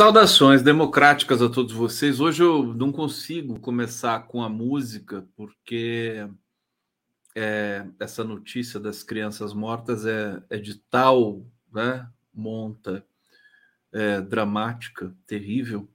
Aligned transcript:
Saudações 0.00 0.62
democráticas 0.62 1.42
a 1.42 1.48
todos 1.50 1.74
vocês. 1.74 2.20
Hoje 2.20 2.42
eu 2.42 2.72
não 2.72 2.90
consigo 2.90 3.60
começar 3.60 4.20
com 4.20 4.42
a 4.42 4.48
música, 4.48 5.28
porque 5.36 6.26
é, 7.34 7.86
essa 7.98 8.24
notícia 8.24 8.80
das 8.80 9.02
crianças 9.02 9.52
mortas 9.52 10.06
é, 10.06 10.42
é 10.48 10.56
de 10.56 10.76
tal 10.76 11.44
né, 11.70 12.08
monta 12.32 13.04
é, 13.92 14.22
dramática, 14.22 15.14
terrível, 15.26 15.86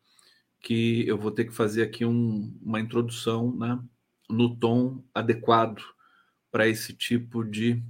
que 0.61 1.03
eu 1.07 1.17
vou 1.17 1.31
ter 1.31 1.45
que 1.45 1.55
fazer 1.55 1.81
aqui 1.81 2.05
um, 2.05 2.55
uma 2.61 2.79
introdução 2.79 3.55
né, 3.55 3.79
no 4.29 4.55
tom 4.55 5.03
adequado 5.15 5.81
para 6.51 6.67
esse 6.67 6.93
tipo 6.93 7.43
de. 7.43 7.81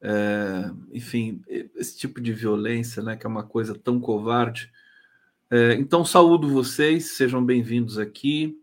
É, 0.00 0.70
enfim, 0.90 1.42
esse 1.46 1.98
tipo 1.98 2.18
de 2.18 2.32
violência, 2.32 3.02
né, 3.02 3.14
que 3.14 3.26
é 3.26 3.28
uma 3.28 3.44
coisa 3.44 3.74
tão 3.74 4.00
covarde 4.00 4.72
é, 5.50 5.74
então, 5.74 6.04
saúdo 6.04 6.48
vocês, 6.48 7.16
sejam 7.16 7.44
bem-vindos 7.44 7.98
aqui 7.98 8.58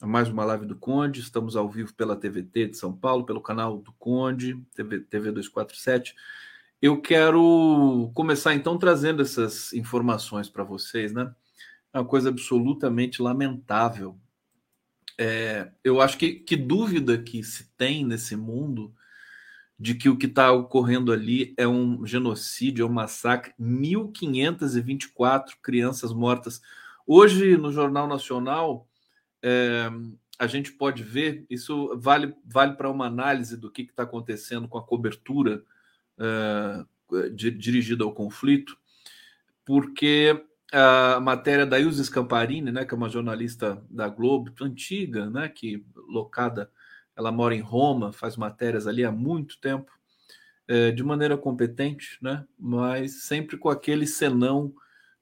a 0.00 0.06
mais 0.06 0.28
uma 0.28 0.44
live 0.44 0.66
do 0.66 0.76
Conde. 0.76 1.20
Estamos 1.20 1.56
ao 1.56 1.68
vivo 1.68 1.94
pela 1.94 2.16
TVT 2.16 2.68
de 2.68 2.76
São 2.76 2.92
Paulo, 2.92 3.24
pelo 3.24 3.40
canal 3.40 3.78
do 3.78 3.92
Conde, 3.94 4.60
TV, 4.74 5.00
TV 5.00 5.32
247. 5.32 6.14
Eu 6.80 7.00
quero 7.00 8.10
começar 8.14 8.54
então 8.54 8.78
trazendo 8.78 9.22
essas 9.22 9.72
informações 9.72 10.48
para 10.48 10.62
vocês, 10.62 11.12
né? 11.12 11.34
É 11.92 11.98
uma 11.98 12.04
coisa 12.04 12.28
absolutamente 12.28 13.22
lamentável. 13.22 14.18
É, 15.18 15.70
eu 15.82 16.02
acho 16.02 16.18
que, 16.18 16.34
que 16.34 16.56
dúvida 16.56 17.16
que 17.16 17.42
se 17.42 17.72
tem 17.76 18.04
nesse 18.04 18.36
mundo 18.36 18.94
de 19.78 19.94
que 19.94 20.08
o 20.08 20.16
que 20.16 20.26
está 20.26 20.52
ocorrendo 20.52 21.12
ali 21.12 21.54
é 21.56 21.68
um 21.68 22.06
genocídio, 22.06 22.82
é 22.84 22.86
um 22.86 22.92
massacre, 22.92 23.52
1.524 23.60 25.52
crianças 25.62 26.12
mortas. 26.12 26.62
Hoje, 27.06 27.56
no 27.56 27.70
Jornal 27.70 28.08
Nacional, 28.08 28.88
é, 29.42 29.90
a 30.38 30.46
gente 30.46 30.72
pode 30.72 31.02
ver, 31.02 31.46
isso 31.50 31.96
vale, 31.98 32.34
vale 32.44 32.74
para 32.74 32.90
uma 32.90 33.06
análise 33.06 33.56
do 33.56 33.70
que 33.70 33.82
está 33.82 34.02
acontecendo 34.04 34.66
com 34.66 34.78
a 34.78 34.82
cobertura 34.82 35.62
é, 36.18 36.84
dirigida 37.30 38.02
ao 38.04 38.12
conflito, 38.12 38.76
porque 39.64 40.42
a 40.72 41.20
matéria 41.20 41.66
da 41.66 41.78
Ilse 41.78 42.04
Scamparini, 42.04 42.72
né, 42.72 42.84
que 42.84 42.92
é 42.92 42.96
uma 42.96 43.08
jornalista 43.08 43.82
da 43.90 44.08
Globo, 44.08 44.52
antiga, 44.60 45.30
né, 45.30 45.48
que 45.48 45.84
locada 46.08 46.70
ela 47.16 47.32
mora 47.32 47.54
em 47.54 47.60
Roma, 47.60 48.12
faz 48.12 48.36
matérias 48.36 48.86
ali 48.86 49.04
há 49.04 49.10
muito 49.10 49.58
tempo, 49.58 49.90
é, 50.68 50.90
de 50.90 51.02
maneira 51.02 51.38
competente, 51.38 52.18
né? 52.20 52.44
mas 52.58 53.22
sempre 53.22 53.56
com 53.56 53.68
aquele 53.68 54.06
senão 54.06 54.74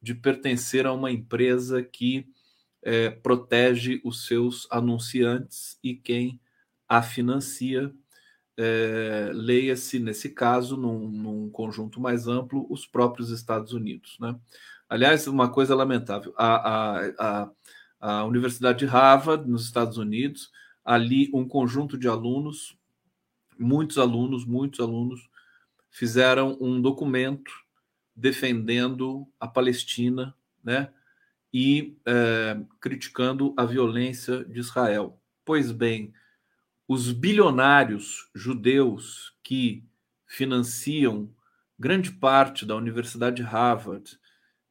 de 0.02 0.14
pertencer 0.14 0.86
a 0.86 0.92
uma 0.92 1.10
empresa 1.10 1.82
que 1.82 2.26
é, 2.82 3.10
protege 3.10 4.00
os 4.04 4.26
seus 4.26 4.68
anunciantes 4.70 5.78
e 5.82 5.94
quem 5.94 6.40
a 6.88 7.02
financia. 7.02 7.92
É, 8.56 9.30
Leia-se, 9.32 9.98
nesse 9.98 10.28
caso, 10.28 10.76
num, 10.76 11.08
num, 11.08 11.50
conjunto 11.50 12.00
mais 12.00 12.28
amplo, 12.28 12.66
os 12.70 12.86
próprios 12.86 13.30
Estados 13.30 13.72
Unidos. 13.72 14.16
Né? 14.20 14.38
Aliás, 14.88 15.26
uma 15.26 15.50
coisa 15.50 15.74
lamentável: 15.74 16.32
a, 16.36 16.68
a, 16.68 17.12
a, 17.18 17.50
a 18.00 18.24
Universidade 18.24 18.80
de 18.80 18.86
Harvard, 18.86 19.48
nos 19.48 19.64
Estados 19.64 19.96
Unidos, 19.96 20.50
ali 20.84 21.30
um 21.32 21.46
conjunto 21.46 21.96
de 21.96 22.06
alunos, 22.06 22.76
muitos 23.58 23.98
alunos, 23.98 24.44
muitos 24.44 24.80
alunos, 24.80 25.28
fizeram 25.90 26.58
um 26.60 26.80
documento 26.80 27.50
defendendo 28.14 29.26
a 29.40 29.48
Palestina, 29.48 30.34
né? 30.62 30.92
E 31.52 31.96
é, 32.04 32.60
criticando 32.80 33.54
a 33.56 33.64
violência 33.64 34.44
de 34.44 34.58
Israel. 34.58 35.20
Pois 35.44 35.70
bem, 35.70 36.12
os 36.86 37.12
bilionários 37.12 38.28
judeus 38.34 39.34
que 39.42 39.84
financiam 40.26 41.30
grande 41.78 42.10
parte 42.10 42.66
da 42.66 42.74
Universidade 42.76 43.36
de 43.36 43.42
Harvard 43.42 44.18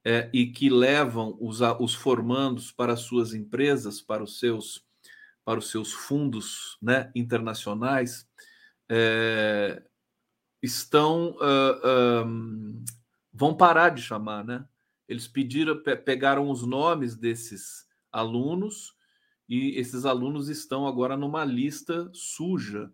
é, 0.03 0.29
e 0.34 0.47
que 0.47 0.69
levam 0.69 1.38
os, 1.40 1.62
os 1.79 1.94
formandos 1.94 2.72
para 2.72 2.96
suas 2.97 3.34
empresas, 3.34 4.02
para 4.02 4.23
os 4.23 4.40
seus 4.40 4.85
para 5.45 5.59
os 5.59 5.69
seus 5.69 5.91
fundos 5.91 6.77
né, 6.81 7.11
internacionais 7.15 8.27
é, 8.89 9.83
estão 10.61 11.31
uh, 11.31 12.25
um, 12.25 12.83
vão 13.31 13.55
parar 13.55 13.89
de 13.89 14.01
chamar, 14.01 14.45
né? 14.45 14.65
Eles 15.07 15.27
pediram, 15.27 15.81
pe 15.83 15.95
pegaram 15.95 16.49
os 16.49 16.65
nomes 16.65 17.15
desses 17.15 17.85
alunos 18.11 18.95
e 19.49 19.77
esses 19.77 20.05
alunos 20.05 20.47
estão 20.47 20.87
agora 20.87 21.17
numa 21.17 21.43
lista 21.43 22.09
suja, 22.13 22.91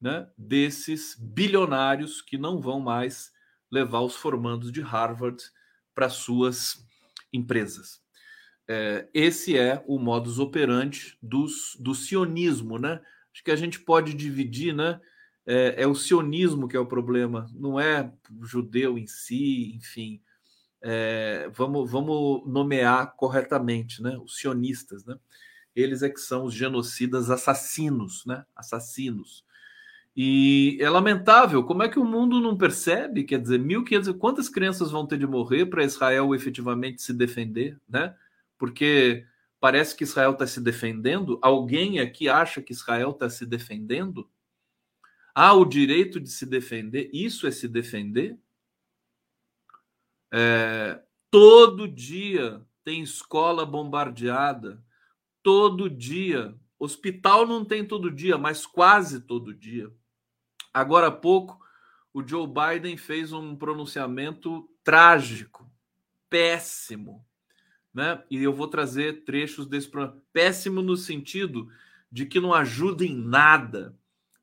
né? 0.00 0.30
Desses 0.36 1.16
bilionários 1.18 2.22
que 2.22 2.38
não 2.38 2.60
vão 2.60 2.80
mais 2.80 3.30
levar 3.70 4.00
os 4.00 4.16
formandos 4.16 4.72
de 4.72 4.80
Harvard 4.80 5.42
para 5.94 6.08
suas 6.08 6.86
empresas. 7.32 8.01
É, 8.74 9.06
esse 9.12 9.58
é 9.58 9.84
o 9.86 9.98
modus 9.98 10.38
operandi 10.38 11.18
dos, 11.20 11.76
do 11.78 11.94
sionismo, 11.94 12.78
né? 12.78 13.02
Acho 13.30 13.44
que 13.44 13.50
a 13.50 13.56
gente 13.56 13.78
pode 13.78 14.14
dividir, 14.14 14.74
né? 14.74 14.98
É, 15.44 15.82
é, 15.82 15.86
o 15.86 15.94
sionismo 15.94 16.66
que 16.66 16.76
é 16.76 16.80
o 16.80 16.86
problema, 16.86 17.50
não 17.54 17.78
é 17.78 18.10
o 18.30 18.46
judeu 18.46 18.96
em 18.96 19.06
si, 19.06 19.74
enfim. 19.74 20.22
É, 20.80 21.50
vamos, 21.52 21.90
vamos 21.90 22.46
nomear 22.46 23.14
corretamente, 23.14 24.02
né? 24.02 24.16
Os 24.24 24.38
sionistas, 24.38 25.04
né? 25.04 25.18
Eles 25.76 26.02
é 26.02 26.08
que 26.08 26.20
são 26.20 26.44
os 26.44 26.54
genocidas 26.54 27.28
assassinos, 27.28 28.24
né? 28.24 28.42
Assassinos. 28.56 29.44
E 30.16 30.78
é 30.80 30.88
lamentável, 30.88 31.62
como 31.62 31.82
é 31.82 31.90
que 31.90 31.98
o 31.98 32.04
mundo 32.06 32.40
não 32.40 32.56
percebe? 32.56 33.24
Quer 33.24 33.40
dizer, 33.40 33.60
1.500, 33.60 34.16
quantas 34.16 34.48
crianças 34.48 34.90
vão 34.90 35.06
ter 35.06 35.18
de 35.18 35.26
morrer 35.26 35.66
para 35.66 35.84
Israel 35.84 36.34
efetivamente 36.34 37.02
se 37.02 37.12
defender, 37.12 37.78
né? 37.86 38.14
Porque 38.62 39.26
parece 39.58 39.96
que 39.96 40.04
Israel 40.04 40.34
está 40.34 40.46
se 40.46 40.60
defendendo. 40.60 41.36
Alguém 41.42 41.98
aqui 41.98 42.28
acha 42.28 42.62
que 42.62 42.72
Israel 42.72 43.10
está 43.10 43.28
se 43.28 43.44
defendendo? 43.44 44.30
Há 45.34 45.52
o 45.52 45.64
direito 45.64 46.20
de 46.20 46.30
se 46.30 46.46
defender? 46.46 47.10
Isso 47.12 47.44
é 47.44 47.50
se 47.50 47.66
defender? 47.66 48.38
É, 50.32 51.02
todo 51.28 51.88
dia 51.88 52.64
tem 52.84 53.02
escola 53.02 53.66
bombardeada, 53.66 54.80
todo 55.42 55.90
dia. 55.90 56.56
Hospital 56.78 57.48
não 57.48 57.64
tem 57.64 57.84
todo 57.84 58.12
dia, 58.12 58.38
mas 58.38 58.64
quase 58.64 59.22
todo 59.22 59.52
dia. 59.52 59.92
Agora 60.72 61.08
há 61.08 61.10
pouco, 61.10 61.58
o 62.14 62.24
Joe 62.24 62.46
Biden 62.46 62.96
fez 62.96 63.32
um 63.32 63.56
pronunciamento 63.56 64.70
trágico, 64.84 65.68
péssimo, 66.30 67.26
né? 67.92 68.22
E 68.30 68.42
eu 68.42 68.52
vou 68.52 68.68
trazer 68.68 69.24
trechos 69.24 69.66
desse 69.66 69.88
programa. 69.88 70.20
Péssimo 70.32 70.80
no 70.80 70.96
sentido 70.96 71.68
de 72.10 72.26
que 72.26 72.40
não 72.40 72.54
ajuda 72.54 73.04
em 73.04 73.14
nada, 73.14 73.96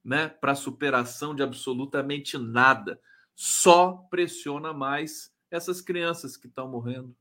né, 0.03 0.27
para 0.27 0.53
a 0.53 0.55
superação 0.55 1.35
de 1.35 1.43
absolutamente 1.43 2.37
nada. 2.37 2.99
Só 3.35 4.07
pressiona 4.09 4.73
mais 4.73 5.33
essas 5.51 5.81
crianças 5.81 6.35
que 6.35 6.47
estão 6.47 6.67
morrendo. 6.67 7.15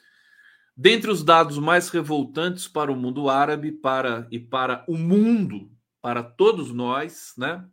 dentre 0.77 1.09
os 1.09 1.23
dados 1.23 1.57
mais 1.57 1.89
revoltantes 1.89 2.67
para 2.67 2.91
o 2.91 2.95
mundo 2.95 3.29
árabe 3.29 3.71
para 3.71 4.27
e 4.31 4.39
para 4.39 4.85
o 4.87 4.95
mundo, 4.95 5.72
para 6.03 6.21
todos 6.21 6.73
nós, 6.73 7.33
né? 7.37 7.65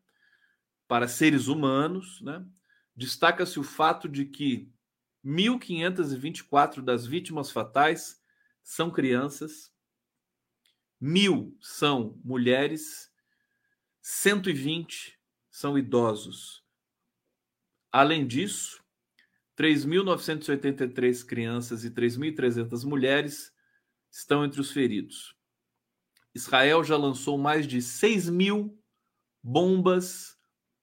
Para 0.87 1.09
seres 1.09 1.49
humanos, 1.49 2.21
né? 2.21 2.47
Destaca-se 2.95 3.59
o 3.59 3.65
fato 3.65 4.09
de 4.09 4.25
que 4.25 4.73
1.524 5.25 6.81
das 6.81 7.05
vítimas 7.05 7.51
fatais 7.51 8.23
são 8.63 8.89
crianças, 8.89 9.75
mil 11.01 11.59
são 11.61 12.21
mulheres 12.23 13.13
120 14.01 15.19
são 15.51 15.77
idosos. 15.77 16.65
Além 17.91 18.25
disso, 18.29 18.81
3.983 19.59 21.27
crianças 21.27 21.85
e 21.85 21.91
3.300 21.91 22.85
mulheres 22.85 23.53
estão 24.09 24.45
entre 24.45 24.61
os 24.61 24.71
feridos. 24.71 25.40
Israel 26.41 26.83
já 26.83 26.97
lançou 26.97 27.39
mais 27.39 27.67
de 27.67 27.81
6 27.81 28.29
mil 28.29 28.79
bombas 29.43 30.37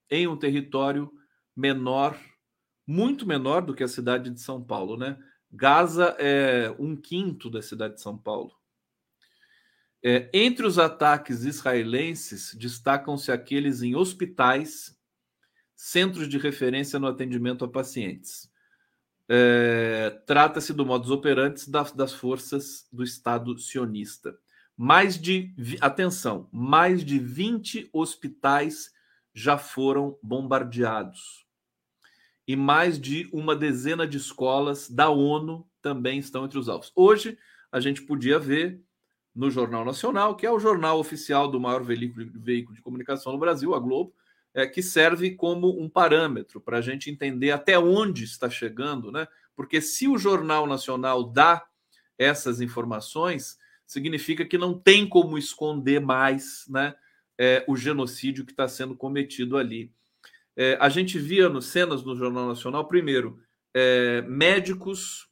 em 0.09 0.27
um 0.27 0.37
território 0.37 1.11
menor, 1.55 2.17
muito 2.85 3.25
menor 3.25 3.61
do 3.61 3.73
que 3.73 3.83
a 3.83 3.87
cidade 3.87 4.29
de 4.29 4.39
São 4.39 4.63
Paulo, 4.63 4.95
né? 4.97 5.17
Gaza 5.51 6.15
é 6.19 6.73
um 6.77 6.95
quinto 6.95 7.49
da 7.49 7.61
cidade 7.61 7.95
de 7.95 8.01
São 8.01 8.17
Paulo. 8.17 8.53
É, 10.03 10.29
entre 10.31 10.65
os 10.65 10.77
ataques 10.77 11.43
israelenses, 11.43 12.53
destacam-se 12.53 13.31
aqueles 13.31 13.81
em 13.81 13.95
hospitais, 13.95 14.95
centros 15.75 16.29
de 16.29 16.37
referência 16.37 16.99
no 16.99 17.07
atendimento 17.07 17.65
a 17.65 17.67
pacientes. 17.67 18.49
É, 19.27 20.21
Trata-se 20.25 20.73
do 20.73 20.85
modus 20.85 21.11
operandi 21.11 21.69
das, 21.69 21.91
das 21.91 22.13
forças 22.13 22.87
do 22.91 23.03
Estado 23.03 23.57
sionista. 23.57 24.37
Mais 24.77 25.19
de, 25.19 25.55
atenção, 25.81 26.47
mais 26.51 27.03
de 27.03 27.17
20 27.17 27.89
hospitais 27.91 28.93
já 29.33 29.57
foram 29.57 30.19
bombardeados. 30.21 31.47
E 32.47 32.55
mais 32.55 32.99
de 33.01 33.27
uma 33.33 33.55
dezena 33.55 34.07
de 34.07 34.17
escolas 34.17 34.87
da 34.87 35.09
ONU 35.09 35.67
também 35.81 36.19
estão 36.19 36.45
entre 36.45 36.59
os 36.59 36.69
alvos. 36.69 36.91
Hoje, 36.95 37.37
a 37.71 37.79
gente 37.79 38.03
podia 38.03 38.37
ver 38.37 38.79
no 39.33 39.49
Jornal 39.49 39.83
Nacional, 39.83 40.35
que 40.35 40.45
é 40.45 40.51
o 40.51 40.59
jornal 40.59 40.99
oficial 40.99 41.49
do 41.49 41.59
maior 41.59 41.83
veículo, 41.83 42.75
de 42.75 42.81
comunicação 42.81 43.31
no 43.31 43.39
Brasil, 43.39 43.73
a 43.73 43.79
Globo, 43.79 44.13
é, 44.53 44.65
que 44.65 44.81
serve 44.81 45.35
como 45.35 45.79
um 45.79 45.89
parâmetro 45.89 46.61
para 46.61 46.77
a 46.77 46.81
gente 46.81 47.11
entender 47.11 47.51
até 47.51 47.77
onde 47.77 48.23
está 48.23 48.49
chegando, 48.49 49.11
né? 49.11 49.27
Porque 49.55 49.81
se 49.81 50.07
o 50.07 50.17
Jornal 50.17 50.65
Nacional 50.65 51.23
dá 51.23 51.63
essas 52.17 52.61
informações, 52.61 53.59
significa 53.87 54.45
que 54.45 54.57
não 54.57 54.77
tem 54.77 55.07
como 55.07 55.37
esconder 55.37 56.01
mais 56.01 56.65
né, 56.69 56.93
é, 57.37 57.63
o 57.67 57.75
genocídio 57.75 58.45
que 58.45 58.51
está 58.51 58.67
sendo 58.67 58.95
cometido 58.95 59.57
ali. 59.57 59.91
É, 60.55 60.77
a 60.79 60.89
gente 60.89 61.17
via 61.17 61.47
no, 61.47 61.61
cenas 61.61 62.03
no 62.03 62.15
Jornal 62.15 62.47
Nacional, 62.47 62.87
primeiro, 62.87 63.39
é, 63.73 64.21
médicos 64.23 65.27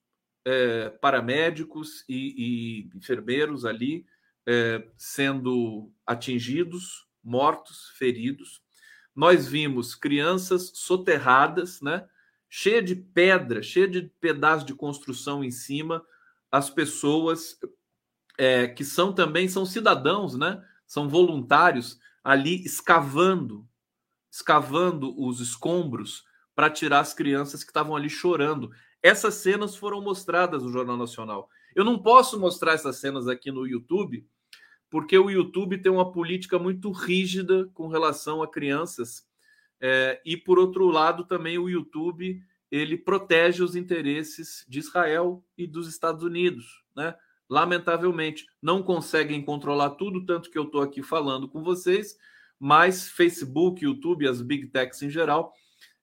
é, 0.46 0.90
paramédicos 1.02 2.06
e, 2.08 2.88
e, 2.94 2.98
enfermeiros 2.98 3.66
ali 3.66 4.06
é, 4.46 4.88
sendo 4.96 5.92
atingidos, 6.06 7.08
mortos, 7.24 7.90
feridos. 7.98 8.62
Nós 9.16 9.48
vimos 9.48 9.96
crianças 9.96 10.72
soterradas, 10.76 11.82
né? 11.82 12.08
Cheia 12.48 12.82
de 12.82 12.96
pedra, 12.96 13.64
cheia 13.64 13.88
de 13.88 14.04
pedaços 14.22 14.66
de 14.66 14.76
construção 14.76 15.44
em 15.44 15.50
cima, 15.50 16.06
as 16.52 16.70
pessoas 16.70 17.60
é, 18.38 18.68
que 18.68 18.84
são 18.84 19.14
também 19.14 19.48
são 19.48 19.66
cidadãos, 19.66 20.36
né? 20.36 20.64
São 20.86 21.10
voluntários 21.10 22.00
ali 22.24 22.64
escavando, 22.64 23.68
escavando 24.32 25.14
os 25.22 25.40
escombros 25.40 26.24
para 26.56 26.70
tirar 26.70 27.00
as 27.00 27.14
crianças 27.14 27.64
que 27.64 27.70
estavam 27.70 27.96
ali 27.96 28.10
chorando. 28.10 28.72
Essas 29.02 29.36
cenas 29.36 29.76
foram 29.76 30.02
mostradas 30.02 30.64
no 30.64 30.72
Jornal 30.72 30.98
Nacional. 30.98 31.50
Eu 31.76 31.84
não 31.84 32.02
posso 32.02 32.40
mostrar 32.40 32.74
essas 32.74 32.98
cenas 32.98 33.28
aqui 33.28 33.52
no 33.52 33.68
YouTube, 33.68 34.28
porque 34.90 35.18
o 35.18 35.30
YouTube 35.30 35.78
tem 35.78 35.92
uma 35.92 36.12
política 36.12 36.58
muito 36.58 36.92
rígida 36.92 37.70
com 37.74 37.88
relação 37.88 38.42
a 38.42 38.50
crianças. 38.50 39.28
É, 39.80 40.22
e 40.26 40.38
por 40.38 40.58
outro 40.58 40.88
lado, 40.88 41.26
também 41.26 41.58
o 41.58 41.70
YouTube 41.70 42.42
ele 42.72 42.98
protege 42.98 43.62
os 43.62 43.76
interesses 43.76 44.66
de 44.68 44.80
Israel 44.80 45.46
e 45.58 45.68
dos 45.68 45.88
Estados 45.88 46.24
Unidos, 46.24 46.84
né? 46.96 47.16
Lamentavelmente, 47.50 48.46
não 48.62 48.82
conseguem 48.82 49.44
controlar 49.44 49.92
tudo, 49.92 50.26
tanto 50.26 50.50
que 50.50 50.58
eu 50.58 50.64
estou 50.64 50.82
aqui 50.82 51.04
falando 51.04 51.48
com 51.48 51.64
vocês, 51.64 52.18
mas 52.60 53.08
Facebook, 53.10 53.84
YouTube, 53.84 54.28
as 54.28 54.42
big 54.42 54.68
techs 54.68 55.02
em 55.02 55.10
geral, 55.10 55.54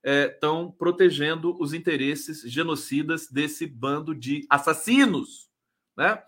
estão 0.05 0.69
é, 0.69 0.79
protegendo 0.79 1.57
os 1.61 1.73
interesses 1.73 2.43
genocidas 2.43 3.29
desse 3.29 3.67
bando 3.67 4.15
de 4.15 4.47
assassinos. 4.49 5.49
Né? 5.97 6.23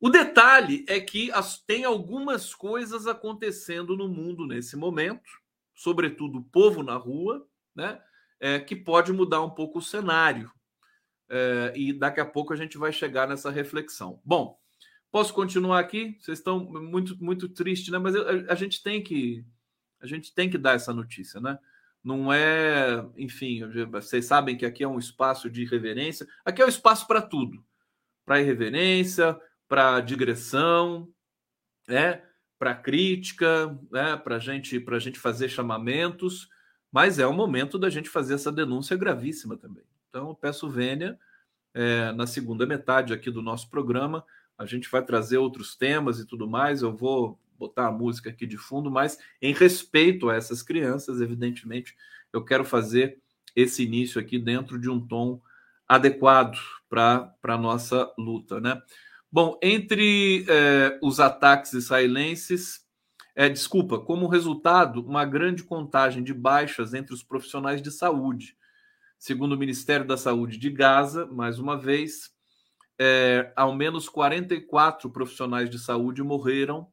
O 0.00 0.10
detalhe 0.10 0.84
é 0.88 0.98
que 1.00 1.30
as, 1.30 1.58
tem 1.58 1.84
algumas 1.84 2.54
coisas 2.54 3.06
acontecendo 3.06 3.96
no 3.96 4.08
mundo 4.08 4.46
nesse 4.46 4.76
momento, 4.76 5.30
sobretudo 5.74 6.38
o 6.38 6.44
povo 6.44 6.82
na 6.82 6.96
rua, 6.96 7.46
né? 7.74 8.00
É, 8.40 8.58
que 8.58 8.74
pode 8.74 9.12
mudar 9.12 9.40
um 9.42 9.50
pouco 9.50 9.78
o 9.78 9.82
cenário. 9.82 10.50
É, 11.34 11.72
e 11.74 11.92
daqui 11.92 12.20
a 12.20 12.26
pouco 12.26 12.52
a 12.52 12.56
gente 12.56 12.76
vai 12.76 12.92
chegar 12.92 13.26
nessa 13.26 13.50
reflexão. 13.50 14.20
Bom, 14.22 14.58
posso 15.10 15.32
continuar 15.32 15.78
aqui? 15.78 16.16
Vocês 16.20 16.38
estão 16.38 16.60
muito 16.60 17.16
muito 17.22 17.48
tristes, 17.48 17.90
né? 17.90 17.98
Mas 17.98 18.14
a, 18.14 18.52
a 18.52 18.54
gente 18.54 18.82
tem 18.82 19.02
que 19.02 19.44
a 20.00 20.06
gente 20.06 20.34
tem 20.34 20.50
que 20.50 20.58
dar 20.58 20.74
essa 20.74 20.92
notícia, 20.92 21.40
né? 21.40 21.58
não 22.02 22.32
é, 22.32 23.06
enfim, 23.16 23.62
vocês 23.90 24.24
sabem 24.24 24.56
que 24.56 24.66
aqui 24.66 24.82
é 24.82 24.88
um 24.88 24.98
espaço 24.98 25.48
de 25.48 25.62
irreverência. 25.62 26.26
Aqui 26.44 26.60
é 26.60 26.64
um 26.64 26.68
espaço 26.68 27.06
para 27.06 27.22
tudo, 27.22 27.64
para 28.24 28.40
irreverência, 28.40 29.38
para 29.68 30.00
digressão, 30.00 31.08
né? 31.86 32.22
para 32.58 32.74
crítica, 32.74 33.78
né? 33.90 34.16
para 34.16 34.38
gente, 34.38 34.80
para 34.80 34.98
gente 34.98 35.18
fazer 35.18 35.48
chamamentos, 35.48 36.48
mas 36.90 37.18
é 37.18 37.26
o 37.26 37.32
momento 37.32 37.78
da 37.78 37.88
gente 37.88 38.08
fazer 38.08 38.34
essa 38.34 38.50
denúncia 38.50 38.96
gravíssima 38.96 39.56
também. 39.56 39.84
Então, 40.12 40.28
eu 40.28 40.34
peço 40.34 40.68
vênia 40.68 41.18
é, 41.72 42.12
na 42.12 42.26
segunda 42.26 42.66
metade 42.66 43.14
aqui 43.14 43.30
do 43.30 43.40
nosso 43.40 43.70
programa. 43.70 44.22
A 44.58 44.66
gente 44.66 44.90
vai 44.90 45.02
trazer 45.02 45.38
outros 45.38 45.74
temas 45.74 46.18
e 46.18 46.26
tudo 46.26 46.46
mais. 46.46 46.82
Eu 46.82 46.94
vou 46.94 47.40
botar 47.58 47.86
a 47.86 47.90
música 47.90 48.28
aqui 48.28 48.46
de 48.46 48.58
fundo, 48.58 48.90
mas 48.90 49.16
em 49.40 49.54
respeito 49.54 50.28
a 50.28 50.36
essas 50.36 50.62
crianças, 50.62 51.22
evidentemente, 51.22 51.96
eu 52.30 52.44
quero 52.44 52.62
fazer 52.62 53.22
esse 53.56 53.84
início 53.84 54.20
aqui 54.20 54.38
dentro 54.38 54.78
de 54.78 54.90
um 54.90 55.00
tom 55.00 55.40
adequado 55.88 56.58
para 56.90 57.34
a 57.42 57.56
nossa 57.56 58.12
luta, 58.18 58.60
né? 58.60 58.82
Bom, 59.30 59.58
entre 59.62 60.44
é, 60.46 60.98
os 61.02 61.20
ataques 61.20 61.72
israelenses, 61.72 62.84
é, 63.34 63.48
desculpa, 63.48 63.98
como 63.98 64.28
resultado, 64.28 65.00
uma 65.00 65.24
grande 65.24 65.64
contagem 65.64 66.22
de 66.22 66.34
baixas 66.34 66.92
entre 66.92 67.14
os 67.14 67.22
profissionais 67.22 67.80
de 67.80 67.90
saúde. 67.90 68.54
Segundo 69.22 69.52
o 69.52 69.56
Ministério 69.56 70.04
da 70.04 70.16
Saúde 70.16 70.58
de 70.58 70.68
Gaza, 70.68 71.26
mais 71.26 71.60
uma 71.60 71.78
vez, 71.78 72.32
é, 72.98 73.52
ao 73.54 73.72
menos 73.72 74.08
44 74.08 75.08
profissionais 75.10 75.70
de 75.70 75.78
saúde 75.78 76.20
morreram 76.24 76.88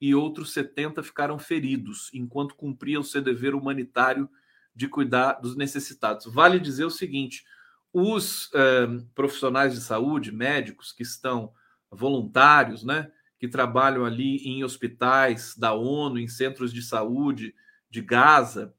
e 0.00 0.12
outros 0.12 0.52
70 0.52 1.04
ficaram 1.04 1.38
feridos 1.38 2.10
enquanto 2.12 2.56
cumpriam 2.56 3.00
seu 3.04 3.22
dever 3.22 3.54
humanitário 3.54 4.28
de 4.74 4.88
cuidar 4.88 5.34
dos 5.34 5.54
necessitados. 5.54 6.26
Vale 6.26 6.58
dizer 6.58 6.84
o 6.84 6.90
seguinte: 6.90 7.44
os 7.92 8.50
eh, 8.54 8.88
profissionais 9.14 9.72
de 9.72 9.80
saúde, 9.80 10.32
médicos 10.32 10.90
que 10.90 11.04
estão 11.04 11.52
voluntários, 11.92 12.82
né, 12.82 13.08
que 13.38 13.46
trabalham 13.46 14.04
ali 14.04 14.38
em 14.38 14.64
hospitais 14.64 15.54
da 15.56 15.74
ONU, 15.74 16.18
em 16.18 16.26
centros 16.26 16.72
de 16.72 16.82
saúde, 16.82 17.54
de 17.88 18.02
Gaza, 18.02 18.74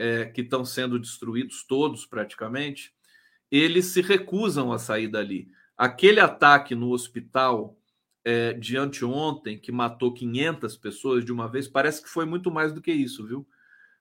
é, 0.00 0.24
que 0.24 0.40
estão 0.40 0.64
sendo 0.64 0.98
destruídos 0.98 1.62
todos 1.62 2.06
praticamente, 2.06 2.94
eles 3.50 3.86
se 3.86 4.00
recusam 4.00 4.72
a 4.72 4.78
sair 4.78 5.08
dali. 5.08 5.48
Aquele 5.76 6.20
ataque 6.20 6.74
no 6.74 6.90
hospital 6.90 7.76
é, 8.24 8.54
de 8.54 8.78
anteontem, 8.78 9.58
que 9.58 9.70
matou 9.70 10.14
500 10.14 10.74
pessoas 10.78 11.22
de 11.22 11.30
uma 11.30 11.46
vez, 11.48 11.68
parece 11.68 12.02
que 12.02 12.08
foi 12.08 12.24
muito 12.24 12.50
mais 12.50 12.72
do 12.72 12.80
que 12.80 12.90
isso, 12.90 13.26
viu? 13.26 13.46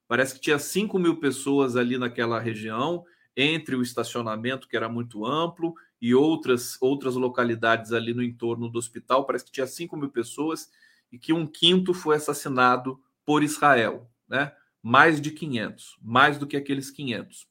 Parece 0.08 0.36
que 0.36 0.42
tinha 0.42 0.58
5 0.58 0.98
mil 0.98 1.20
pessoas 1.20 1.76
ali 1.76 1.98
naquela 1.98 2.40
região, 2.40 3.04
entre 3.36 3.76
o 3.76 3.82
estacionamento, 3.82 4.70
que 4.70 4.78
era 4.78 4.88
muito 4.88 5.26
amplo, 5.26 5.74
e 6.02 6.16
outras, 6.16 6.78
outras 6.82 7.16
localidades 7.16 7.92
ali 7.92 8.14
no 8.14 8.24
entorno 8.24 8.70
do 8.70 8.80
hospital. 8.80 9.26
Parece 9.26 9.46
que 9.46 9.52
tinha 9.52 9.68
5 9.68 9.98
mil 9.98 10.10
pessoas 10.10 10.70
e 11.12 11.20
que 11.20 11.34
um 11.34 11.46
quinto 11.46 11.94
foi 11.94 12.16
assassinado 12.16 13.02
por 13.26 13.44
Israel, 13.44 14.10
né? 14.28 14.54
Mais 14.82 15.20
de 15.20 15.32
500, 15.32 15.98
mais 16.02 16.38
do 16.38 16.48
que 16.48 16.56
aqueles 16.56 16.90
500. 16.90 17.48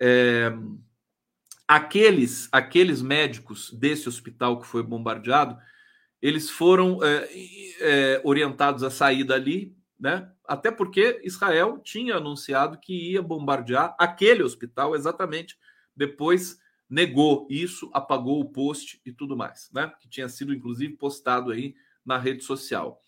É, 0.00 0.52
aqueles, 1.68 2.48
aqueles 2.50 3.00
médicos 3.00 3.72
desse 3.72 4.08
hospital 4.08 4.60
que 4.60 4.66
foi 4.66 4.82
bombardeado, 4.82 5.56
eles 6.20 6.50
foram 6.50 6.98
é, 7.02 7.28
é, 7.80 8.20
orientados 8.24 8.82
a 8.82 8.90
sair 8.90 9.24
dali, 9.24 9.76
né? 9.98 10.30
Até 10.44 10.70
porque 10.70 11.20
Israel 11.22 11.78
tinha 11.78 12.16
anunciado 12.16 12.78
que 12.78 13.12
ia 13.12 13.22
bombardear 13.22 13.94
aquele 13.98 14.42
hospital 14.42 14.96
exatamente. 14.96 15.56
Depois 15.94 16.58
negou 16.88 17.46
isso, 17.48 17.88
apagou 17.92 18.40
o 18.40 18.50
post 18.50 19.00
e 19.06 19.12
tudo 19.12 19.36
mais, 19.36 19.70
né? 19.72 19.92
Que 20.00 20.08
tinha 20.08 20.28
sido 20.28 20.52
inclusive 20.52 20.96
postado 20.96 21.52
aí 21.52 21.74
na 22.04 22.18
rede 22.18 22.42
social. 22.42 23.00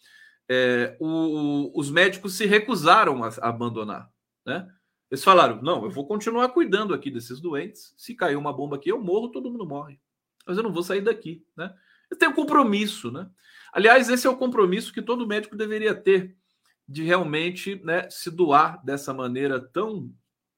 É, 0.55 0.97
o, 1.01 1.73
os 1.75 1.91
médicos 1.91 2.35
se 2.35 2.45
recusaram 2.45 3.25
a, 3.25 3.29
a 3.29 3.49
abandonar, 3.49 4.11
né? 4.45 4.69
Eles 5.11 5.25
falaram: 5.25 5.63
não, 5.63 5.85
eu 5.85 5.91
vou 5.91 6.07
continuar 6.07 6.49
cuidando 6.51 6.93
aqui 6.93 7.11
desses 7.11 7.41
doentes. 7.41 7.95
Se 7.97 8.15
cair 8.15 8.37
uma 8.37 8.53
bomba 8.53 8.77
aqui, 8.77 8.91
eu 8.91 9.01
morro, 9.01 9.31
todo 9.31 9.51
mundo 9.51 9.67
morre. 9.67 9.99
Mas 10.47 10.57
eu 10.57 10.63
não 10.63 10.73
vou 10.73 10.83
sair 10.83 11.01
daqui, 11.01 11.45
né? 11.57 11.75
Eu 12.11 12.19
tenho 12.19 12.35
compromisso, 12.35 13.11
né? 13.11 13.31
Aliás, 13.73 14.11
esse 14.11 14.27
é 14.27 14.31
o 14.31 14.37
compromisso 14.37 14.93
que 14.93 15.01
todo 15.01 15.27
médico 15.27 15.57
deveria 15.57 15.95
ter 15.95 16.37
de 16.87 17.03
realmente 17.03 17.81
né, 17.85 18.09
se 18.11 18.31
doar 18.31 18.85
dessa 18.85 19.15
maneira 19.15 19.59
tão 19.59 20.13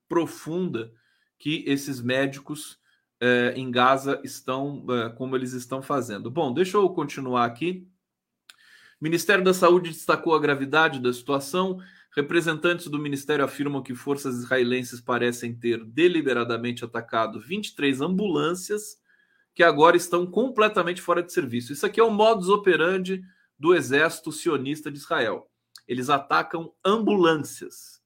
profunda 0.08 0.92
que 1.38 1.62
esses 1.66 2.00
médicos 2.00 2.78
eh, 3.20 3.54
em 3.56 3.70
Gaza 3.70 4.20
estão, 4.24 4.84
eh, 4.90 5.10
como 5.10 5.36
eles 5.36 5.52
estão 5.52 5.80
fazendo. 5.80 6.30
Bom, 6.30 6.52
deixa 6.52 6.76
eu 6.76 6.88
continuar 6.88 7.44
aqui. 7.44 7.88
O 9.00 9.04
Ministério 9.04 9.44
da 9.44 9.54
Saúde 9.54 9.90
destacou 9.90 10.34
a 10.34 10.40
gravidade 10.40 11.00
da 11.00 11.12
situação 11.12 11.80
Representantes 12.14 12.86
do 12.86 12.98
ministério 12.98 13.44
afirmam 13.44 13.82
que 13.82 13.92
forças 13.92 14.36
israelenses 14.36 15.00
parecem 15.00 15.52
ter 15.52 15.84
deliberadamente 15.84 16.84
atacado 16.84 17.40
23 17.40 18.00
ambulâncias 18.00 19.02
que 19.52 19.64
agora 19.64 19.96
estão 19.96 20.24
completamente 20.24 21.02
fora 21.02 21.24
de 21.24 21.32
serviço. 21.32 21.72
Isso 21.72 21.84
aqui 21.84 21.98
é 21.98 22.04
o 22.04 22.10
modus 22.10 22.48
operandi 22.48 23.20
do 23.58 23.74
exército 23.74 24.30
sionista 24.30 24.92
de 24.92 24.98
Israel. 24.98 25.50
Eles 25.88 26.08
atacam 26.08 26.72
ambulâncias. 26.84 28.00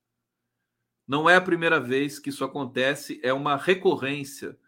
Não 1.06 1.28
é 1.28 1.36
a 1.36 1.40
primeira 1.40 1.78
vez 1.78 2.18
que 2.18 2.30
isso 2.30 2.44
acontece, 2.44 3.20
é 3.22 3.32
uma 3.32 3.56
recorrência 3.56 4.58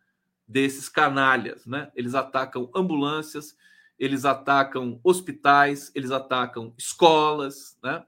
desses 0.47 0.87
canalhas, 0.87 1.65
né? 1.65 1.91
Eles 1.95 2.15
atacam 2.15 2.71
ambulâncias, 2.75 3.57
eles 4.01 4.25
atacam 4.25 4.99
hospitais, 5.05 5.93
eles 5.95 6.11
atacam 6.11 6.73
escolas, 6.79 7.79
né? 7.83 8.03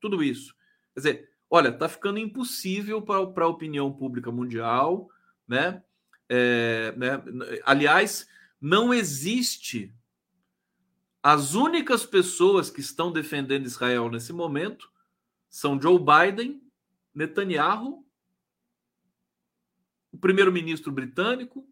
Tudo 0.00 0.20
isso. 0.20 0.52
Quer 0.92 1.00
dizer, 1.00 1.30
olha, 1.48 1.68
está 1.68 1.88
ficando 1.88 2.18
impossível 2.18 3.00
para 3.00 3.44
a 3.44 3.48
opinião 3.48 3.92
pública 3.92 4.32
mundial, 4.32 5.08
né? 5.46 5.84
É, 6.28 6.92
né? 6.96 7.22
Aliás, 7.64 8.28
não 8.60 8.92
existe. 8.92 9.94
As 11.22 11.54
únicas 11.54 12.04
pessoas 12.04 12.68
que 12.68 12.80
estão 12.80 13.12
defendendo 13.12 13.66
Israel 13.66 14.10
nesse 14.10 14.32
momento 14.32 14.90
são 15.48 15.80
Joe 15.80 15.98
Biden, 15.98 16.60
Netanyahu, 17.14 18.04
o 20.10 20.18
primeiro-ministro 20.18 20.90
britânico, 20.90 21.64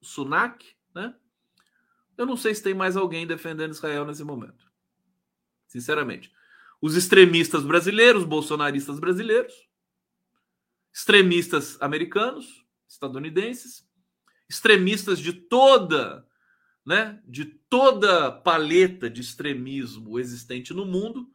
Sunak, 0.00 0.74
né? 0.94 1.14
Eu 2.20 2.26
não 2.26 2.36
sei 2.36 2.54
se 2.54 2.62
tem 2.62 2.74
mais 2.74 2.96
alguém 2.96 3.26
defendendo 3.26 3.72
Israel 3.72 4.04
nesse 4.04 4.22
momento. 4.22 4.70
Sinceramente 5.66 6.30
os 6.80 6.96
extremistas 6.96 7.62
brasileiros, 7.62 8.24
bolsonaristas 8.24 8.98
brasileiros, 8.98 9.52
extremistas 10.92 11.80
americanos, 11.80 12.64
estadunidenses, 12.88 13.86
extremistas 14.48 15.18
de 15.18 15.32
toda, 15.32 16.26
né, 16.84 17.22
de 17.26 17.44
toda 17.44 18.32
paleta 18.32 19.10
de 19.10 19.20
extremismo 19.20 20.18
existente 20.18 20.72
no 20.72 20.86
mundo, 20.86 21.30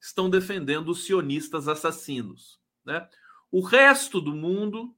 estão 0.00 0.30
defendendo 0.30 0.88
os 0.88 1.04
sionistas 1.04 1.68
assassinos, 1.68 2.60
né? 2.84 3.08
O 3.50 3.60
resto 3.60 4.20
do 4.20 4.34
mundo 4.34 4.96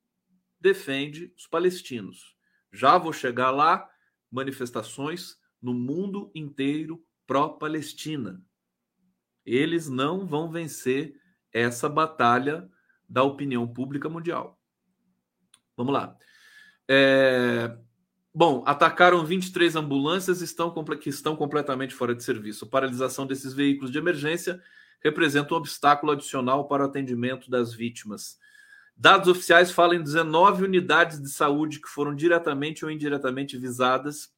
defende 0.60 1.32
os 1.36 1.46
palestinos. 1.46 2.36
Já 2.72 2.98
vou 2.98 3.12
chegar 3.12 3.50
lá, 3.50 3.88
manifestações 4.30 5.36
no 5.60 5.74
mundo 5.74 6.30
inteiro 6.34 7.04
pró-Palestina. 7.26 8.42
Eles 9.44 9.88
não 9.88 10.26
vão 10.26 10.50
vencer 10.50 11.14
essa 11.52 11.88
batalha 11.88 12.68
da 13.08 13.22
opinião 13.22 13.66
pública 13.66 14.08
mundial. 14.08 14.60
Vamos 15.76 15.92
lá. 15.92 16.16
É... 16.88 17.76
Bom, 18.34 18.62
atacaram 18.66 19.24
23 19.24 19.74
ambulâncias 19.74 20.40
estão, 20.42 20.72
que 21.00 21.08
estão 21.08 21.34
completamente 21.34 21.94
fora 21.94 22.14
de 22.14 22.22
serviço. 22.22 22.64
A 22.64 22.68
paralisação 22.68 23.26
desses 23.26 23.52
veículos 23.52 23.90
de 23.90 23.98
emergência 23.98 24.62
representa 25.02 25.54
um 25.54 25.56
obstáculo 25.56 26.12
adicional 26.12 26.68
para 26.68 26.84
o 26.84 26.86
atendimento 26.86 27.50
das 27.50 27.72
vítimas. 27.72 28.38
Dados 28.98 29.28
oficiais 29.28 29.70
falam 29.70 29.94
em 29.94 30.02
19 30.02 30.64
unidades 30.64 31.22
de 31.22 31.30
saúde 31.30 31.80
que 31.80 31.88
foram 31.88 32.14
diretamente 32.14 32.84
ou 32.84 32.90
indiretamente 32.90 33.56
visadas 33.56 34.32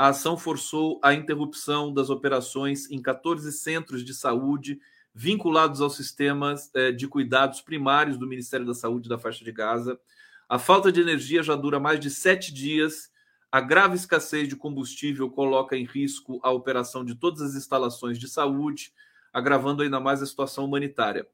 a 0.00 0.08
ação 0.08 0.34
forçou 0.34 0.98
a 1.02 1.12
interrupção 1.12 1.92
das 1.92 2.08
operações 2.08 2.90
em 2.90 3.02
14 3.02 3.52
centros 3.52 4.02
de 4.02 4.14
saúde 4.14 4.80
vinculados 5.14 5.82
aos 5.82 5.94
sistemas 5.94 6.70
eh, 6.74 6.90
de 6.90 7.06
cuidados 7.06 7.60
primários 7.60 8.16
do 8.16 8.26
Ministério 8.26 8.64
da 8.64 8.72
Saúde 8.72 9.10
da 9.10 9.18
faixa 9.18 9.44
de 9.44 9.52
Gaza. 9.52 10.00
A 10.48 10.58
falta 10.58 10.90
de 10.90 11.02
energia 11.02 11.42
já 11.42 11.54
dura 11.54 11.78
mais 11.78 12.00
de 12.00 12.08
sete 12.08 12.50
dias. 12.50 13.10
A 13.52 13.60
grave 13.60 13.94
escassez 13.94 14.48
de 14.48 14.56
combustível 14.56 15.28
coloca 15.28 15.76
em 15.76 15.84
risco 15.84 16.40
a 16.42 16.50
operação 16.50 17.04
de 17.04 17.14
todas 17.14 17.42
as 17.42 17.54
instalações 17.54 18.18
de 18.18 18.26
saúde, 18.26 18.94
agravando 19.30 19.82
ainda 19.82 20.00
mais 20.00 20.22
a 20.22 20.26
situação 20.26 20.64
humanitária. 20.64 21.28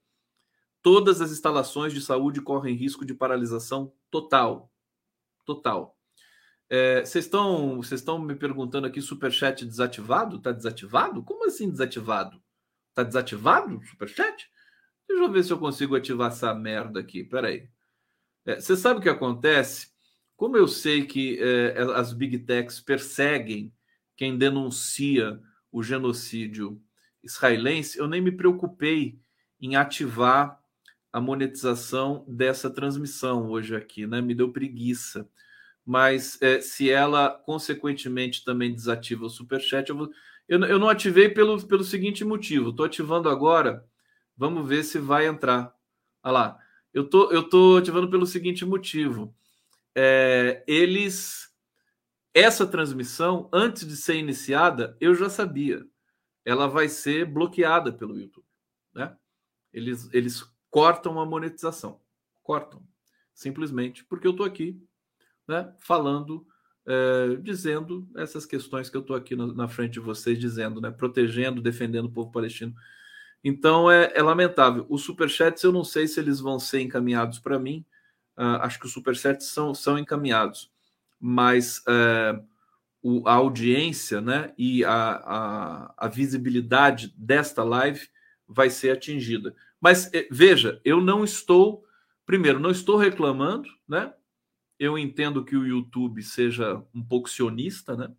Todas 0.83 1.21
as 1.21 1.33
instalações 1.33 1.92
de 1.92 2.00
saúde 2.00 2.40
correm 2.40 2.75
risco 2.75 3.04
de 3.04 3.14
paralisação 3.14 3.92
total. 4.11 4.71
Total. 5.45 5.97
É, 6.68 7.04
vocês 7.04 7.25
estão 7.25 7.76
vocês 7.76 8.00
estão 8.00 8.18
me 8.18 8.35
perguntando 8.35 8.87
aqui, 8.87 9.00
superchat 9.00 9.64
desativado? 9.64 10.40
Tá 10.40 10.52
desativado? 10.52 11.23
Como 11.23 11.47
assim 11.47 11.71
desativado? 11.71 12.42
Tá 12.95 13.02
desativado 13.02 13.80
superchat? 13.87 14.50
Deixa 15.09 15.23
eu 15.23 15.30
ver 15.30 15.45
se 15.45 15.52
eu 15.52 15.59
consigo 15.59 15.95
ativar 15.95 16.33
essa 16.33 16.52
merda 16.54 17.00
aqui. 17.00 17.23
Peraí. 17.23 17.68
É, 18.45 18.61
você 18.61 18.76
sabe 18.76 19.00
o 19.00 19.02
que 19.02 19.09
acontece? 19.09 19.88
Como 20.37 20.56
eu 20.56 20.68
sei 20.68 21.06
que 21.06 21.38
é, 21.40 21.78
as 21.95 22.12
big 22.12 22.40
techs 22.40 22.80
perseguem 22.80 23.73
quem 24.16 24.37
denuncia 24.37 25.40
o 25.71 25.83
genocídio 25.83 26.80
israelense, 27.23 27.99
eu 27.99 28.06
nem 28.06 28.21
me 28.21 28.33
preocupei 28.33 29.21
em 29.61 29.76
ativar 29.76 30.61
a 31.16 31.20
monetização 31.20 32.25
dessa 32.28 32.68
transmissão 32.68 33.49
hoje 33.49 33.75
aqui, 33.75 34.06
né? 34.06 34.20
Me 34.20 34.35
deu 34.35 34.52
preguiça 34.52 35.28
mas 35.87 36.37
é, 36.42 36.61
se 36.61 36.90
ela 36.90 37.30
consequentemente 37.30 38.44
também 38.44 38.75
desativa 38.75 39.25
o 39.25 39.30
superchat, 39.30 39.88
eu, 39.88 39.96
vou, 39.96 40.11
eu, 40.49 40.58
eu 40.64 40.78
não 40.80 40.88
ativei 40.88 41.28
pelo, 41.28 41.64
pelo 41.64 41.85
seguinte 41.85 42.25
motivo. 42.25 42.70
Estou 42.70 42.85
ativando 42.85 43.28
agora, 43.28 43.87
vamos 44.37 44.68
ver 44.68 44.82
se 44.82 44.99
vai 44.99 45.28
entrar. 45.28 45.73
Olha 46.25 46.32
lá, 46.32 46.58
eu 46.92 47.08
tô, 47.08 47.30
eu 47.30 47.49
tô 47.49 47.76
ativando 47.76 48.11
pelo 48.11 48.26
seguinte 48.26 48.64
motivo. 48.64 49.32
É, 49.94 50.64
eles, 50.66 51.54
essa 52.35 52.66
transmissão, 52.66 53.49
antes 53.52 53.87
de 53.87 53.96
ser 53.96 54.16
iniciada, 54.16 54.96
eu 55.00 55.14
já 55.14 55.30
sabia. 55.30 55.87
Ela 56.44 56.66
vai 56.66 56.88
ser 56.88 57.25
bloqueada 57.26 57.92
pelo 57.92 58.18
YouTube, 58.18 58.46
né? 58.92 59.16
Eles, 59.73 60.12
eles 60.12 60.44
cortam 60.76 61.18
a 61.18 61.25
monetização, 61.25 61.99
cortam, 62.42 62.83
simplesmente 63.33 64.04
porque 64.04 64.26
eu 64.26 64.33
estou 64.33 64.45
aqui 64.45 64.78
né, 65.49 65.73
falando, 65.78 66.47
é, 66.87 67.37
dizendo 67.37 68.06
essas 68.14 68.45
questões 68.45 68.90
que 68.90 68.97
eu 68.99 69.00
estou 69.00 69.16
aqui 69.16 69.35
na, 69.35 69.47
na, 69.47 69.68
frente 69.68 69.95
de 69.95 70.00
vocês, 70.00 70.38
dizendo, 70.38 70.78
né, 70.78 70.90
protegendo, 70.90 71.62
defendendo 71.62 72.04
o 72.04 72.12
povo 72.12 72.30
palestino 72.30 72.75
Então 73.42 73.90
é, 73.90 74.12
é 74.14 74.23
lamentável. 74.23 74.85
Os 74.90 75.00
superchats 75.00 75.62
eu 75.62 75.73
não 75.73 75.83
sei 75.83 76.06
se 76.06 76.21
eles 76.21 76.40
vão 76.40 76.59
ser 76.59 76.83
encaminhados 76.83 77.38
para 77.38 77.59
mim. 77.59 77.83
Uh, 78.37 78.61
acho 78.61 78.78
que 78.78 78.85
os 78.85 78.92
superchats 78.92 79.47
são, 79.47 79.75
são 79.75 79.99
encaminhados, 79.99 80.71
mas 81.18 81.78
uh, 81.88 82.47
o, 83.02 83.26
a 83.26 83.33
audiência 83.33 84.21
né, 84.21 84.52
e 84.59 84.85
a, 84.85 84.92
a, 84.92 85.95
a, 85.97 86.09
visibilidade 86.09 87.14
desta 87.16 87.64
live 87.64 88.11
vai 88.47 88.68
ser 88.68 88.90
atingida. 88.90 89.56
Mas 89.80 90.12
eh, 90.12 90.26
veja, 90.30 90.80
eu 90.85 91.00
não 91.00 91.25
estou, 91.25 91.85
primeiro, 92.25 92.59
não 92.59 92.71
estou 92.71 92.97
reclamando, 92.97 93.68
né? 93.88 94.12
Eu 94.78 94.99
entendo 94.99 95.45
que 95.45 95.56
o 95.56 95.66
YouTube 95.66 96.23
seja 96.23 96.83
um 96.95 97.02
pouco 97.02 97.30
sionista, 97.30 97.97
né? 97.97 98.12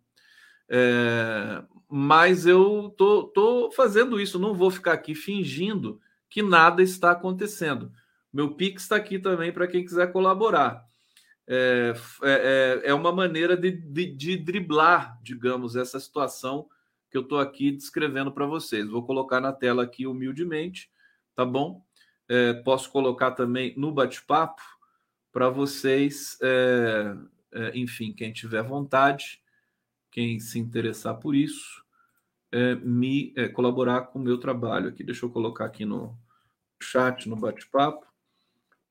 É, 0.68 1.62
mas 1.88 2.44
eu 2.44 2.94
tô, 2.96 3.24
tô 3.24 3.70
fazendo 3.70 4.20
isso, 4.20 4.38
não 4.38 4.54
vou 4.54 4.70
ficar 4.70 4.92
aqui 4.92 5.14
fingindo 5.14 6.00
que 6.28 6.42
nada 6.42 6.82
está 6.82 7.12
acontecendo. 7.12 7.90
Meu 8.32 8.54
Pix 8.54 8.82
está 8.82 8.96
aqui 8.96 9.18
também 9.18 9.52
para 9.52 9.66
quem 9.66 9.84
quiser 9.84 10.12
colaborar. 10.12 10.86
É, 11.46 11.94
é, 12.22 12.82
é, 12.84 12.90
é 12.90 12.94
uma 12.94 13.10
maneira 13.10 13.56
de, 13.56 13.70
de, 13.70 14.06
de, 14.14 14.36
driblar, 14.36 15.18
digamos, 15.22 15.76
essa 15.76 15.98
situação 15.98 16.68
que 17.10 17.16
eu 17.16 17.22
estou 17.22 17.40
aqui 17.40 17.70
descrevendo 17.70 18.30
para 18.30 18.44
vocês. 18.44 18.86
Vou 18.86 19.02
colocar 19.02 19.40
na 19.40 19.50
tela 19.50 19.82
aqui 19.82 20.06
humildemente, 20.06 20.90
tá 21.38 21.44
bom? 21.44 21.84
É, 22.28 22.52
posso 22.52 22.90
colocar 22.90 23.30
também 23.30 23.72
no 23.76 23.92
bate-papo 23.92 24.60
para 25.30 25.48
vocês, 25.48 26.36
é, 26.42 27.14
é, 27.52 27.78
enfim, 27.78 28.12
quem 28.12 28.32
tiver 28.32 28.60
vontade 28.64 29.40
quem 30.10 30.40
se 30.40 30.58
interessar 30.58 31.14
por 31.14 31.32
isso, 31.32 31.84
é, 32.50 32.74
me 32.74 33.32
é, 33.36 33.46
colaborar 33.46 34.00
com 34.06 34.18
o 34.18 34.22
meu 34.22 34.36
trabalho 34.38 34.88
aqui. 34.88 35.04
Deixa 35.04 35.24
eu 35.24 35.30
colocar 35.30 35.66
aqui 35.66 35.84
no 35.84 36.18
chat, 36.82 37.28
no 37.28 37.36
bate-papo, 37.36 38.04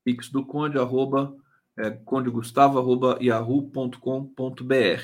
pix 0.02 0.30
do 0.30 0.42
conde, 0.42 0.78
arroba, 0.78 1.36
é, 1.76 1.90
condegustavo, 1.90 2.78
arroba, 2.78 3.18
yahoo.com.br. 3.20 5.02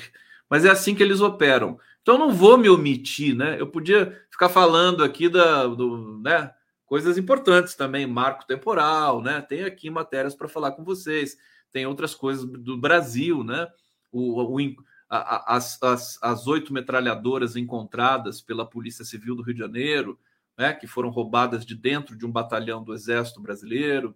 Mas 0.49 0.65
é 0.65 0.71
assim 0.71 0.95
que 0.95 1.03
eles 1.03 1.21
operam. 1.21 1.79
Então, 2.01 2.17
não 2.17 2.33
vou 2.33 2.57
me 2.57 2.69
omitir, 2.69 3.35
né? 3.35 3.61
Eu 3.61 3.67
podia 3.67 4.19
ficar 4.31 4.49
falando 4.49 5.03
aqui 5.03 5.29
da, 5.29 5.67
do, 5.67 6.19
né, 6.23 6.54
coisas 6.85 7.17
importantes 7.17 7.75
também, 7.75 8.05
marco 8.05 8.45
temporal, 8.45 9.21
né? 9.21 9.41
Tem 9.41 9.63
aqui 9.63 9.89
matérias 9.89 10.35
para 10.35 10.47
falar 10.47 10.71
com 10.71 10.83
vocês. 10.83 11.37
Tem 11.71 11.85
outras 11.85 12.15
coisas 12.15 12.45
do 12.45 12.77
Brasil, 12.77 13.43
né? 13.43 13.67
O, 14.11 14.41
o, 14.41 14.75
as, 15.09 15.81
as, 15.81 16.19
as 16.21 16.47
oito 16.47 16.73
metralhadoras 16.73 17.55
encontradas 17.55 18.41
pela 18.41 18.67
Polícia 18.67 19.05
Civil 19.05 19.35
do 19.35 19.43
Rio 19.43 19.53
de 19.53 19.59
Janeiro, 19.59 20.19
né, 20.57 20.73
que 20.73 20.87
foram 20.87 21.09
roubadas 21.09 21.65
de 21.65 21.75
dentro 21.75 22.17
de 22.17 22.25
um 22.25 22.31
batalhão 22.31 22.83
do 22.83 22.93
Exército 22.93 23.41
Brasileiro. 23.41 24.15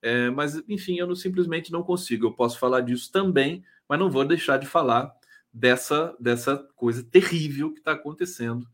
É, 0.00 0.30
mas, 0.30 0.62
enfim, 0.68 0.96
eu 0.96 1.06
não, 1.06 1.14
simplesmente 1.14 1.72
não 1.72 1.82
consigo. 1.82 2.26
Eu 2.26 2.32
posso 2.32 2.58
falar 2.58 2.82
disso 2.82 3.10
também, 3.10 3.64
mas 3.88 3.98
não 3.98 4.10
vou 4.10 4.24
deixar 4.24 4.58
de 4.58 4.66
falar 4.66 5.12
dessa, 5.52 6.14
dessa 6.20 6.56
coisa 6.76 7.02
terrível 7.02 7.72
que 7.72 7.80
está 7.80 7.92
acontecendo 7.92 8.68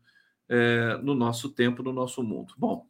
é, 0.47 0.97
no 1.01 1.15
nosso 1.15 1.49
tempo, 1.49 1.81
no 1.81 1.93
nosso 1.93 2.21
mundo. 2.21 2.53
Bom, 2.57 2.85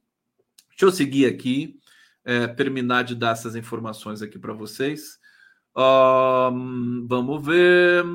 deixa 0.75 0.85
eu 0.85 0.91
seguir 0.91 1.25
aqui, 1.25 1.79
é, 2.23 2.47
terminar 2.47 3.03
de 3.03 3.15
dar 3.15 3.31
essas 3.31 3.55
informações 3.55 4.21
aqui 4.21 4.37
para 4.37 4.53
vocês. 4.53 5.17
Um, 5.75 7.05
vamos 7.07 7.45
ver 7.45 8.05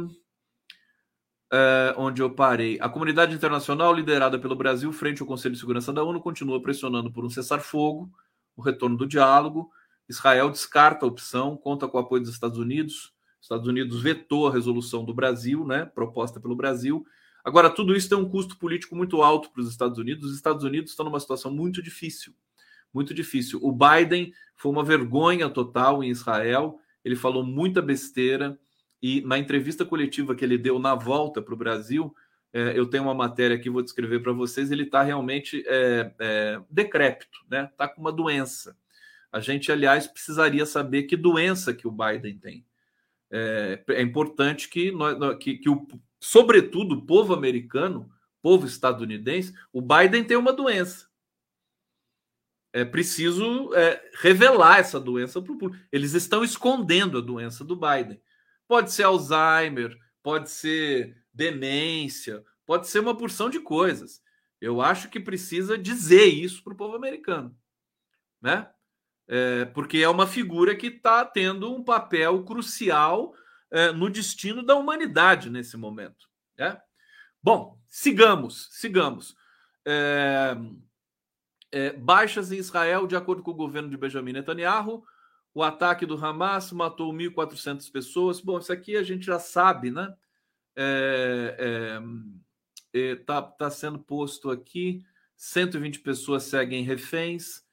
é, 1.52 1.94
onde 1.96 2.22
eu 2.22 2.30
parei. 2.30 2.78
A 2.80 2.88
comunidade 2.88 3.34
internacional, 3.34 3.94
liderada 3.94 4.38
pelo 4.38 4.54
Brasil, 4.54 4.92
frente 4.92 5.22
ao 5.22 5.26
Conselho 5.26 5.54
de 5.54 5.60
Segurança 5.60 5.92
da 5.92 6.04
ONU, 6.04 6.20
continua 6.20 6.62
pressionando 6.62 7.10
por 7.10 7.24
um 7.24 7.30
cessar-fogo, 7.30 8.10
o 8.56 8.62
retorno 8.62 8.96
do 8.96 9.06
diálogo. 9.06 9.70
Israel 10.08 10.50
descarta 10.50 11.06
a 11.06 11.08
opção, 11.08 11.56
conta 11.56 11.88
com 11.88 11.96
o 11.96 12.00
apoio 12.00 12.22
dos 12.22 12.32
Estados 12.32 12.58
Unidos. 12.58 13.14
Os 13.40 13.46
Estados 13.46 13.66
Unidos 13.66 14.02
vetou 14.02 14.48
a 14.48 14.52
resolução 14.52 15.04
do 15.04 15.14
Brasil, 15.14 15.64
né, 15.64 15.86
proposta 15.86 16.38
pelo 16.38 16.54
Brasil. 16.54 17.04
Agora, 17.42 17.70
tudo 17.70 17.96
isso 17.96 18.08
tem 18.08 18.18
um 18.18 18.28
custo 18.28 18.58
político 18.58 18.94
muito 18.94 19.22
alto 19.22 19.50
para 19.50 19.62
os 19.62 19.70
Estados 19.70 19.98
Unidos. 19.98 20.28
Os 20.30 20.36
Estados 20.36 20.62
Unidos 20.62 20.90
estão 20.90 21.06
numa 21.06 21.18
situação 21.18 21.50
muito 21.50 21.82
difícil. 21.82 22.34
Muito 22.92 23.14
difícil. 23.14 23.60
O 23.62 23.72
Biden 23.72 24.32
foi 24.56 24.72
uma 24.72 24.84
vergonha 24.84 25.48
total 25.48 26.02
em 26.02 26.10
Israel. 26.10 26.78
Ele 27.04 27.16
falou 27.16 27.44
muita 27.44 27.80
besteira 27.80 28.58
e 29.02 29.22
na 29.22 29.38
entrevista 29.38 29.84
coletiva 29.84 30.34
que 30.34 30.44
ele 30.44 30.58
deu 30.58 30.78
na 30.78 30.94
volta 30.94 31.40
para 31.40 31.54
o 31.54 31.56
Brasil, 31.56 32.14
é, 32.52 32.78
eu 32.78 32.86
tenho 32.86 33.04
uma 33.04 33.14
matéria 33.14 33.58
que 33.58 33.70
vou 33.70 33.82
descrever 33.82 34.20
para 34.20 34.32
vocês. 34.32 34.70
Ele 34.70 34.82
está 34.82 35.02
realmente 35.02 35.64
é, 35.66 36.12
é, 36.18 36.60
decrépito, 36.68 37.38
né? 37.48 37.68
Está 37.70 37.88
com 37.88 38.00
uma 38.00 38.12
doença. 38.12 38.76
A 39.32 39.40
gente, 39.40 39.70
aliás, 39.70 40.06
precisaria 40.06 40.66
saber 40.66 41.04
que 41.04 41.16
doença 41.16 41.72
que 41.72 41.86
o 41.86 41.92
Biden 41.92 42.38
tem. 42.38 42.66
É, 43.30 43.82
é 43.90 44.02
importante 44.02 44.68
que, 44.68 44.90
nós, 44.90 45.16
que, 45.38 45.56
que 45.56 45.70
o, 45.70 45.86
sobretudo, 46.18 46.96
o 46.96 47.06
povo 47.06 47.32
americano, 47.32 48.10
povo 48.42 48.66
estadunidense, 48.66 49.54
o 49.72 49.80
Biden 49.80 50.24
tem 50.24 50.36
uma 50.36 50.52
doença. 50.52 51.08
É 52.72 52.84
preciso 52.84 53.74
é, 53.74 54.10
revelar 54.20 54.78
essa 54.78 55.00
doença 55.00 55.42
para 55.42 55.52
o 55.52 55.58
público. 55.58 55.84
Eles 55.90 56.14
estão 56.14 56.44
escondendo 56.44 57.18
a 57.18 57.20
doença 57.20 57.64
do 57.64 57.74
Biden. 57.74 58.20
Pode 58.68 58.92
ser 58.92 59.02
Alzheimer, 59.02 59.96
pode 60.22 60.50
ser 60.50 61.16
demência, 61.32 62.44
pode 62.64 62.86
ser 62.86 63.00
uma 63.00 63.16
porção 63.16 63.50
de 63.50 63.60
coisas. 63.60 64.22
Eu 64.60 64.80
acho 64.80 65.08
que 65.08 65.18
precisa 65.18 65.76
dizer 65.76 66.26
isso 66.26 66.62
para 66.62 66.74
o 66.74 66.76
povo 66.76 66.94
americano, 66.94 67.56
né? 68.40 68.68
É, 69.26 69.64
porque 69.66 69.98
é 69.98 70.08
uma 70.08 70.26
figura 70.26 70.74
que 70.74 70.88
está 70.88 71.24
tendo 71.24 71.72
um 71.72 71.84
papel 71.84 72.44
crucial 72.44 73.32
é, 73.70 73.92
no 73.92 74.10
destino 74.10 74.62
da 74.62 74.74
humanidade 74.74 75.48
nesse 75.48 75.76
momento. 75.76 76.28
Né? 76.58 76.80
Bom, 77.40 77.80
sigamos, 77.88 78.68
sigamos. 78.72 79.36
É, 79.86 80.56
é 81.72 81.92
baixas 81.92 82.52
em 82.52 82.58
Israel, 82.58 83.06
de 83.06 83.16
acordo 83.16 83.42
com 83.42 83.50
o 83.50 83.54
governo 83.54 83.88
de 83.88 83.96
Benjamin 83.96 84.32
Netanyahu, 84.32 85.04
o 85.52 85.62
ataque 85.62 86.06
do 86.06 86.14
Hamas 86.14 86.70
matou 86.72 87.12
1.400 87.12 87.90
pessoas. 87.90 88.40
Bom, 88.40 88.58
isso 88.58 88.72
aqui 88.72 88.96
a 88.96 89.02
gente 89.02 89.26
já 89.26 89.38
sabe, 89.38 89.90
né? 89.90 90.14
É, 90.76 92.00
é, 92.94 93.00
é, 93.00 93.16
tá, 93.16 93.42
tá 93.42 93.70
sendo 93.70 93.98
posto 93.98 94.50
aqui. 94.50 95.04
120 95.36 96.00
pessoas 96.00 96.44
seguem 96.44 96.84
reféns. 96.84 97.64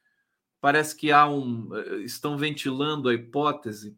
Parece 0.59 0.95
que 0.95 1.11
há 1.11 1.27
um. 1.27 1.69
Eh, 1.75 1.97
estão 1.97 2.37
ventilando 2.37 3.09
a 3.09 3.13
hipótese 3.13 3.95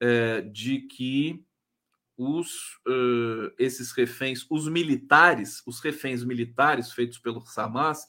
é, 0.00 0.40
de 0.40 0.80
que 0.80 1.44
os, 2.16 2.76
uh, 2.86 3.52
esses 3.58 3.92
reféns, 3.92 4.44
os 4.50 4.68
militares, 4.68 5.62
os 5.66 5.80
reféns 5.80 6.24
militares 6.24 6.92
feitos 6.92 7.18
pelo 7.18 7.42
Hamas, 7.56 8.08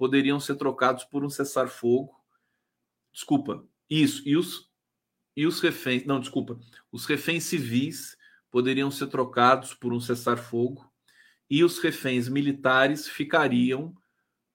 poderiam 0.00 0.40
ser 0.40 0.56
trocados 0.56 1.04
por 1.04 1.22
um 1.22 1.28
cessar-fogo. 1.28 2.18
Desculpa, 3.12 3.62
isso, 3.90 4.26
e 4.26 4.34
os, 4.34 4.66
e 5.36 5.46
os 5.46 5.60
reféns, 5.60 6.06
não, 6.06 6.18
desculpa, 6.18 6.58
os 6.90 7.04
reféns 7.04 7.44
civis 7.44 8.16
poderiam 8.50 8.90
ser 8.90 9.08
trocados 9.08 9.74
por 9.74 9.92
um 9.92 10.00
cessar-fogo 10.00 10.90
e 11.50 11.62
os 11.62 11.78
reféns 11.80 12.30
militares 12.30 13.08
ficariam 13.08 13.94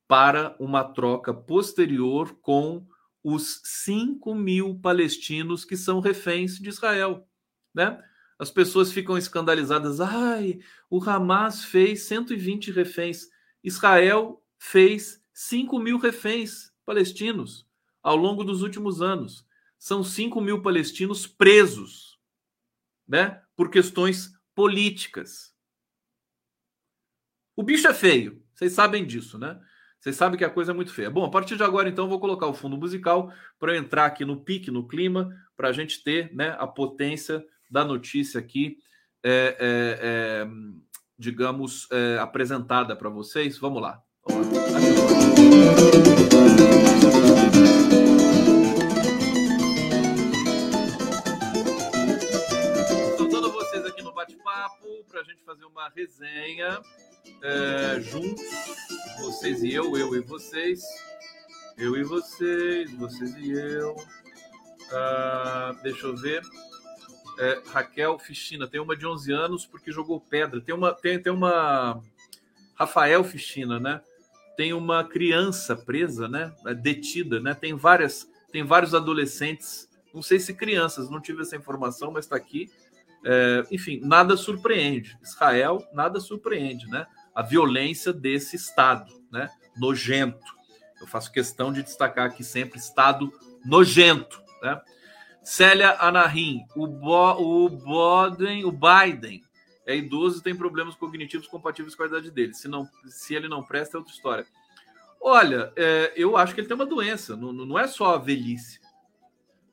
para 0.07 0.55
uma 0.59 0.83
troca 0.83 1.31
posterior 1.31 2.39
com 2.41 2.83
os 3.23 3.61
5 3.63 4.33
mil 4.33 4.79
palestinos 4.79 5.63
que 5.63 5.77
são 5.77 5.99
reféns 5.99 6.57
de 6.57 6.69
Israel, 6.69 7.29
né? 7.71 8.03
As 8.39 8.49
pessoas 8.49 8.91
ficam 8.91 9.15
escandalizadas. 9.15 10.01
Ai, 10.01 10.57
o 10.89 11.01
Hamas 11.07 11.63
fez 11.63 12.01
120 12.07 12.71
reféns. 12.71 13.27
Israel 13.63 14.43
fez 14.57 15.23
5 15.35 15.77
mil 15.79 15.97
reféns 15.97 16.71
palestinos 16.85 17.67
ao 18.01 18.15
longo 18.15 18.41
dos 18.41 18.61
últimos 18.61 19.01
anos. 19.01 19.45
São 19.77 20.01
5 20.01 20.39
mil 20.39 20.61
palestinos 20.61 21.27
presos 21.27 22.17
né, 23.05 23.41
por 23.53 23.69
questões 23.69 24.31
políticas. 24.55 25.53
O 27.53 27.61
bicho 27.61 27.85
é 27.85 27.93
feio, 27.93 28.41
vocês 28.53 28.71
sabem 28.71 29.05
disso, 29.05 29.37
né? 29.37 29.59
Vocês 29.99 30.15
sabem 30.15 30.37
que 30.37 30.45
a 30.45 30.49
coisa 30.49 30.71
é 30.71 30.75
muito 30.75 30.93
feia. 30.93 31.09
Bom, 31.09 31.25
a 31.25 31.31
partir 31.31 31.57
de 31.57 31.63
agora, 31.63 31.89
então, 31.89 32.07
vou 32.07 32.19
colocar 32.19 32.47
o 32.47 32.53
fundo 32.53 32.77
musical 32.77 33.33
para 33.59 33.75
entrar 33.75 34.05
aqui 34.05 34.23
no 34.23 34.39
pique, 34.39 34.69
no 34.69 34.87
clima, 34.87 35.35
para 35.57 35.69
a 35.69 35.71
gente 35.73 36.03
ter 36.03 36.33
né, 36.33 36.55
a 36.59 36.67
potência 36.67 37.43
da 37.69 37.83
notícia 37.83 38.39
aqui, 38.39 38.77
é, 39.23 39.57
é, 39.59 39.99
é, 40.01 40.47
digamos, 41.17 41.87
é, 41.91 42.19
apresentada 42.19 42.95
para 42.95 43.09
vocês. 43.09 43.57
Vamos 43.57 43.81
lá. 43.81 44.01
Vamos 44.29 44.47
lá. 44.47 45.24
Para 55.15 55.21
a 55.21 55.23
gente 55.23 55.43
fazer 55.45 55.63
uma 55.63 55.87
resenha 55.95 56.81
é, 57.41 58.01
juntos, 58.01 58.43
vocês 59.17 59.63
e 59.63 59.73
eu, 59.73 59.95
eu 59.97 60.13
e 60.13 60.19
vocês, 60.19 60.83
Eu 61.77 61.95
e 61.95 62.03
vocês, 62.03 62.91
vocês 62.93 63.33
e 63.37 63.51
eu. 63.51 63.95
Ah, 64.91 65.73
deixa 65.81 66.07
eu 66.07 66.17
ver. 66.17 66.41
É, 67.39 67.61
Raquel 67.67 68.19
Fichina, 68.19 68.67
tem 68.67 68.81
uma 68.81 68.95
de 68.95 69.07
11 69.07 69.31
anos 69.31 69.65
porque 69.65 69.89
jogou 69.89 70.19
pedra. 70.19 70.59
Tem 70.59 70.75
uma, 70.75 70.93
tem, 70.93 71.21
tem 71.21 71.31
uma 71.31 72.01
Rafael 72.75 73.23
Fichina, 73.23 73.79
né? 73.79 74.01
Tem 74.55 74.73
uma 74.73 75.03
criança 75.03 75.75
presa, 75.75 76.27
né? 76.27 76.53
Detida, 76.81 77.39
né? 77.39 77.53
Tem 77.53 77.75
várias, 77.75 78.29
tem 78.51 78.63
vários 78.63 78.93
adolescentes, 78.93 79.89
não 80.13 80.21
sei 80.21 80.39
se 80.39 80.53
crianças, 80.53 81.09
não 81.09 81.19
tive 81.19 81.41
essa 81.41 81.55
informação, 81.55 82.11
mas 82.11 82.25
está 82.25 82.35
aqui. 82.35 82.69
É, 83.25 83.63
enfim, 83.71 83.99
nada 84.03 84.37
surpreende. 84.37 85.17
Israel, 85.21 85.85
nada 85.93 86.19
surpreende, 86.19 86.87
né? 86.87 87.05
A 87.33 87.41
violência 87.41 88.13
desse 88.13 88.55
Estado, 88.55 89.11
né? 89.31 89.49
Nojento. 89.77 90.55
Eu 91.01 91.07
faço 91.07 91.31
questão 91.31 91.73
de 91.73 91.83
destacar 91.83 92.27
aqui 92.27 92.43
sempre 92.43 92.79
Estado 92.79 93.31
nojento, 93.65 94.41
né? 94.61 94.81
Célia 95.43 95.97
Anarim, 95.99 96.65
o, 96.75 96.87
Bo, 96.87 97.33
o, 97.33 97.69
Biden, 97.69 98.65
o 98.65 98.71
Biden 98.71 99.43
é 99.85 99.95
idoso 99.95 100.39
e 100.39 100.43
tem 100.43 100.55
problemas 100.55 100.95
cognitivos 100.95 101.47
compatíveis 101.47 101.95
com 101.95 102.03
a 102.03 102.07
idade 102.07 102.31
dele. 102.31 102.53
Se, 102.53 102.67
não, 102.67 102.89
se 103.05 103.35
ele 103.35 103.47
não 103.47 103.63
presta, 103.63 103.97
é 103.97 103.99
outra 103.99 104.13
história. 104.13 104.47
Olha, 105.21 105.71
é, 105.75 106.13
eu 106.15 106.35
acho 106.37 106.53
que 106.53 106.61
ele 106.61 106.67
tem 106.67 106.75
uma 106.75 106.85
doença, 106.85 107.35
não, 107.35 107.51
não 107.51 107.79
é 107.79 107.87
só 107.87 108.15
a 108.15 108.17
velhice. 108.17 108.79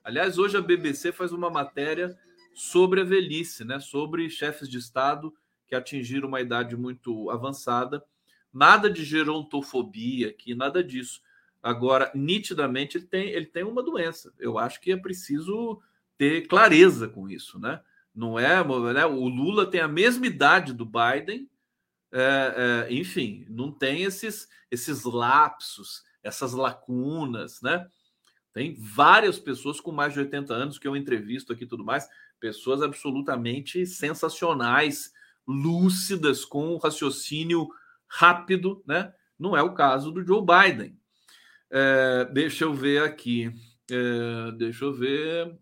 Aliás, 0.05 0.39
hoje 0.39 0.57
a 0.57 0.61
BBC 0.61 1.13
faz 1.13 1.33
uma 1.33 1.51
matéria 1.51 2.17
sobre 2.55 3.01
a 3.01 3.05
velhice, 3.05 3.65
né? 3.65 3.79
sobre 3.79 4.29
chefes 4.29 4.69
de 4.69 4.79
Estado 4.79 5.33
que 5.67 5.75
atingiram 5.75 6.29
uma 6.29 6.41
idade 6.41 6.77
muito 6.77 7.31
avançada. 7.31 8.05
Nada 8.53 8.91
de 8.91 9.05
gerontofobia 9.05 10.29
aqui, 10.29 10.55
nada 10.55 10.85
disso. 10.85 11.23
Agora, 11.63 12.11
nitidamente, 12.15 12.99
ele 12.99 13.07
tem, 13.07 13.29
ele 13.29 13.47
tem 13.47 13.63
uma 13.63 13.83
doença. 13.83 14.33
Eu 14.39 14.59
acho 14.59 14.81
que 14.81 14.93
é 14.93 14.97
preciso 14.97 15.81
ter 16.19 16.47
clareza 16.47 17.09
com 17.09 17.29
isso, 17.29 17.59
né? 17.59 17.81
Não 18.15 18.39
é, 18.39 18.63
né? 18.93 19.07
O 19.07 19.29
Lula 19.29 19.71
tem 19.71 19.81
a 19.81 19.89
mesma 19.89 20.27
idade 20.27 20.73
do 20.73 20.85
Biden, 20.85 21.49
é, 22.13 22.87
é, 22.89 22.95
enfim, 22.95 23.47
não 23.49 23.73
tem 23.73 24.03
esses, 24.03 24.47
esses 24.71 25.05
lapsos, 25.05 26.03
essas 26.23 26.53
lacunas, 26.53 27.63
né? 27.63 27.87
Tem 28.53 28.77
várias 28.79 29.39
pessoas 29.39 29.81
com 29.81 29.91
mais 29.91 30.13
de 30.13 30.19
80 30.21 30.53
anos 30.53 30.79
que 30.79 30.87
eu 30.87 30.95
entrevisto 30.95 31.53
aqui 31.53 31.65
tudo 31.65 31.85
mais, 31.85 32.07
pessoas 32.39 32.83
absolutamente 32.83 33.87
sensacionais, 33.87 35.13
lúcidas, 35.47 36.45
com 36.45 36.77
raciocínio 36.77 37.69
rápido, 38.07 38.83
né? 38.87 39.13
Não 39.39 39.57
é 39.57 39.63
o 39.63 39.73
caso 39.73 40.13
do 40.13 40.25
Joe 40.25 40.45
Biden. 40.45 40.99
É, 41.71 42.29
deixa 42.33 42.65
eu 42.65 42.75
ver 42.75 43.03
aqui. 43.03 43.51
É, 43.91 44.53
deixa 44.53 44.85
eu 44.85 44.93
ver. 44.93 45.59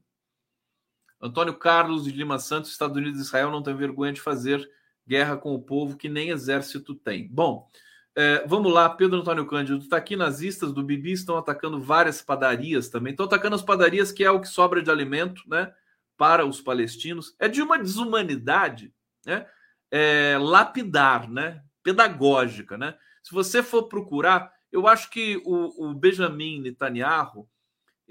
Antônio 1.21 1.55
Carlos 1.55 2.05
de 2.05 2.11
Lima 2.11 2.39
Santos, 2.39 2.71
Estados 2.71 2.97
Unidos 2.97 3.19
e 3.21 3.23
Israel 3.23 3.51
não 3.51 3.63
tem 3.63 3.75
vergonha 3.77 4.13
de 4.13 4.21
fazer 4.21 4.69
guerra 5.07 5.37
com 5.37 5.55
o 5.55 5.63
povo 5.63 5.97
que 5.97 6.09
nem 6.09 6.31
exército 6.31 6.95
tem. 6.95 7.29
Bom, 7.29 7.69
é, 8.15 8.47
vamos 8.47 8.73
lá, 8.73 8.89
Pedro 8.89 9.21
Antônio 9.21 9.47
Cândido. 9.47 9.79
Está 9.79 9.97
aqui 9.97 10.17
nazistas 10.17 10.73
do 10.73 10.83
Bibi 10.83 11.13
estão 11.13 11.37
atacando 11.37 11.81
várias 11.81 12.23
padarias 12.23 12.89
também. 12.89 13.13
Estão 13.13 13.27
atacando 13.27 13.57
as 13.57 13.63
padarias, 13.63 14.13
que 14.13 14.25
é 14.25 14.31
o 14.31 14.41
que 14.41 14.49
sobra 14.49 14.83
de 14.83 14.91
alimento, 14.91 15.43
né? 15.47 15.73
Para 16.17 16.45
os 16.45 16.61
palestinos. 16.61 17.35
É 17.39 17.49
de 17.49 17.63
uma 17.63 17.79
desumanidade, 17.79 18.93
né? 19.25 19.47
É, 19.91 20.37
lapidar, 20.41 21.31
né? 21.31 21.63
Pedagógica, 21.83 22.77
né? 22.77 22.95
Se 23.23 23.33
você 23.33 23.63
for 23.63 23.85
procurar, 23.85 24.53
eu 24.73 24.87
acho 24.87 25.11
que 25.11 25.41
o, 25.45 25.91
o 25.91 25.95
Benjamin 25.95 26.61
Netanyahu 26.61 27.49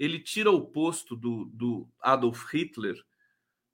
ele 0.00 0.18
tira 0.18 0.50
o 0.50 0.64
posto 0.64 1.14
do, 1.14 1.44
do, 1.52 1.86
Adolf 2.00 2.50
Hitler 2.50 2.96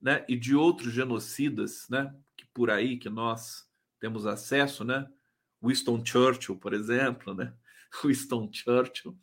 né, 0.00 0.24
e 0.28 0.34
de 0.36 0.56
outros 0.56 0.92
genocidas 0.92 1.86
né, 1.88 2.12
que 2.36 2.44
por 2.46 2.68
aí 2.68 2.96
que 2.96 3.08
nós 3.08 3.64
temos 4.00 4.26
acesso, 4.26 4.84
né? 4.84 5.08
Winston 5.62 6.04
Churchill, 6.04 6.56
por 6.56 6.74
exemplo, 6.74 7.32
né? 7.32 7.54
Winston 8.04 8.50
Churchill, 8.52 9.16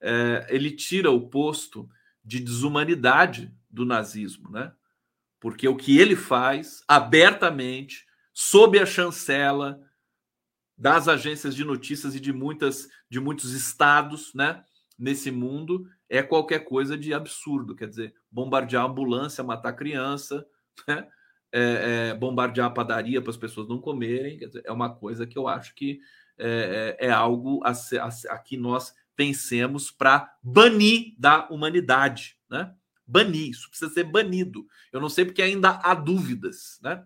é, 0.00 0.46
ele 0.50 0.70
tira 0.70 1.10
o 1.10 1.28
posto 1.28 1.88
de 2.22 2.38
desumanidade 2.38 3.52
do 3.68 3.84
nazismo, 3.84 4.50
né? 4.50 4.72
Porque 5.40 5.66
o 5.66 5.76
que 5.76 5.98
ele 5.98 6.14
faz 6.14 6.84
abertamente, 6.86 8.06
sob 8.32 8.78
a 8.78 8.86
chancela 8.86 9.80
das 10.76 11.08
agências 11.08 11.54
de 11.54 11.64
notícias 11.64 12.14
e 12.14 12.20
de 12.20 12.32
muitas 12.32 12.88
de 13.08 13.18
muitos 13.20 13.52
estados, 13.52 14.32
né, 14.34 14.64
nesse 15.02 15.32
mundo 15.32 15.84
é 16.08 16.22
qualquer 16.22 16.60
coisa 16.60 16.96
de 16.96 17.12
absurdo, 17.12 17.74
quer 17.74 17.88
dizer, 17.88 18.14
bombardear 18.30 18.84
ambulância, 18.84 19.42
matar 19.42 19.72
criança, 19.72 20.46
né? 20.86 21.08
É, 21.54 22.08
é, 22.10 22.14
bombardear 22.14 22.68
a 22.68 22.70
padaria 22.70 23.20
para 23.20 23.30
as 23.30 23.36
pessoas 23.36 23.68
não 23.68 23.78
comerem, 23.78 24.38
dizer, 24.38 24.62
é 24.64 24.72
uma 24.72 24.94
coisa 24.94 25.26
que 25.26 25.36
eu 25.36 25.46
acho 25.46 25.74
que 25.74 26.00
é, 26.38 26.96
é, 26.98 27.08
é 27.08 27.10
algo 27.10 27.60
a, 27.62 27.72
a, 27.72 28.34
a, 28.34 28.38
que 28.38 28.56
nós 28.56 28.94
pensemos 29.14 29.90
para 29.90 30.34
banir 30.42 31.14
da 31.18 31.46
humanidade, 31.50 32.38
né? 32.48 32.72
Banir, 33.06 33.50
isso 33.50 33.68
precisa 33.68 33.92
ser 33.92 34.04
banido. 34.04 34.66
Eu 34.90 35.00
não 35.00 35.10
sei 35.10 35.26
porque 35.26 35.42
ainda 35.42 35.78
há 35.82 35.94
dúvidas, 35.94 36.78
né? 36.82 37.04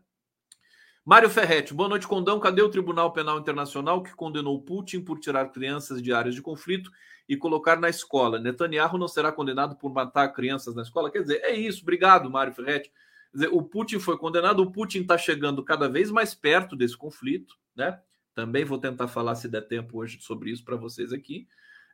Mário 1.06 1.30
Ferretti, 1.30 1.72
boa 1.72 1.88
noite, 1.88 2.04
Condão. 2.04 2.40
Cadê 2.40 2.60
o 2.60 2.68
Tribunal 2.68 3.12
Penal 3.12 3.38
Internacional 3.38 4.02
que 4.02 4.12
condenou 4.12 4.60
Putin 4.60 5.00
por 5.00 5.20
tirar 5.20 5.52
crianças 5.52 6.02
de 6.02 6.12
áreas 6.12 6.34
de 6.34 6.42
conflito 6.42 6.90
e 7.28 7.36
colocar 7.36 7.78
na 7.78 7.88
escola? 7.88 8.40
Netanyahu 8.40 8.98
não 8.98 9.06
será 9.06 9.30
condenado 9.30 9.76
por 9.76 9.92
matar 9.92 10.30
crianças 10.30 10.74
na 10.74 10.82
escola? 10.82 11.08
Quer 11.08 11.20
dizer, 11.20 11.40
é 11.44 11.54
isso. 11.54 11.82
Obrigado, 11.82 12.28
Mário 12.28 12.52
Ferretti. 12.52 12.90
Dizer, 13.32 13.50
o 13.52 13.62
Putin 13.62 14.00
foi 14.00 14.18
condenado, 14.18 14.58
o 14.60 14.72
Putin 14.72 15.02
está 15.02 15.16
chegando 15.16 15.62
cada 15.62 15.88
vez 15.88 16.10
mais 16.10 16.34
perto 16.34 16.74
desse 16.74 16.96
conflito, 16.96 17.54
né? 17.76 18.00
Também 18.34 18.64
vou 18.64 18.76
tentar 18.76 19.06
falar, 19.06 19.36
se 19.36 19.46
der 19.46 19.62
tempo 19.62 19.98
hoje, 19.98 20.18
sobre 20.20 20.50
isso 20.50 20.64
para 20.64 20.74
vocês 20.74 21.12
aqui. 21.12 21.46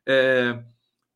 É, 0.07 0.59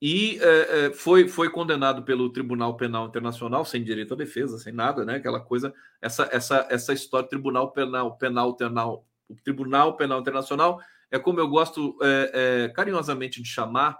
e 0.00 0.38
é, 0.42 0.86
é, 0.86 0.92
foi, 0.92 1.26
foi 1.26 1.50
condenado 1.50 2.02
pelo 2.02 2.30
Tribunal 2.30 2.76
Penal 2.76 3.06
Internacional 3.06 3.64
sem 3.64 3.82
direito 3.82 4.12
à 4.12 4.16
defesa, 4.16 4.58
sem 4.58 4.72
nada, 4.72 5.04
né? 5.04 5.16
Aquela 5.16 5.40
coisa, 5.40 5.72
essa 6.02 6.28
essa 6.30 6.66
essa 6.70 6.92
história 6.92 7.28
Tribunal 7.28 7.72
Penal 7.72 8.16
Penal 8.18 8.56
Penal, 8.56 9.06
o 9.28 9.34
Tribunal 9.36 9.96
Penal 9.96 10.20
Internacional 10.20 10.80
é 11.10 11.18
como 11.18 11.40
eu 11.40 11.48
gosto 11.48 11.96
é, 12.02 12.64
é 12.64 12.68
carinhosamente 12.68 13.42
de 13.42 13.48
chamar 13.48 13.98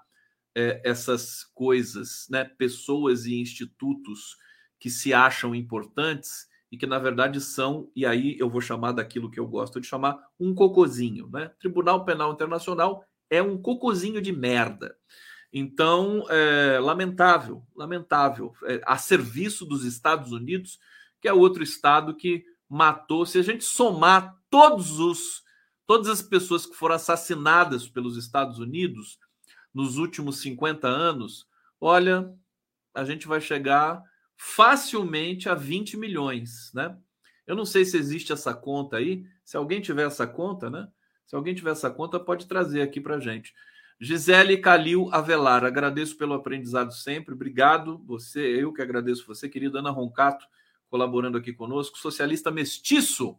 essas 0.85 1.45
coisas, 1.55 2.27
né? 2.31 2.45
Pessoas 2.45 3.27
e 3.27 3.39
institutos 3.39 4.37
que 4.81 4.89
se 4.89 5.13
acham 5.13 5.55
importantes 5.55 6.47
e 6.73 6.79
que 6.79 6.87
na 6.87 6.99
verdade 6.99 7.41
são, 7.41 7.91
e 7.95 8.05
aí 8.07 8.37
eu 8.39 8.49
vou 8.49 8.61
chamar 8.61 8.93
daquilo 8.93 9.31
que 9.31 9.39
eu 9.39 9.47
gosto 9.47 9.81
de 9.81 9.87
chamar 9.87 10.19
um 10.41 10.55
cocozinho, 10.55 11.29
né? 11.29 11.51
Tribunal 11.61 12.05
Penal 12.05 12.33
Internacional 12.33 13.05
é 13.29 13.43
um 13.43 13.61
cocozinho 13.61 14.21
de 14.21 14.33
merda. 14.33 14.97
Então, 15.53 16.25
é, 16.29 16.79
lamentável, 16.81 17.63
lamentável, 17.75 18.53
é, 18.65 18.81
a 18.85 18.99
serviço 18.99 19.65
dos 19.65 19.85
Estados 19.85 20.33
Unidos, 20.33 20.79
que 21.21 21.29
é 21.29 21.33
outro 21.33 21.63
estado 21.63 22.15
que 22.15 22.45
matou. 22.69 23.25
Se 23.25 23.39
a 23.39 23.43
gente 23.43 23.65
somar 23.65 24.37
todos 24.51 24.99
os, 24.99 25.43
todas 25.87 26.09
as 26.09 26.23
pessoas 26.23 26.67
que 26.67 26.75
foram 26.75 26.97
assassinadas 26.97 27.89
pelos 27.89 28.17
Estados 28.17 28.59
Unidos 28.59 29.19
nos 29.73 29.97
últimos 29.97 30.41
50 30.41 30.89
anos, 30.89 31.47
olha, 31.81 32.33
a 32.95 33.05
gente 33.05 33.27
vai 33.27 33.41
chegar 33.41 34.03
facilmente 34.37 35.49
a 35.49 35.55
20 35.55 35.97
milhões, 35.97 36.71
né? 36.75 36.97
Eu 37.47 37.55
não 37.55 37.65
sei 37.65 37.85
se 37.85 37.97
existe 37.97 38.33
essa 38.33 38.53
conta 38.53 38.97
aí. 38.97 39.25
Se 39.45 39.57
alguém 39.57 39.81
tiver 39.81 40.07
essa 40.07 40.27
conta, 40.27 40.69
né? 40.69 40.89
Se 41.27 41.37
alguém 41.37 41.55
tiver 41.55 41.71
essa 41.71 41.91
conta, 41.91 42.19
pode 42.19 42.47
trazer 42.47 42.83
aqui 42.83 43.01
para 43.01 43.21
gente. 43.21 43.55
Gisele 43.99 44.59
Calil 44.59 45.09
Avelar, 45.11 45.65
agradeço 45.65 46.17
pelo 46.17 46.35
aprendizado 46.35 46.93
sempre. 46.93 47.35
Obrigado, 47.35 47.99
você, 48.05 48.41
eu 48.41 48.73
que 48.73 48.83
agradeço 48.83 49.27
você, 49.27 49.49
querida 49.49 49.79
Ana 49.79 49.91
Roncato, 49.91 50.47
colaborando 50.89 51.39
aqui 51.39 51.53
conosco. 51.53 51.99
Socialista 51.99 52.51
mestiço. 52.51 53.39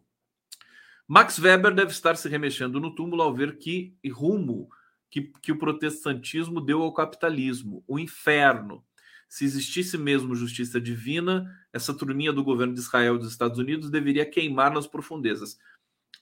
Max 1.06 1.38
Weber 1.38 1.74
deve 1.74 1.92
estar 1.92 2.16
se 2.16 2.28
remexendo 2.28 2.80
no 2.80 2.94
túmulo 2.94 3.22
ao 3.22 3.32
ver 3.32 3.56
que 3.56 3.96
rumo 4.10 4.68
que, 5.10 5.22
que 5.40 5.52
o 5.52 5.58
protestantismo 5.58 6.60
deu 6.60 6.82
ao 6.82 6.92
capitalismo, 6.92 7.82
o 7.86 7.98
inferno. 7.98 8.84
Se 9.28 9.44
existisse 9.44 9.96
mesmo 9.96 10.34
justiça 10.34 10.80
divina, 10.80 11.50
essa 11.72 11.94
turminha 11.94 12.32
do 12.32 12.42
governo 12.42 12.74
de 12.74 12.80
Israel 12.80 13.16
e 13.16 13.18
dos 13.18 13.30
Estados 13.30 13.58
Unidos 13.58 13.90
deveria 13.90 14.26
queimar 14.26 14.72
nas 14.72 14.86
profundezas. 14.86 15.58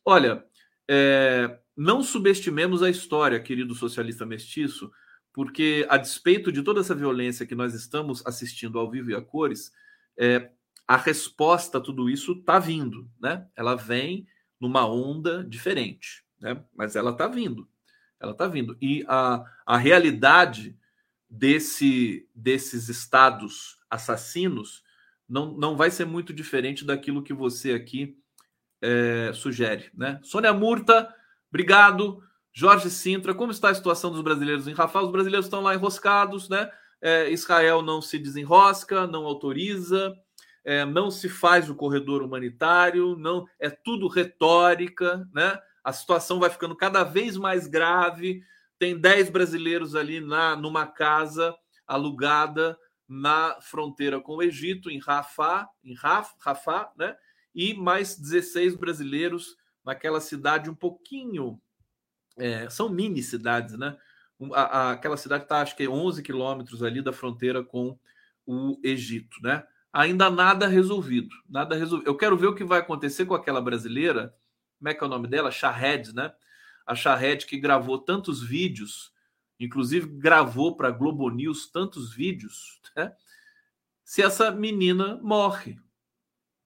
Olha, 0.05 0.45
é, 0.89 1.59
não 1.77 2.03
subestimemos 2.03 2.83
a 2.83 2.91
história, 2.91 3.41
querido 3.41 3.75
socialista 3.75 4.25
mestiço, 4.25 4.91
porque 5.33 5.87
a 5.91 5.97
despeito 5.97 6.51
de 6.51 6.63
toda 6.63 6.81
essa 6.81 6.95
violência 6.95 7.47
que 7.47 7.55
nós 7.55 7.75
estamos 7.75 8.25
assistindo 8.27 8.79
ao 8.79 8.91
vivo 8.91 9.11
e 9.11 9.15
a 9.15 9.21
cores, 9.21 9.71
é, 10.17 10.51
a 10.89 10.97
resposta 10.97 11.79
a 11.79 11.81
tudo 11.81 12.09
isso 12.09 12.33
está 12.33 12.59
vindo, 12.59 13.11
né? 13.21 13.47
Ela 13.55 13.75
vem 13.75 14.27
numa 14.59 14.87
onda 14.87 15.45
diferente, 15.45 16.25
né? 16.41 16.65
Mas 16.75 16.97
ela 16.97 17.11
está 17.11 17.27
vindo, 17.27 17.69
ela 18.19 18.33
está 18.33 18.47
vindo. 18.47 18.79
E 18.81 19.05
a, 19.09 19.45
a 19.67 19.77
realidade 19.77 20.79
desse, 21.29 22.27
desses 22.35 22.89
estados 22.89 23.79
assassinos 23.91 24.83
não, 25.29 25.53
não 25.57 25.77
vai 25.77 25.91
ser 25.91 26.05
muito 26.05 26.33
diferente 26.33 26.85
daquilo 26.85 27.23
que 27.23 27.35
você 27.35 27.73
aqui 27.73 28.17
é, 28.87 29.33
sugere. 29.33 29.91
Né? 29.93 30.21
Sônia 30.23 30.53
Murta, 30.53 31.13
obrigado. 31.51 32.23
Jorge 32.53 32.89
Sintra, 32.89 33.35
como 33.35 33.51
está 33.51 33.71
a 33.71 33.75
situação 33.75 34.11
dos 34.13 34.23
brasileiros 34.23 34.69
em 34.69 34.73
Rafah? 34.73 35.03
Os 35.03 35.11
brasileiros 35.11 35.47
estão 35.47 35.61
lá 35.61 35.75
enroscados, 35.75 36.49
né? 36.49 36.71
É, 37.03 37.31
Israel 37.31 37.83
não 37.83 38.01
se 38.01 38.19
desenrosca, 38.19 39.07
não 39.07 39.27
autoriza, 39.27 40.17
é, 40.65 40.85
não 40.85 41.11
se 41.11 41.29
faz 41.29 41.69
o 41.69 41.75
corredor 41.75 42.23
humanitário, 42.23 43.15
não 43.17 43.45
é 43.61 43.69
tudo 43.69 44.09
retórica, 44.09 45.29
né? 45.35 45.59
A 45.85 45.93
situação 45.93 46.41
vai 46.41 46.49
ficando 46.49 46.75
cada 46.75 47.05
vez 47.05 47.37
mais 47.37 47.67
grave. 47.67 48.41
Tem 48.79 48.99
10 48.99 49.31
brasileiros 49.31 49.95
ali 49.95 50.21
na 50.21 50.57
numa 50.57 50.87
casa 50.87 51.55
alugada 51.87 52.79
na 53.09 53.59
fronteira 53.61 54.21
com 54.21 54.37
o 54.37 54.43
Egito, 54.43 54.91
em 54.91 54.99
Rafah, 54.99 55.69
em 55.85 55.95
Raf, 55.95 56.33
Rafah, 56.41 56.91
né? 56.97 57.15
E 57.57 57.75
mais 57.75 58.17
16 58.17 58.77
brasileiros 58.77 59.57
naquela 59.85 60.21
cidade 60.21 60.71
um 60.71 60.75
pouquinho. 60.75 61.61
É, 62.37 62.69
são 62.69 62.89
mini 62.91 63.23
cidades, 63.23 63.79
né? 63.79 63.97
A, 64.53 64.63
a, 64.63 64.91
aquela 64.93 65.17
cidade 65.17 65.45
está, 65.45 65.63
acho 65.63 65.75
que 65.75 65.89
11 65.89 66.23
quilômetros 66.23 66.83
ali 66.83 67.01
da 67.01 67.13
fronteira 67.13 67.65
com 67.65 67.99
o 68.47 68.79
Egito, 68.85 69.39
né? 69.43 69.67
Ainda 69.91 70.29
nada 70.29 70.67
resolvido, 70.67 71.35
nada 71.49 71.75
resolvido. 71.75 72.07
Eu 72.07 72.17
quero 72.17 72.37
ver 72.37 72.49
o 72.49 72.55
que 72.55 72.63
vai 72.63 72.81
acontecer 72.81 73.25
com 73.25 73.35
aquela 73.35 73.63
brasileira, 73.63 74.37
como 74.79 74.91
é 74.91 74.95
que 74.95 75.03
é 75.03 75.07
o 75.07 75.11
nome 75.11 75.27
dela? 75.27 75.51
Shahed, 75.51 76.15
né? 76.15 76.35
A 76.87 76.95
Shahed 76.95 77.47
que 77.47 77.59
gravou 77.59 77.99
tantos 77.99 78.43
vídeos 78.43 79.17
inclusive 79.59 80.07
gravou 80.07 80.77
para 80.77 80.89
a 80.89 80.93
Globo 80.93 81.29
News 81.31 81.71
tantos 81.71 82.13
vídeos, 82.13 82.81
né? 82.95 83.15
se 84.05 84.23
essa 84.23 84.51
menina 84.51 85.17
morre. 85.23 85.79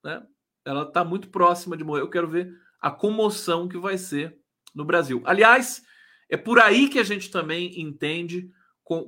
Né? 0.03 0.26
Ela 0.64 0.83
está 0.83 1.05
muito 1.05 1.29
próxima 1.29 1.77
de 1.77 1.85
morrer. 1.85 2.03
Eu 2.03 2.11
quero 2.11 2.29
ver 2.29 2.53
a 2.81 2.90
comoção 2.90 3.68
que 3.68 3.79
vai 3.79 3.99
ser 3.99 4.37
no 4.75 4.85
Brasil. 4.85 5.23
Aliás, 5.25 5.83
é 6.29 6.37
por 6.37 6.61
aí 6.61 6.88
que 6.88 6.99
a 6.99 7.05
gente 7.05 7.31
também 7.31 7.81
entende 7.81 8.51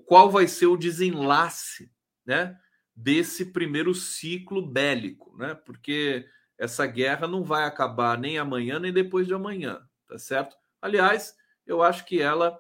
qual 0.07 0.31
vai 0.31 0.47
ser 0.47 0.67
o 0.67 0.77
desenlace 0.77 1.91
né, 2.25 2.57
desse 2.95 3.47
primeiro 3.47 3.95
ciclo 3.95 4.65
bélico, 4.65 5.37
né? 5.37 5.55
porque 5.55 6.27
essa 6.59 6.87
guerra 6.87 7.27
não 7.27 7.43
vai 7.43 7.65
acabar 7.65 8.17
nem 8.19 8.39
amanhã 8.39 8.79
nem 8.79 8.93
depois 8.93 9.27
de 9.27 9.35
amanhã, 9.35 9.81
tá 10.07 10.19
certo? 10.19 10.57
Aliás, 10.81 11.35
eu 11.67 11.83
acho 11.83 12.05
que 12.05 12.21
ela 12.21 12.57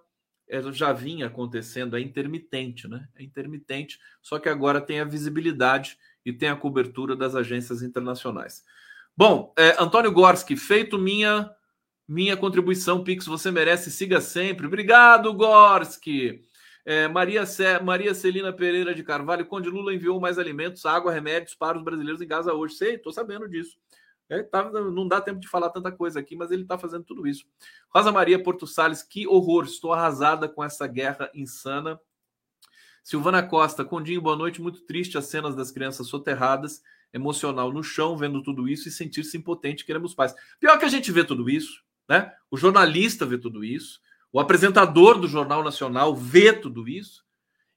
já 0.72 0.92
vinha 0.92 1.26
acontecendo, 1.26 1.96
é 1.96 2.00
intermitente, 2.00 2.88
né? 2.88 3.08
É 3.14 3.22
intermitente, 3.22 3.98
só 4.20 4.38
que 4.38 4.48
agora 4.48 4.80
tem 4.80 5.00
a 5.00 5.04
visibilidade 5.04 5.96
e 6.24 6.32
tem 6.32 6.48
a 6.48 6.56
cobertura 6.56 7.16
das 7.16 7.34
agências 7.34 7.82
internacionais. 7.82 8.64
Bom, 9.16 9.52
é, 9.58 9.76
Antônio 9.78 10.10
Gorski, 10.12 10.56
feito 10.56 10.98
minha 10.98 11.50
minha 12.08 12.36
contribuição, 12.36 13.02
Pix, 13.02 13.26
você 13.26 13.50
merece, 13.50 13.90
siga 13.90 14.20
sempre. 14.20 14.66
Obrigado, 14.66 15.32
Gorski. 15.32 16.42
É, 16.84 17.06
Maria, 17.08 17.46
Ce... 17.46 17.78
Maria 17.80 18.12
Celina 18.12 18.52
Pereira 18.52 18.94
de 18.94 19.02
Carvalho, 19.02 19.46
Conde 19.46 19.70
Lula 19.70 19.94
enviou 19.94 20.20
mais 20.20 20.38
alimentos, 20.38 20.84
água, 20.84 21.12
remédios 21.12 21.54
para 21.54 21.78
os 21.78 21.84
brasileiros 21.84 22.20
em 22.20 22.26
Gaza 22.26 22.52
hoje. 22.52 22.74
Sei, 22.74 22.96
estou 22.96 23.12
sabendo 23.12 23.48
disso. 23.48 23.78
É, 24.28 24.42
tá, 24.42 24.70
não 24.70 25.06
dá 25.06 25.20
tempo 25.20 25.40
de 25.40 25.48
falar 25.48 25.70
tanta 25.70 25.92
coisa 25.92 26.18
aqui, 26.18 26.34
mas 26.34 26.50
ele 26.50 26.62
está 26.62 26.76
fazendo 26.76 27.04
tudo 27.04 27.26
isso. 27.26 27.44
Rosa 27.94 28.10
Maria 28.10 28.42
Porto 28.42 28.66
Salles, 28.66 29.02
que 29.02 29.26
horror! 29.26 29.64
Estou 29.64 29.92
arrasada 29.92 30.48
com 30.48 30.64
essa 30.64 30.86
guerra 30.86 31.30
insana. 31.34 32.00
Silvana 33.02 33.42
Costa, 33.42 33.84
Condinho, 33.84 34.20
boa 34.20 34.36
noite. 34.36 34.60
Muito 34.60 34.82
triste 34.82 35.16
as 35.16 35.26
cenas 35.26 35.54
das 35.54 35.70
crianças 35.70 36.08
soterradas, 36.08 36.82
emocional 37.12 37.72
no 37.72 37.82
chão, 37.82 38.16
vendo 38.16 38.42
tudo 38.42 38.68
isso 38.68 38.88
e 38.88 38.92
sentir-se 38.92 39.36
impotente. 39.36 39.84
Queremos 39.84 40.14
paz. 40.14 40.34
Pior 40.58 40.78
que 40.78 40.84
a 40.84 40.88
gente 40.88 41.12
vê 41.12 41.24
tudo 41.24 41.48
isso, 41.50 41.82
né? 42.08 42.32
O 42.50 42.56
jornalista 42.56 43.26
vê 43.26 43.38
tudo 43.38 43.64
isso, 43.64 44.00
o 44.32 44.40
apresentador 44.40 45.18
do 45.18 45.28
Jornal 45.28 45.62
Nacional 45.62 46.14
vê 46.16 46.52
tudo 46.52 46.88
isso 46.88 47.24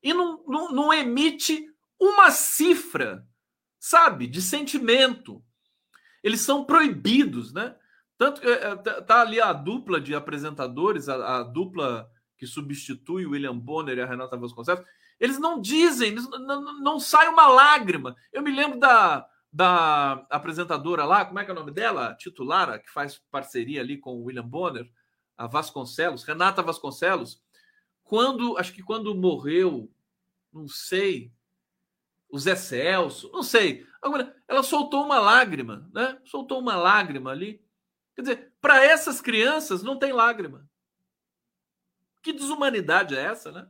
e 0.01 0.13
não, 0.13 0.43
não, 0.47 0.71
não 0.71 0.93
emite 0.93 1.67
uma 1.99 2.31
cifra, 2.31 3.27
sabe, 3.79 4.27
de 4.27 4.41
sentimento 4.41 5.43
eles 6.25 6.41
são 6.41 6.65
proibidos, 6.65 7.53
né? 7.53 7.75
Tanto 8.17 8.41
que 8.41 8.47
é, 8.47 8.75
tá, 8.77 8.99
tá 8.99 9.21
ali 9.21 9.39
a 9.39 9.53
dupla 9.53 10.01
de 10.01 10.15
apresentadores, 10.15 11.07
a, 11.07 11.37
a, 11.37 11.43
dupla 11.43 12.09
que 12.35 12.47
substitui 12.47 13.27
o 13.27 13.31
William 13.31 13.55
Bonner 13.55 13.99
e 13.99 14.01
a 14.01 14.07
Renata 14.07 14.35
Vasconcelos, 14.35 14.83
eles 15.19 15.39
não 15.39 15.59
dizem, 15.61 16.09
eles 16.09 16.27
não, 16.29 16.79
não, 16.79 16.99
sai 16.99 17.27
uma 17.27 17.47
lágrima. 17.47 18.15
Eu 18.31 18.41
me 18.41 18.51
lembro 18.51 18.79
da, 18.79 19.27
da 19.51 20.25
apresentadora 20.29 21.05
lá, 21.05 21.25
como 21.25 21.39
é 21.39 21.45
que 21.45 21.51
é 21.51 21.53
o 21.53 21.57
nome 21.57 21.71
dela? 21.71 22.15
Titulara, 22.15 22.79
que 22.79 22.89
faz 22.91 23.21
parceria 23.31 23.81
ali 23.81 23.97
com 23.97 24.15
o 24.15 24.23
William 24.25 24.47
Bonner, 24.47 24.89
a 25.37 25.47
Vasconcelos, 25.47 26.23
Renata 26.23 26.61
Vasconcelos, 26.61 27.41
quando, 28.03 28.57
acho 28.57 28.73
que 28.73 28.83
quando 28.83 29.15
morreu, 29.15 29.91
não 30.53 30.67
sei, 30.67 31.31
o 32.29 32.37
Zé 32.37 32.55
Celso, 32.55 33.31
não 33.31 33.43
sei. 33.43 33.85
Agora, 34.01 34.35
ela 34.47 34.61
soltou 34.61 35.03
uma 35.03 35.19
lágrima, 35.19 35.89
né? 35.93 36.19
Soltou 36.25 36.59
uma 36.59 36.75
lágrima 36.75 37.31
ali. 37.31 37.63
Quer 38.15 38.21
dizer, 38.21 38.53
para 38.61 38.83
essas 38.83 39.21
crianças 39.21 39.81
não 39.81 39.97
tem 39.97 40.11
lágrima. 40.11 40.69
Que 42.21 42.33
desumanidade 42.33 43.15
é 43.15 43.21
essa, 43.21 43.51
né? 43.51 43.67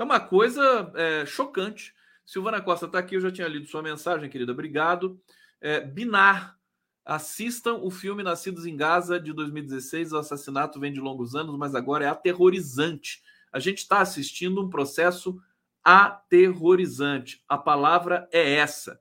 É 0.00 0.02
uma 0.02 0.18
coisa 0.18 0.90
é, 0.94 1.26
chocante. 1.26 1.94
Silvana 2.24 2.58
Costa 2.62 2.86
está 2.86 2.98
aqui, 2.98 3.16
eu 3.16 3.20
já 3.20 3.30
tinha 3.30 3.46
lido 3.46 3.66
sua 3.66 3.82
mensagem, 3.82 4.30
querida. 4.30 4.50
Obrigado. 4.50 5.20
É, 5.60 5.78
Binar, 5.78 6.56
assistam 7.04 7.74
o 7.74 7.90
filme 7.90 8.22
Nascidos 8.22 8.64
em 8.64 8.74
Gaza 8.74 9.20
de 9.20 9.30
2016. 9.30 10.14
O 10.14 10.16
assassinato 10.16 10.80
vem 10.80 10.90
de 10.90 11.00
longos 11.00 11.34
anos, 11.34 11.54
mas 11.58 11.74
agora 11.74 12.06
é 12.06 12.08
aterrorizante. 12.08 13.22
A 13.52 13.58
gente 13.58 13.80
está 13.80 14.00
assistindo 14.00 14.62
um 14.62 14.70
processo 14.70 15.38
aterrorizante. 15.84 17.44
A 17.46 17.58
palavra 17.58 18.26
é 18.32 18.54
essa. 18.54 18.98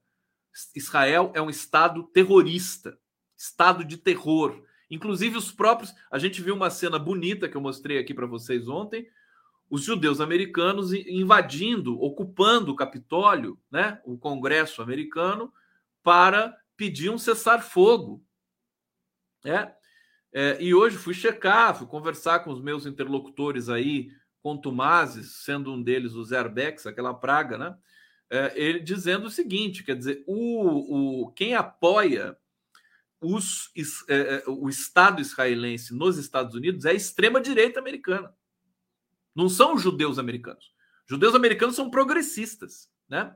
Israel 0.76 1.32
é 1.34 1.42
um 1.42 1.50
estado 1.50 2.04
terrorista, 2.12 3.00
estado 3.38 3.86
de 3.86 3.96
terror. 3.96 4.62
Inclusive 4.92 5.38
os 5.38 5.50
próprios, 5.50 5.96
a 6.12 6.20
gente 6.20 6.42
viu 6.42 6.56
uma 6.56 6.70
cena 6.70 7.00
bonita 7.00 7.48
que 7.48 7.56
eu 7.56 7.62
mostrei 7.62 8.00
aqui 8.00 8.14
para 8.14 8.28
vocês 8.28 8.68
ontem, 8.68 9.08
os 9.70 9.84
judeus 9.84 10.20
americanos 10.20 10.92
invadindo, 10.94 12.02
ocupando 12.02 12.72
o 12.72 12.76
Capitólio, 12.76 13.60
né, 13.72 14.02
o 14.04 14.18
Congresso 14.18 14.82
americano, 14.82 15.54
para 16.02 16.58
pedir 16.76 17.10
um 17.10 17.18
cessar-fogo. 17.18 18.24
É, 19.46 19.72
é, 20.34 20.58
e 20.62 20.74
hoje 20.74 20.98
fui 20.98 21.14
checar, 21.14 21.76
fui 21.76 21.88
conversar 21.88 22.40
com 22.40 22.52
os 22.52 22.62
meus 22.62 22.86
interlocutores 22.86 23.70
aí 23.70 24.10
contumazes, 24.42 25.44
sendo 25.44 25.74
um 25.74 25.82
deles 25.82 26.14
o 26.14 26.24
Zerbex, 26.24 26.86
aquela 26.86 27.14
praga, 27.14 27.58
né? 27.58 27.78
É, 28.30 28.54
ele 28.56 28.80
dizendo 28.80 29.28
o 29.28 29.32
seguinte: 29.32 29.84
quer 29.84 29.96
dizer, 29.96 30.24
o, 30.28 31.24
o, 31.24 31.32
quem 31.32 31.56
apoia 31.56 32.38
os, 33.20 33.72
é, 34.08 34.16
é, 34.16 34.44
o 34.48 34.70
Estado 34.70 35.22
israelense 35.22 35.94
nos 35.94 36.18
Estados 36.18 36.56
Unidos 36.56 36.86
é 36.86 36.92
a 36.92 36.94
extrema-direita 36.94 37.80
americana. 37.80 38.34
Não 39.40 39.48
são 39.48 39.78
judeus 39.78 40.20
americanos. 40.20 40.74
Judeus 41.08 41.34
americanos 41.34 41.74
são 41.74 41.90
progressistas, 41.90 42.90
né? 43.08 43.34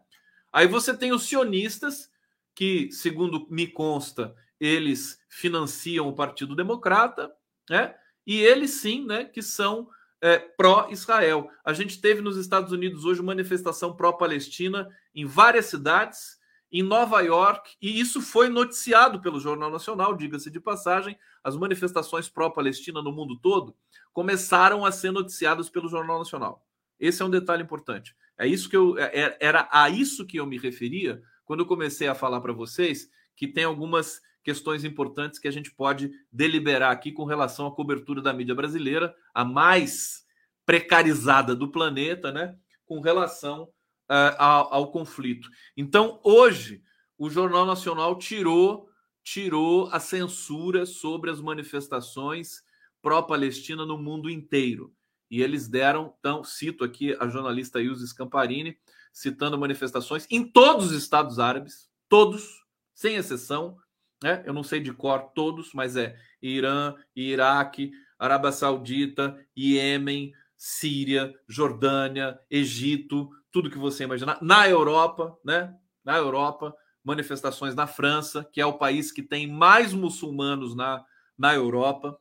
Aí 0.51 0.67
você 0.67 0.93
tem 0.93 1.13
os 1.13 1.23
sionistas, 1.23 2.11
que, 2.53 2.91
segundo 2.91 3.47
me 3.49 3.67
consta, 3.67 4.35
eles 4.59 5.17
financiam 5.29 6.09
o 6.09 6.13
Partido 6.13 6.57
Democrata, 6.57 7.31
né? 7.69 7.95
E 8.27 8.41
eles 8.41 8.71
sim, 8.71 9.05
né, 9.05 9.23
que 9.23 9.41
são 9.41 9.87
é, 10.21 10.37
pró-Israel. 10.37 11.49
A 11.63 11.71
gente 11.71 12.01
teve 12.01 12.21
nos 12.21 12.35
Estados 12.35 12.73
Unidos 12.73 13.05
hoje 13.05 13.21
manifestação 13.21 13.95
pró-Palestina 13.95 14.89
em 15.15 15.25
várias 15.25 15.67
cidades, 15.67 16.37
em 16.73 16.81
Nova 16.81 17.21
York, 17.21 17.75
e 17.79 17.99
isso 17.99 18.19
foi 18.19 18.49
noticiado 18.49 19.21
pelo 19.21 19.39
Jornal 19.39 19.69
Nacional, 19.69 20.15
diga-se 20.15 20.49
de 20.49 20.59
passagem. 20.59 21.15
As 21.43 21.55
manifestações 21.55 22.27
pró-Palestina 22.27 22.99
no 22.99 23.12
mundo 23.12 23.38
todo 23.38 23.75
começaram 24.12 24.83
a 24.83 24.91
ser 24.91 25.12
noticiadas 25.12 25.69
pelo 25.69 25.88
Jornal 25.88 26.17
Nacional. 26.17 26.65
Esse 26.99 27.21
é 27.21 27.25
um 27.25 27.29
detalhe 27.29 27.62
importante. 27.62 28.15
É 28.36 28.47
isso 28.47 28.67
que 28.67 28.75
eu 28.75 28.97
é, 28.97 29.03
é, 29.13 29.38
era 29.39 29.69
a 29.71 29.88
isso 29.88 30.25
que 30.25 30.38
eu 30.38 30.47
me 30.47 30.57
referia 30.57 31.21
quando 31.45 31.59
eu 31.59 31.67
comecei 31.67 32.07
a 32.07 32.15
falar 32.15 32.41
para 32.41 32.51
vocês 32.51 33.07
que 33.36 33.47
tem 33.47 33.65
algumas 33.65 34.19
questões 34.43 34.83
importantes 34.83 35.38
que 35.38 35.47
a 35.47 35.51
gente 35.51 35.71
pode 35.71 36.12
deliberar 36.31 36.91
aqui 36.91 37.12
com 37.12 37.23
relação 37.23 37.67
à 37.67 37.71
cobertura 37.71 38.19
da 38.19 38.33
mídia 38.33 38.55
brasileira, 38.55 39.13
a 39.31 39.45
mais 39.45 40.25
precarizada 40.65 41.55
do 41.55 41.71
planeta, 41.71 42.31
né, 42.31 42.55
com 42.86 42.99
relação 42.99 43.69
uh, 44.13 44.36
ao, 44.38 44.73
ao 44.73 44.91
conflito. 44.91 45.49
Então, 45.76 46.19
hoje, 46.23 46.84
o 47.17 47.30
Jornal 47.30 47.65
Nacional 47.65 48.17
tirou 48.17 48.89
tirou 49.23 49.88
a 49.88 50.02
censura 50.02 50.86
sobre 50.86 51.32
as 51.32 51.39
manifestações 51.39 52.62
pró-Palestina 53.02 53.86
no 53.86 53.97
mundo 53.97 54.30
inteiro. 54.30 54.93
E 55.32 55.41
eles 55.41 55.67
deram, 55.67 56.13
então, 56.19 56.43
cito 56.43 56.84
aqui 56.84 57.15
a 57.19 57.28
jornalista 57.28 57.82
Ilse 57.82 58.06
Scamparini, 58.08 58.78
citando 59.13 59.58
manifestações 59.58 60.28
em 60.30 60.43
todos 60.43 60.88
os 60.88 60.91
estados 60.91 61.39
árabes, 61.39 61.89
todos, 62.10 62.65
sem 62.93 63.15
exceção, 63.15 63.78
né? 64.21 64.43
Eu 64.45 64.54
não 64.54 64.63
sei 64.63 64.80
de 64.80 64.93
cor 64.93 65.32
todos, 65.34 65.73
mas 65.73 65.95
é 65.95 66.15
Irã, 66.41 66.95
Iraque, 67.15 67.91
Arábia 68.19 68.52
Saudita, 68.52 69.38
Iêmen, 69.56 70.34
Síria, 70.58 71.34
Jordânia, 71.47 72.39
Egito, 72.49 73.30
tudo 73.53 73.69
que 73.69 73.77
você 73.77 74.03
imaginar. 74.03 74.39
Na 74.41 74.67
Europa, 74.67 75.37
né? 75.45 75.73
Na 76.03 76.17
Europa, 76.17 76.75
manifestações 77.03 77.75
na 77.75 77.85
França, 77.85 78.43
que 78.51 78.59
é 78.59 78.65
o 78.65 78.77
país 78.77 79.11
que 79.11 79.21
tem 79.21 79.47
mais 79.47 79.93
muçulmanos 79.93 80.75
na, 80.75 81.05
na 81.37 81.53
Europa. 81.53 82.19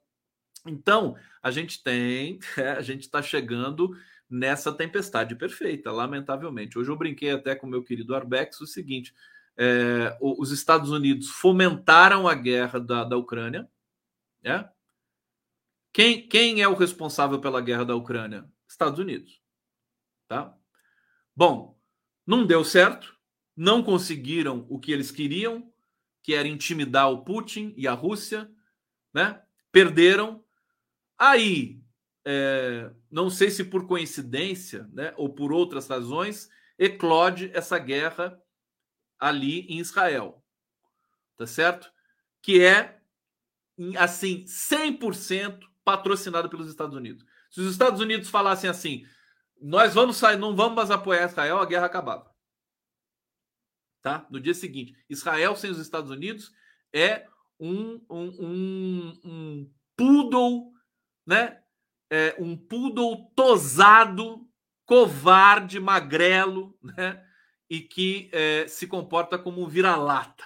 Então, 0.66 1.16
a 1.42 1.50
gente 1.50 1.82
tem, 1.82 2.38
é, 2.56 2.72
a 2.72 2.82
gente 2.82 3.00
está 3.00 3.22
chegando 3.22 3.96
nessa 4.28 4.72
tempestade 4.72 5.34
perfeita, 5.34 5.90
lamentavelmente. 5.90 6.78
Hoje 6.78 6.90
eu 6.90 6.96
brinquei 6.96 7.30
até 7.30 7.56
com 7.56 7.66
meu 7.66 7.82
querido 7.82 8.14
Arbex 8.14 8.60
o 8.60 8.66
seguinte: 8.66 9.14
é, 9.56 10.16
os 10.20 10.52
Estados 10.52 10.90
Unidos 10.90 11.30
fomentaram 11.30 12.28
a 12.28 12.34
guerra 12.34 12.78
da, 12.78 13.04
da 13.04 13.16
Ucrânia. 13.16 13.68
É? 14.44 14.68
Quem, 15.94 16.28
quem 16.28 16.60
é 16.60 16.68
o 16.68 16.74
responsável 16.74 17.40
pela 17.40 17.60
guerra 17.60 17.84
da 17.84 17.96
Ucrânia? 17.96 18.44
Estados 18.68 18.98
Unidos. 18.98 19.40
Tá? 20.28 20.56
Bom, 21.34 21.78
não 22.26 22.46
deu 22.46 22.64
certo, 22.64 23.16
não 23.56 23.82
conseguiram 23.82 24.66
o 24.68 24.78
que 24.78 24.92
eles 24.92 25.10
queriam, 25.10 25.72
que 26.22 26.34
era 26.34 26.46
intimidar 26.46 27.10
o 27.10 27.24
Putin 27.24 27.74
e 27.76 27.88
a 27.88 27.92
Rússia, 27.92 28.50
né? 29.12 29.42
Perderam. 29.70 30.44
Aí, 31.18 31.82
é, 32.24 32.90
não 33.10 33.28
sei 33.28 33.50
se 33.50 33.64
por 33.64 33.86
coincidência, 33.86 34.88
né, 34.92 35.12
ou 35.16 35.32
por 35.34 35.52
outras 35.52 35.88
razões, 35.88 36.48
eclode 36.78 37.50
essa 37.52 37.78
guerra 37.78 38.40
ali 39.18 39.60
em 39.62 39.78
Israel. 39.78 40.44
Tá 41.36 41.46
certo? 41.46 41.90
Que 42.40 42.62
é 42.62 43.00
assim 43.98 44.44
100% 44.44 45.60
patrocinada 45.84 46.48
pelos 46.48 46.68
Estados 46.68 46.96
Unidos. 46.96 47.24
Se 47.50 47.60
os 47.60 47.70
Estados 47.70 48.00
Unidos 48.00 48.30
falassem 48.30 48.68
assim, 48.68 49.04
nós 49.62 49.94
vamos 49.94 50.16
sair, 50.16 50.36
não 50.36 50.56
vamos 50.56 50.74
mais 50.74 50.90
apoiar 50.90 51.26
Israel, 51.26 51.58
a 51.58 51.66
guerra 51.66 51.86
acabava. 51.86 52.30
Tá? 54.00 54.26
No 54.30 54.40
dia 54.40 54.54
seguinte, 54.54 54.96
Israel 55.08 55.54
sem 55.54 55.70
os 55.70 55.78
Estados 55.78 56.10
Unidos 56.10 56.52
é 56.92 57.26
um, 57.58 58.04
um, 58.10 58.26
um, 58.40 59.20
um 59.24 59.72
poodle, 59.96 60.72
né? 61.24 61.62
É 62.10 62.34
um 62.38 62.56
poodle 62.56 63.30
tosado, 63.34 64.46
covarde, 64.84 65.78
magrelo, 65.78 66.76
né? 66.82 67.24
E 67.70 67.80
que 67.80 68.28
é, 68.32 68.66
se 68.66 68.86
comporta 68.86 69.38
como 69.38 69.62
um 69.62 69.68
vira-lata. 69.68 70.44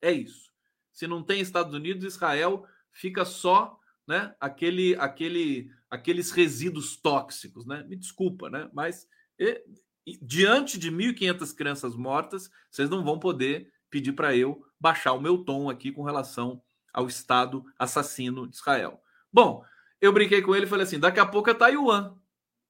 É 0.00 0.10
isso. 0.10 0.50
Se 0.92 1.06
não 1.06 1.22
tem 1.22 1.40
Estados 1.40 1.74
Unidos, 1.74 2.04
Israel 2.04 2.66
fica 2.90 3.24
só 3.24 3.78
né? 4.08 4.34
Aquele, 4.40 4.96
aquele, 4.96 5.70
aqueles 5.90 6.30
resíduos 6.30 6.96
tóxicos, 6.96 7.66
né? 7.66 7.84
Me 7.84 7.96
desculpa, 7.96 8.50
né? 8.50 8.68
Mas 8.72 9.06
e, 9.38 9.62
e, 10.06 10.18
diante 10.22 10.78
de 10.78 10.90
1.500 10.90 11.54
crianças 11.54 11.96
mortas, 11.96 12.50
vocês 12.70 12.90
não 12.90 13.04
vão 13.04 13.18
poder 13.18 13.72
pedir 13.90 14.12
para 14.12 14.36
eu 14.36 14.64
baixar 14.78 15.12
o 15.12 15.20
meu 15.20 15.38
tom 15.38 15.70
aqui 15.70 15.90
com 15.90 16.02
relação 16.02 16.62
ao 16.92 17.06
Estado 17.06 17.64
assassino 17.78 18.46
de 18.46 18.56
Israel. 18.56 19.00
Bom, 19.32 19.64
eu 20.00 20.12
brinquei 20.12 20.42
com 20.42 20.54
ele 20.54 20.66
e 20.66 20.68
falei 20.68 20.84
assim: 20.84 21.00
daqui 21.00 21.20
a 21.20 21.26
pouco 21.26 21.50
é 21.50 21.54
Taiwan, 21.54 22.14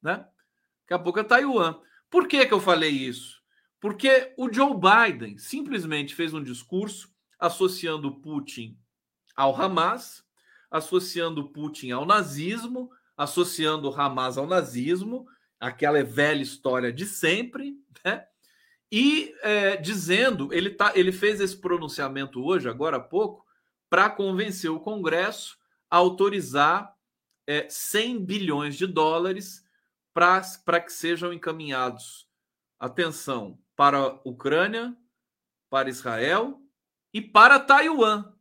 né? 0.03 0.27
Daqui 0.83 0.95
a 0.95 0.99
pouco 0.99 1.19
é 1.19 1.25
Taiwan. 1.25 1.81
Por 2.11 2.27
que, 2.27 2.47
que 2.47 2.55
eu 2.55 2.61
falei 2.61 2.91
isso? 2.91 3.43
Porque 3.81 4.33
o 4.37 4.53
Joe 4.53 4.75
Biden 4.75 5.39
simplesmente 5.39 6.15
fez 6.15 6.33
um 6.35 6.43
discurso 6.43 7.13
associando 7.39 8.21
Putin 8.21 8.77
ao 9.37 9.55
Hamas 9.55 10.27
associando 10.71 11.49
Putin 11.49 11.91
ao 11.91 12.05
nazismo, 12.05 12.91
associando 13.19 13.91
Hamas 13.91 14.39
ao 14.39 14.47
nazismo, 14.47 15.27
aquela 15.59 16.03
velha 16.05 16.41
história 16.41 16.93
de 16.93 17.05
sempre, 17.05 17.77
né? 18.05 18.25
E 18.91 19.35
é, 19.43 19.77
dizendo, 19.77 20.55
ele, 20.55 20.71
tá, 20.71 20.93
ele 20.95 21.13
fez 21.13 21.41
esse 21.41 21.57
pronunciamento 21.57 22.43
hoje, 22.43 22.69
agora 22.69 22.97
há 22.97 23.01
pouco, 23.01 23.45
para 23.91 24.09
convencer 24.09 24.71
o 24.71 24.81
Congresso 24.81 25.59
a 25.91 25.97
autorizar 25.97 26.95
é, 27.47 27.67
100 27.69 28.25
bilhões 28.25 28.77
de 28.77 28.87
dólares 28.87 29.67
para 30.15 30.81
que 30.81 30.93
sejam 30.93 31.33
encaminhados, 31.33 32.29
atenção, 32.79 33.59
para 33.77 33.99
a 33.99 34.21
Ucrânia, 34.25 34.97
para 35.69 35.91
Israel 35.91 36.61
e 37.13 37.21
para 37.21 37.61
Taiwan, 37.61 38.33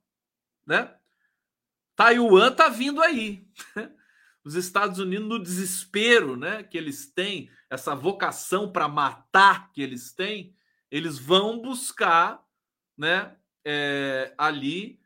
né? 0.66 0.96
Taiwan 1.96 2.50
está 2.50 2.70
vindo 2.70 3.02
aí. 3.02 3.48
Os 4.48 4.56
Estados 4.56 4.98
Unidos, 4.98 5.28
no 5.28 5.44
desespero 5.44 6.38
né, 6.38 6.64
que 6.64 6.78
eles 6.78 7.12
têm, 7.12 7.52
essa 7.70 7.94
vocação 7.94 8.72
para 8.72 8.88
matar 8.88 9.74
que 9.74 9.82
eles 9.82 10.14
têm, 10.14 10.56
eles 10.90 11.20
vão 11.20 11.62
buscar 11.62 12.42
né, 12.98 13.36
é, 13.66 14.34
ali 14.38 15.02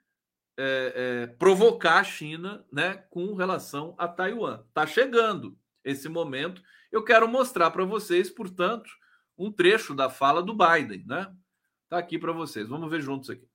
é, 0.55 0.93
é, 0.95 1.27
provocar 1.37 1.99
a 2.01 2.03
China 2.03 2.63
né, 2.71 2.93
com 3.09 3.33
relação 3.33 3.95
a 3.97 4.07
Taiwan. 4.07 4.63
Está 4.67 4.85
chegando 4.85 5.57
esse 5.83 6.07
momento. 6.07 6.61
Eu 6.91 7.03
quero 7.03 7.27
mostrar 7.27 7.71
para 7.71 7.83
vocês, 7.83 8.29
portanto, 8.29 8.91
um 9.35 9.51
trecho 9.51 9.95
da 9.95 10.07
fala 10.07 10.43
do 10.43 10.55
Biden. 10.55 11.03
Né? 11.07 11.33
Está 11.85 11.97
aqui 11.97 12.19
para 12.19 12.31
vocês. 12.31 12.67
Vamos 12.67 12.91
ver 12.91 13.01
juntos 13.01 13.31
aqui. 13.31 13.50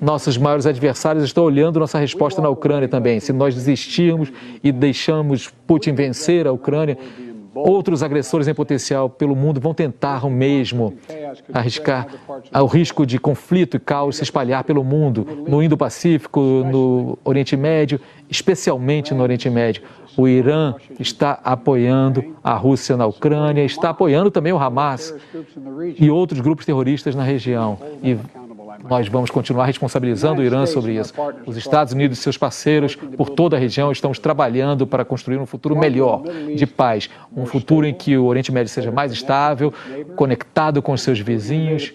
Nossos 0.00 0.36
maiores 0.36 0.66
adversários 0.66 1.24
estão 1.24 1.44
olhando 1.44 1.80
nossa 1.80 1.98
resposta 1.98 2.42
na 2.42 2.48
Ucrânia 2.48 2.86
também. 2.86 3.18
Se 3.18 3.32
nós 3.32 3.54
desistirmos 3.54 4.30
e 4.62 4.70
deixamos 4.70 5.48
Putin 5.66 5.94
vencer 5.94 6.46
a 6.46 6.52
Ucrânia, 6.52 6.98
outros 7.54 8.02
agressores 8.02 8.46
em 8.46 8.54
potencial 8.54 9.08
pelo 9.08 9.34
mundo 9.34 9.58
vão 9.58 9.72
tentar 9.72 10.26
o 10.26 10.30
mesmo, 10.30 10.94
arriscar 11.52 12.06
ao 12.52 12.66
risco 12.66 13.06
de 13.06 13.18
conflito 13.18 13.78
e 13.78 13.80
caos 13.80 14.16
se 14.16 14.22
espalhar 14.22 14.64
pelo 14.64 14.84
mundo, 14.84 15.26
no 15.48 15.62
Indo-Pacífico, 15.62 16.40
no 16.40 17.18
Oriente 17.24 17.56
Médio, 17.56 17.98
especialmente 18.28 19.14
no 19.14 19.22
Oriente 19.22 19.48
Médio. 19.48 19.82
O 20.16 20.28
Irã 20.28 20.74
está 20.98 21.40
apoiando 21.44 22.36
a 22.42 22.54
Rússia 22.54 22.96
na 22.96 23.06
Ucrânia, 23.06 23.62
está 23.64 23.90
apoiando 23.90 24.30
também 24.30 24.52
o 24.52 24.58
Hamas 24.58 25.14
e 25.98 26.10
outros 26.10 26.40
grupos 26.40 26.64
terroristas 26.64 27.14
na 27.14 27.22
região. 27.22 27.78
E 28.02 28.16
nós 28.84 29.08
vamos 29.08 29.30
continuar 29.30 29.66
responsabilizando 29.66 30.40
o 30.40 30.44
Irã 30.44 30.66
sobre 30.66 30.98
isso. 30.98 31.12
Os 31.44 31.56
Estados 31.56 31.92
Unidos 31.92 32.18
e 32.18 32.22
seus 32.22 32.36
parceiros 32.36 32.94
por 32.94 33.30
toda 33.30 33.56
a 33.56 33.58
região 33.58 33.90
estamos 33.90 34.18
trabalhando 34.18 34.86
para 34.86 35.04
construir 35.04 35.38
um 35.38 35.46
futuro 35.46 35.76
melhor, 35.76 36.22
de 36.54 36.66
paz, 36.66 37.08
um 37.34 37.46
futuro 37.46 37.86
em 37.86 37.94
que 37.94 38.16
o 38.16 38.24
Oriente 38.24 38.52
Médio 38.52 38.72
seja 38.72 38.90
mais 38.90 39.12
estável, 39.12 39.72
conectado 40.14 40.82
com 40.82 40.92
os 40.92 41.02
seus 41.02 41.20
vizinhos 41.20 41.92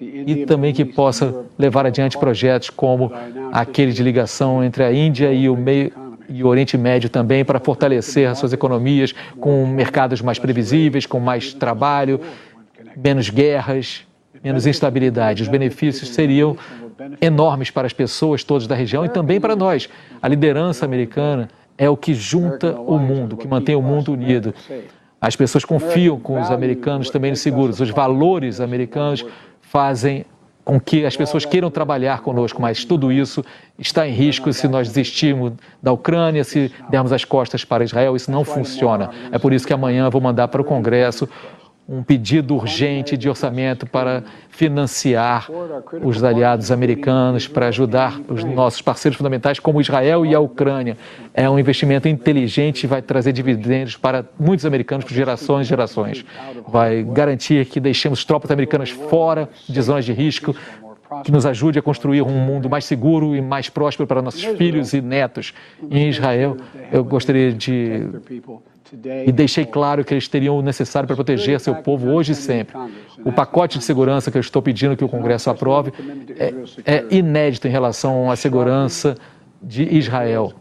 e 0.00 0.46
também 0.46 0.72
que 0.72 0.84
possa 0.84 1.44
levar 1.58 1.86
adiante 1.86 2.18
projetos 2.18 2.70
como 2.70 3.12
aquele 3.52 3.92
de 3.92 4.02
ligação 4.02 4.62
entre 4.62 4.84
a 4.84 4.92
Índia 4.92 5.32
e 5.32 5.48
o 5.48 5.56
meio 5.56 5.92
e 6.28 6.42
o 6.42 6.46
Oriente 6.46 6.78
Médio 6.78 7.10
também 7.10 7.44
para 7.44 7.60
fortalecer 7.60 8.28
as 8.28 8.38
suas 8.38 8.52
economias 8.54 9.12
com 9.38 9.66
mercados 9.66 10.22
mais 10.22 10.38
previsíveis, 10.38 11.04
com 11.04 11.20
mais 11.20 11.52
trabalho, 11.52 12.20
menos 12.96 13.28
guerras 13.28 14.06
menos 14.42 14.66
instabilidade. 14.66 15.42
Os 15.42 15.48
benefícios 15.48 16.10
seriam 16.10 16.56
enormes 17.20 17.70
para 17.70 17.86
as 17.86 17.92
pessoas 17.92 18.44
todas 18.44 18.66
da 18.66 18.74
região 18.74 19.04
e 19.04 19.08
também 19.08 19.40
para 19.40 19.56
nós. 19.56 19.88
A 20.20 20.28
liderança 20.28 20.84
americana 20.84 21.48
é 21.76 21.88
o 21.88 21.96
que 21.96 22.14
junta 22.14 22.78
o 22.78 22.98
mundo, 22.98 23.36
que 23.36 23.48
mantém 23.48 23.74
o 23.74 23.82
mundo 23.82 24.12
unido. 24.12 24.54
As 25.20 25.36
pessoas 25.36 25.64
confiam 25.64 26.18
com 26.18 26.40
os 26.40 26.50
americanos 26.50 27.10
também 27.10 27.30
nos 27.30 27.40
seguros. 27.40 27.80
Os 27.80 27.90
valores 27.90 28.60
americanos 28.60 29.24
fazem 29.60 30.24
com 30.64 30.78
que 30.78 31.04
as 31.04 31.16
pessoas 31.16 31.44
queiram 31.44 31.70
trabalhar 31.70 32.20
conosco, 32.20 32.62
mas 32.62 32.84
tudo 32.84 33.10
isso 33.10 33.44
está 33.78 34.06
em 34.06 34.12
risco 34.12 34.52
se 34.52 34.68
nós 34.68 34.88
desistirmos 34.88 35.54
da 35.82 35.90
Ucrânia, 35.92 36.44
se 36.44 36.70
dermos 36.88 37.12
as 37.12 37.24
costas 37.24 37.64
para 37.64 37.82
Israel. 37.82 38.14
Isso 38.14 38.30
não 38.30 38.44
funciona. 38.44 39.10
É 39.32 39.38
por 39.38 39.52
isso 39.52 39.66
que 39.66 39.72
amanhã 39.72 40.08
vou 40.08 40.20
mandar 40.20 40.48
para 40.48 40.62
o 40.62 40.64
Congresso 40.64 41.28
um 41.88 42.02
pedido 42.02 42.54
urgente 42.54 43.16
de 43.16 43.28
orçamento 43.28 43.86
para 43.86 44.22
financiar 44.48 45.48
os 46.02 46.22
aliados 46.22 46.70
americanos, 46.70 47.48
para 47.48 47.68
ajudar 47.68 48.20
os 48.28 48.44
nossos 48.44 48.80
parceiros 48.80 49.16
fundamentais, 49.16 49.58
como 49.58 49.80
Israel 49.80 50.24
e 50.24 50.34
a 50.34 50.40
Ucrânia. 50.40 50.96
É 51.34 51.50
um 51.50 51.58
investimento 51.58 52.08
inteligente 52.08 52.84
e 52.84 52.86
vai 52.86 53.02
trazer 53.02 53.32
dividendos 53.32 53.96
para 53.96 54.24
muitos 54.38 54.64
americanos 54.64 55.04
por 55.04 55.12
gerações 55.12 55.66
e 55.66 55.70
gerações. 55.70 56.24
Vai 56.68 57.02
garantir 57.02 57.66
que 57.66 57.80
deixemos 57.80 58.24
tropas 58.24 58.50
americanas 58.50 58.90
fora 58.90 59.48
de 59.68 59.82
zonas 59.82 60.04
de 60.04 60.12
risco 60.12 60.54
que 61.24 61.30
nos 61.30 61.44
ajude 61.44 61.78
a 61.78 61.82
construir 61.82 62.22
um 62.22 62.38
mundo 62.38 62.70
mais 62.70 62.84
seguro 62.84 63.36
e 63.36 63.42
mais 63.42 63.68
próspero 63.68 64.06
para 64.06 64.22
nossos 64.22 64.42
filhos 64.42 64.94
e 64.94 65.00
netos. 65.02 65.52
Em 65.90 66.08
Israel, 66.08 66.56
eu 66.90 67.04
gostaria 67.04 67.52
de 67.52 68.06
e 69.26 69.32
deixei 69.32 69.64
claro 69.64 70.04
que 70.04 70.12
eles 70.12 70.28
teriam 70.28 70.58
o 70.58 70.62
necessário 70.62 71.06
para 71.06 71.16
proteger 71.16 71.58
seu 71.58 71.74
povo 71.76 72.10
hoje 72.10 72.32
e 72.32 72.34
sempre. 72.34 72.76
O 73.24 73.32
pacote 73.32 73.78
de 73.78 73.84
segurança 73.84 74.30
que 74.30 74.36
eu 74.36 74.40
estou 74.40 74.60
pedindo 74.60 74.96
que 74.96 75.04
o 75.04 75.08
Congresso 75.08 75.48
aprove 75.48 75.92
é, 76.36 76.96
é 76.96 77.14
inédito 77.14 77.66
em 77.66 77.70
relação 77.70 78.30
à 78.30 78.36
segurança 78.36 79.16
de 79.62 79.84
Israel. 79.84 80.52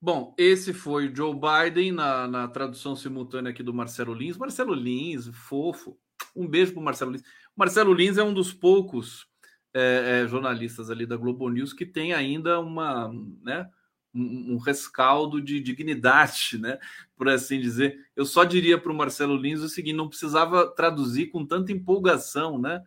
Bom, 0.00 0.34
esse 0.36 0.72
foi 0.72 1.12
Joe 1.14 1.32
Biden 1.32 1.92
na, 1.92 2.26
na 2.26 2.48
tradução 2.48 2.96
simultânea 2.96 3.52
aqui 3.52 3.62
do 3.62 3.72
Marcelo 3.72 4.12
Lins. 4.12 4.36
Marcelo 4.36 4.74
Lins, 4.74 5.28
fofo. 5.28 5.96
Um 6.34 6.48
beijo 6.48 6.72
para 6.72 6.80
o 6.80 6.84
Marcelo 6.84 7.12
Lins. 7.12 7.22
Marcelo 7.56 7.94
Lins 7.94 8.18
é 8.18 8.24
um 8.24 8.34
dos 8.34 8.52
poucos 8.52 9.28
é, 9.72 10.22
é, 10.24 10.26
jornalistas 10.26 10.90
ali 10.90 11.06
da 11.06 11.16
Globo 11.16 11.48
News 11.48 11.72
que 11.72 11.86
tem 11.86 12.12
ainda 12.12 12.58
uma, 12.58 13.12
né, 13.42 13.68
um, 14.14 14.54
um 14.54 14.58
rescaldo 14.58 15.40
de 15.40 15.60
dignidade, 15.60 16.58
né, 16.60 16.78
por 17.16 17.28
assim 17.28 17.60
dizer. 17.60 17.98
Eu 18.14 18.24
só 18.24 18.44
diria 18.44 18.78
para 18.78 18.92
o 18.92 18.94
Marcelo 18.94 19.36
Lins 19.36 19.60
o 19.60 19.68
seguinte: 19.68 19.96
não 19.96 20.08
precisava 20.08 20.66
traduzir 20.68 21.26
com 21.28 21.46
tanta 21.46 21.72
empolgação, 21.72 22.58
né, 22.58 22.82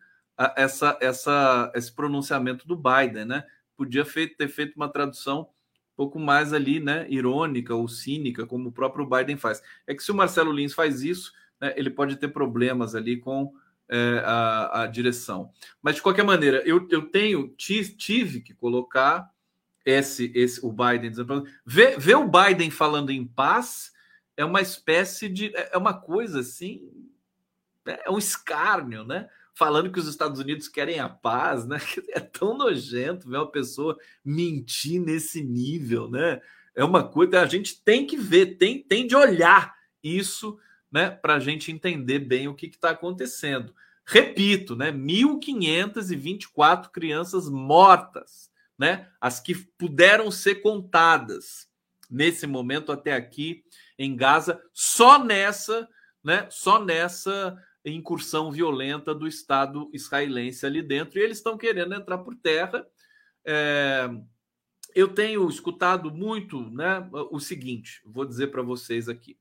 essa, 0.56 0.98
essa, 1.02 1.72
esse 1.76 1.94
pronunciamento 1.94 2.68
do 2.68 2.76
Biden, 2.76 3.26
né? 3.26 3.44
Podia 3.78 4.06
feito, 4.06 4.38
ter 4.38 4.48
feito 4.48 4.76
uma 4.76 4.90
tradução 4.90 5.50
pouco 5.96 6.20
mais 6.20 6.54
ali, 6.54 6.80
né, 6.80 7.08
irônica 7.10 7.74
ou 7.74 7.88
cínica, 7.88 8.46
como 8.46 8.70
o 8.70 8.72
próprio 8.72 9.08
Biden 9.08 9.38
faz. 9.38 9.64
É 9.88 9.96
que 9.96 10.04
se 10.04 10.12
o 10.12 10.16
Marcelo 10.16 10.52
Lins 10.52 10.74
faz 10.74 11.02
isso, 11.02 11.32
né, 11.60 11.74
ele 11.78 11.90
pode 11.90 12.18
ter 12.18 12.28
problemas 12.28 12.96
ali 12.96 13.18
com 13.18 13.54
é, 13.90 14.22
a, 14.26 14.82
a, 14.82 14.88
direção. 14.88 15.52
Mas 15.82 15.96
de 15.96 16.02
qualquer 16.02 16.24
maneira, 16.24 16.62
eu, 16.66 16.88
eu 16.90 17.04
tenho 17.04 17.54
tive 17.58 18.42
que 18.42 18.54
colocar 18.54 19.30
esse, 19.86 20.32
esse 20.36 20.66
o 20.66 20.72
Biden 20.72 21.12
ver, 21.66 22.00
ver 22.00 22.16
o 22.16 22.28
Biden 22.28 22.72
falando 22.72 23.12
em 23.12 23.26
paz 23.26 23.94
é 24.36 24.44
uma 24.44 24.62
espécie 24.62 25.30
de 25.30 25.56
é, 25.56 25.72
é 25.74 25.78
uma 25.78 25.94
coisa 25.94 26.40
assim 26.40 26.92
é 27.86 28.10
um 28.10 28.18
escárnio, 28.18 29.06
né? 29.06 29.30
falando 29.56 29.92
que 29.92 30.00
os 30.00 30.08
Estados 30.08 30.40
Unidos 30.40 30.68
querem 30.68 31.00
a 31.00 31.10
paz, 31.10 31.66
né? 31.66 31.80
É 32.14 32.20
tão 32.20 32.56
nojento 32.58 33.28
ver 33.30 33.38
uma 33.38 33.50
pessoa 33.50 33.98
mentir 34.24 35.02
nesse 35.02 35.42
nível, 35.42 36.08
né? 36.12 36.40
É 36.76 36.84
uma 36.84 37.08
coisa 37.08 37.42
a 37.42 37.46
gente 37.48 37.82
tem 37.82 38.06
que 38.06 38.18
ver, 38.18 38.58
tem, 38.58 38.84
tem 38.84 39.08
de 39.08 39.16
olhar 39.16 39.74
isso, 40.04 40.60
né? 40.92 41.10
Para 41.10 41.36
a 41.36 41.40
gente 41.40 41.72
entender 41.72 42.20
bem 42.20 42.50
o 42.50 42.54
que 42.54 42.68
está 42.68 42.90
acontecendo. 42.90 43.74
Repito, 44.06 44.76
né? 44.76 44.92
1.524 44.92 46.90
crianças 46.90 47.50
mortas, 47.50 48.52
né? 48.78 49.10
As 49.20 49.40
que 49.40 49.56
puderam 49.56 50.30
ser 50.30 50.56
contadas 50.56 51.68
nesse 52.10 52.46
momento 52.46 52.92
até 52.92 53.14
aqui 53.14 53.64
em 53.98 54.16
Gaza, 54.16 54.62
só 54.74 55.24
nessa, 55.24 55.88
né? 56.24 56.48
Só 56.50 56.84
nessa 56.84 57.58
incursão 57.86 58.52
violenta 58.52 59.14
do 59.14 59.28
Estado 59.28 59.90
israelense 59.94 60.66
ali 60.66 60.82
dentro, 60.82 61.20
e 61.20 61.22
eles 61.22 61.38
estão 61.38 61.58
querendo 61.58 61.94
entrar 61.94 62.18
por 62.20 62.36
terra. 62.36 62.86
É, 63.46 64.10
eu 64.96 65.10
tenho 65.10 65.48
escutado 65.48 66.12
muito 66.12 66.70
né, 66.72 67.08
o 67.30 67.40
seguinte, 67.40 68.02
vou 68.06 68.26
dizer 68.26 68.48
para 68.48 68.62
vocês 68.62 69.08
aqui. 69.08 69.38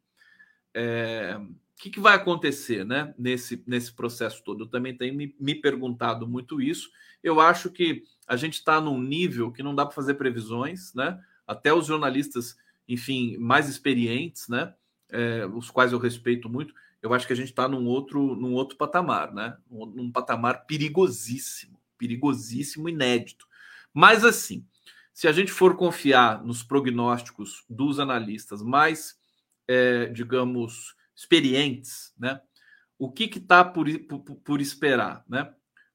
É, 0.75 1.37
o 1.39 1.83
que, 1.83 1.91
que, 1.91 2.01
vai 2.01 2.15
acontecer 2.15 2.85
né, 2.85 3.15
nesse, 3.17 3.63
nesse 3.67 3.93
processo 3.93 4.43
todo? 4.43 4.65
Eu 4.65 4.69
também 4.69 4.97
tenho 4.97 5.15
me, 5.15 5.35
me 5.39 5.55
perguntado 5.55 6.27
muito 6.27 6.61
isso. 6.61 6.91
Eu 7.23 7.41
acho 7.41 7.71
que 7.71 8.03
a 8.27 8.37
gente 8.37 8.55
está 8.55 8.81
num 8.81 9.01
nível 9.01 9.53
que 9.53 9.63
não 9.63 9.75
dá 9.75 9.85
para 9.85 9.95
fazer 9.95 10.15
previsões, 10.15 10.95
né? 10.95 11.21
Até 11.47 11.73
os 11.73 11.87
jornalistas, 11.87 12.57
enfim, 12.89 13.37
mais 13.39 13.69
experientes, 13.69 14.49
né? 14.49 14.75
É, 15.11 15.47
os 15.47 15.71
quais 15.71 15.93
eu 15.93 15.99
respeito 15.99 16.49
muito, 16.49 16.75
eu 17.03 17.13
acho 17.13 17.27
que 17.27 17.33
a 17.33 17.37
gente 17.37 17.51
está 17.51 17.69
num 17.69 17.87
outro, 17.87 18.35
num 18.35 18.55
outro 18.55 18.77
patamar, 18.77 19.33
né? 19.33 19.57
Num 19.71 20.11
patamar 20.11 20.67
perigosíssimo, 20.67 21.79
perigosíssimo, 21.99 22.89
inédito. 22.89 23.47
Mas 23.93 24.25
assim, 24.25 24.67
se 25.13 25.29
a 25.29 25.33
gente 25.33 25.53
for 25.53 25.77
confiar 25.77 26.43
nos 26.43 26.63
prognósticos 26.63 27.65
dos 27.69 28.01
analistas 28.01 28.63
mais, 28.63 29.17
é, 29.69 30.07
digamos, 30.07 30.97
experientes, 31.15 32.13
né? 32.19 32.41
O 32.99 33.13
que 33.13 33.25
está 33.25 33.65
por, 33.65 33.87
por, 34.01 34.21
por, 34.37 34.61
esperar, 34.61 35.25
né? 35.29 35.53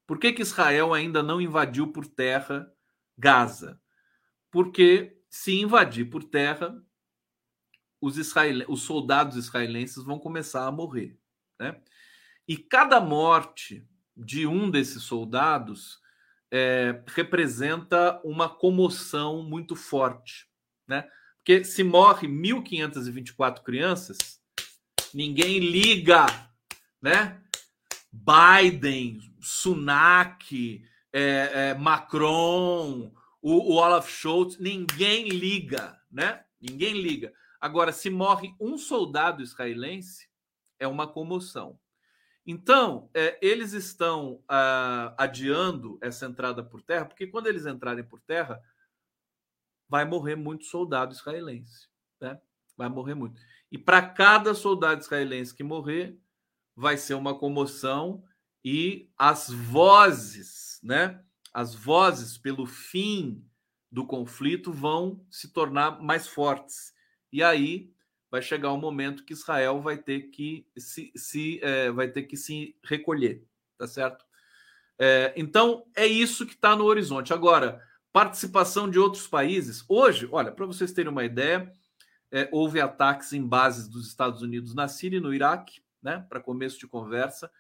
Por 0.10 0.18
que, 0.18 0.34
que 0.34 0.42
Israel 0.42 0.92
ainda 0.92 1.22
não 1.22 1.40
invadiu 1.40 1.86
por 1.86 2.04
terra 2.08 2.68
Gaza? 3.16 3.80
Porque 4.50 5.22
se 5.30 5.60
invadir 5.60 6.10
por 6.10 6.24
terra, 6.24 6.84
os, 8.02 8.18
israel... 8.18 8.66
os 8.68 8.82
soldados 8.82 9.38
israelenses 9.38 10.04
vão 10.04 10.18
começar 10.18 10.66
a 10.66 10.72
morrer. 10.72 11.16
Né? 11.60 11.80
E 12.48 12.58
cada 12.58 13.00
morte 13.00 13.88
de 14.18 14.48
um 14.48 14.72
desses 14.72 15.04
soldados 15.04 16.00
é, 16.50 17.04
representa 17.10 18.20
uma 18.24 18.50
comoção 18.50 19.44
muito 19.44 19.76
forte. 19.76 20.50
Né? 20.88 21.08
Porque 21.38 21.64
se 21.64 21.84
morre 21.84 22.28
1.524 22.28 23.62
crianças, 23.62 24.42
ninguém 25.14 25.60
liga. 25.60 26.26
Né? 27.00 27.40
Biden, 28.12 29.20
Sunak, 29.40 30.84
é, 31.12 31.22
é, 31.22 31.74
Macron, 31.76 33.12
o, 33.42 33.74
o 33.74 33.76
Olaf 33.76 34.10
Scholz, 34.10 34.58
ninguém 34.58 35.30
liga, 35.30 36.00
né? 36.12 36.44
Ninguém 36.60 37.02
liga. 37.02 37.34
Agora, 37.60 37.92
se 37.92 38.10
morre 38.10 38.54
um 38.60 38.78
soldado 38.78 39.42
israelense, 39.42 40.30
é 40.80 40.88
uma 40.88 41.08
comoção. 41.08 41.80
Então, 42.46 43.10
é, 43.14 43.38
eles 43.42 43.74
estão 43.74 44.44
ah, 44.48 45.14
adiando 45.18 46.00
essa 46.02 46.26
entrada 46.26 46.64
por 46.64 46.82
terra, 46.82 47.06
porque 47.06 47.28
quando 47.28 47.48
eles 47.48 47.66
entrarem 47.66 48.04
por 48.04 48.20
terra, 48.22 48.62
vai 49.88 50.06
morrer 50.06 50.36
muito 50.36 50.66
soldado 50.66 51.14
israelense. 51.14 51.88
Né? 52.20 52.40
Vai 52.76 52.90
morrer 52.90 53.14
muito. 53.14 53.40
E 53.72 53.78
para 53.78 54.02
cada 54.02 54.54
soldado 54.56 55.02
israelense 55.02 55.54
que 55.54 55.64
morrer, 55.64 56.18
vai 56.80 56.96
ser 56.96 57.14
uma 57.14 57.38
comoção 57.38 58.24
e 58.64 59.10
as 59.18 59.50
vozes, 59.50 60.80
né? 60.82 61.22
As 61.54 61.76
vozes 61.76 62.38
pelo 62.38 62.66
fim 62.66 63.46
do 63.92 64.06
conflito 64.06 64.72
vão 64.72 65.22
se 65.30 65.52
tornar 65.52 66.02
mais 66.02 66.26
fortes. 66.26 66.94
E 67.34 67.44
aí 67.44 67.92
vai 68.32 68.42
chegar 68.42 68.72
um 68.72 68.80
momento 68.80 69.26
que 69.26 69.34
Israel 69.34 69.82
vai 69.82 69.98
ter 69.98 70.30
que 70.30 70.66
se, 70.78 71.12
se 71.18 71.60
é, 71.62 71.92
vai 71.92 72.08
ter 72.08 72.24
que 72.24 72.38
se 72.38 72.78
recolher, 72.82 73.46
tá 73.78 73.86
certo? 73.86 74.24
É, 74.98 75.34
então 75.36 75.86
é 75.94 76.08
isso 76.08 76.46
que 76.46 76.54
está 76.54 76.78
no 76.78 76.86
horizonte. 76.86 77.34
Agora, 77.34 77.84
participação 78.14 78.90
de 78.90 78.98
outros 78.98 79.28
países. 79.28 79.84
Hoje, 79.90 80.30
olha, 80.32 80.52
para 80.52 80.66
vocês 80.66 80.94
terem 80.94 81.12
uma 81.12 81.26
ideia, 81.26 81.74
é, 82.32 82.48
houve 82.54 82.80
ataques 82.80 83.34
em 83.34 83.46
bases 83.46 83.90
dos 83.90 84.08
Estados 84.08 84.42
Unidos 84.42 84.74
na 84.74 84.88
Síria 84.88 85.18
e 85.18 85.22
no 85.22 85.34
Iraque, 85.34 85.82
né? 86.02 86.26
Para 86.30 86.40
começo 86.40 86.80
de 86.80 86.88
conversa, 86.88 87.52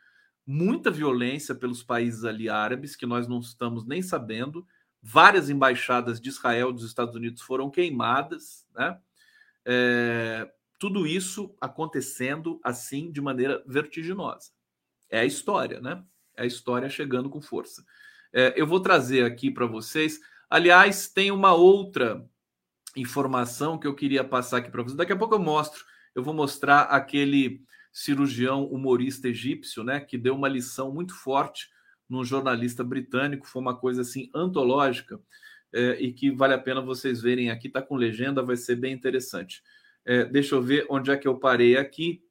muita 0.45 0.89
violência 0.89 1.53
pelos 1.53 1.83
países 1.83 2.23
ali 2.23 2.49
árabes 2.49 2.95
que 2.95 3.05
nós 3.05 3.27
não 3.27 3.39
estamos 3.39 3.85
nem 3.85 4.01
sabendo. 4.01 4.65
Várias 5.01 5.49
embaixadas 5.49 6.19
de 6.19 6.29
Israel 6.29 6.73
dos 6.73 6.83
Estados 6.83 7.15
Unidos 7.15 7.41
foram 7.41 7.69
queimadas, 7.69 8.65
né? 8.75 8.97
É, 9.65 10.51
tudo 10.79 11.05
isso 11.05 11.53
acontecendo 11.59 12.59
assim 12.63 13.11
de 13.11 13.21
maneira 13.21 13.63
vertiginosa. 13.67 14.51
É 15.09 15.19
a 15.19 15.25
história, 15.25 15.81
né? 15.81 16.03
É 16.35 16.43
a 16.43 16.45
história 16.45 16.89
chegando 16.89 17.29
com 17.29 17.41
força. 17.41 17.85
É, 18.31 18.53
eu 18.55 18.65
vou 18.65 18.79
trazer 18.79 19.25
aqui 19.25 19.51
para 19.51 19.65
vocês. 19.65 20.19
Aliás, 20.49 21.07
tem 21.07 21.31
uma 21.31 21.53
outra 21.53 22.25
informação 22.95 23.77
que 23.77 23.85
eu 23.85 23.93
queria 23.93 24.23
passar 24.23 24.57
aqui 24.57 24.71
para 24.71 24.81
vocês. 24.81 24.97
Daqui 24.97 25.13
a 25.13 25.17
pouco 25.17 25.35
eu 25.35 25.39
mostro. 25.39 25.83
Eu 26.15 26.23
vou 26.23 26.33
mostrar 26.33 26.83
aquele 26.83 27.61
cirurgião 27.91 28.65
humorista 28.65 29.27
egípcio, 29.27 29.83
né, 29.83 29.99
que 29.99 30.17
deu 30.17 30.35
uma 30.35 30.47
lição 30.47 30.93
muito 30.93 31.13
forte 31.13 31.69
num 32.07 32.23
jornalista 32.23 32.83
britânico. 32.83 33.47
Foi 33.47 33.61
uma 33.61 33.77
coisa 33.77 34.01
assim 34.01 34.29
antológica 34.33 35.19
é, 35.73 36.01
e 36.01 36.11
que 36.13 36.31
vale 36.31 36.53
a 36.53 36.59
pena 36.59 36.81
vocês 36.81 37.21
verem 37.21 37.51
aqui. 37.51 37.67
Está 37.67 37.81
com 37.81 37.95
legenda, 37.95 38.43
vai 38.43 38.57
ser 38.57 38.75
bem 38.75 38.93
interessante. 38.93 39.61
É, 40.05 40.25
deixa 40.25 40.55
eu 40.55 40.61
ver 40.61 40.85
onde 40.89 41.11
é 41.11 41.17
que 41.17 41.27
eu 41.27 41.37
parei 41.37 41.77
aqui. 41.77 42.23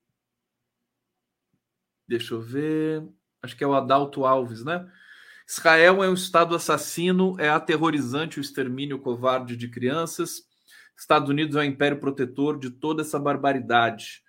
Deixa 2.07 2.35
eu 2.35 2.41
ver. 2.41 3.07
Acho 3.43 3.57
que 3.57 3.63
é 3.63 3.67
o 3.67 3.75
Adalto 3.75 4.25
Alves, 4.25 4.65
né? 4.65 4.91
Israel 5.49 6.03
é 6.03 6.11
um 6.11 6.15
Estado 6.15 6.55
assassino, 6.55 7.35
é 7.39 7.49
aterrorizante 7.49 8.39
o 8.39 8.41
extermínio 8.41 8.99
covarde 8.99 9.57
de 9.57 9.69
crianças. 9.69 10.43
Estados 10.97 11.31
Unidos 11.31 11.57
é 11.57 11.61
o 11.61 11.65
império 11.65 12.01
protetor 12.01 12.59
de 12.59 12.71
toda 12.71 13.03
essa 13.03 13.19
barbaridade. 13.19 14.23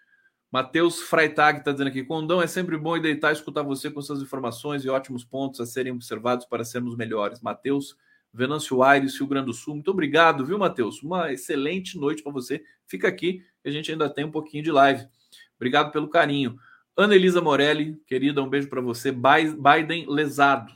Matheus 0.51 1.01
Freitag 1.01 1.59
está 1.59 1.71
dizendo 1.71 1.89
aqui: 1.89 2.03
Condão, 2.03 2.41
é 2.41 2.47
sempre 2.47 2.77
bom 2.77 2.97
e 2.97 3.01
deitar 3.01 3.31
escutar 3.31 3.61
você 3.61 3.89
com 3.91 4.01
suas 4.01 4.21
informações 4.21 4.83
e 4.83 4.89
ótimos 4.89 5.23
pontos 5.23 5.59
a 5.59 5.65
serem 5.65 5.91
observados 5.91 6.45
para 6.45 6.63
sermos 6.63 6.95
melhores. 6.95 7.39
Matheus 7.39 7.95
Venâncio 8.33 8.81
Aires, 8.81 9.17
Rio 9.17 9.27
Grande 9.27 9.47
do 9.47 9.53
Sul. 9.53 9.75
Muito 9.75 9.91
obrigado, 9.91 10.45
viu, 10.45 10.57
Matheus? 10.57 11.01
Uma 11.03 11.31
excelente 11.31 11.97
noite 11.97 12.23
para 12.23 12.31
você. 12.31 12.63
Fica 12.85 13.07
aqui, 13.07 13.43
a 13.63 13.69
gente 13.69 13.91
ainda 13.91 14.09
tem 14.09 14.25
um 14.25 14.31
pouquinho 14.31 14.63
de 14.63 14.71
live. 14.71 15.07
Obrigado 15.55 15.91
pelo 15.91 16.09
carinho. 16.09 16.57
Ana 16.97 17.15
Elisa 17.15 17.41
Morelli, 17.41 17.95
querida, 18.07 18.41
um 18.41 18.49
beijo 18.49 18.69
para 18.69 18.81
você. 18.81 19.11
Biden 19.11 20.05
lesado. 20.07 20.73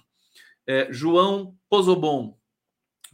É, 0.65 0.87
João 0.91 1.55
Pozobon. 1.69 2.37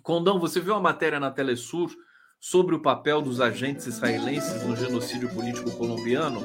Condão, 0.04 0.40
você 0.40 0.60
viu 0.60 0.76
a 0.76 0.82
matéria 0.82 1.20
na 1.20 1.32
Telesur 1.32 1.92
sobre 2.40 2.76
o 2.76 2.82
papel 2.82 3.22
dos 3.22 3.42
agentes 3.42 3.86
israelenses 3.86 4.64
no 4.64 4.76
genocídio 4.76 5.30
político 5.34 5.72
colombiano? 5.72 6.42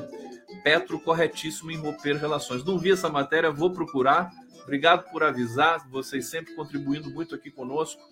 Petro 0.62 0.98
corretíssimo 0.98 1.70
em 1.70 1.76
romper 1.76 2.16
relações. 2.16 2.64
Não 2.64 2.78
vi 2.78 2.92
essa 2.92 3.08
matéria, 3.08 3.50
vou 3.50 3.70
procurar 3.70 4.30
Obrigado 4.64 5.10
por 5.10 5.22
avisar, 5.22 5.86
vocês 5.90 6.26
sempre 6.26 6.54
contribuindo 6.54 7.10
muito 7.10 7.34
aqui 7.34 7.50
conosco 7.50 8.02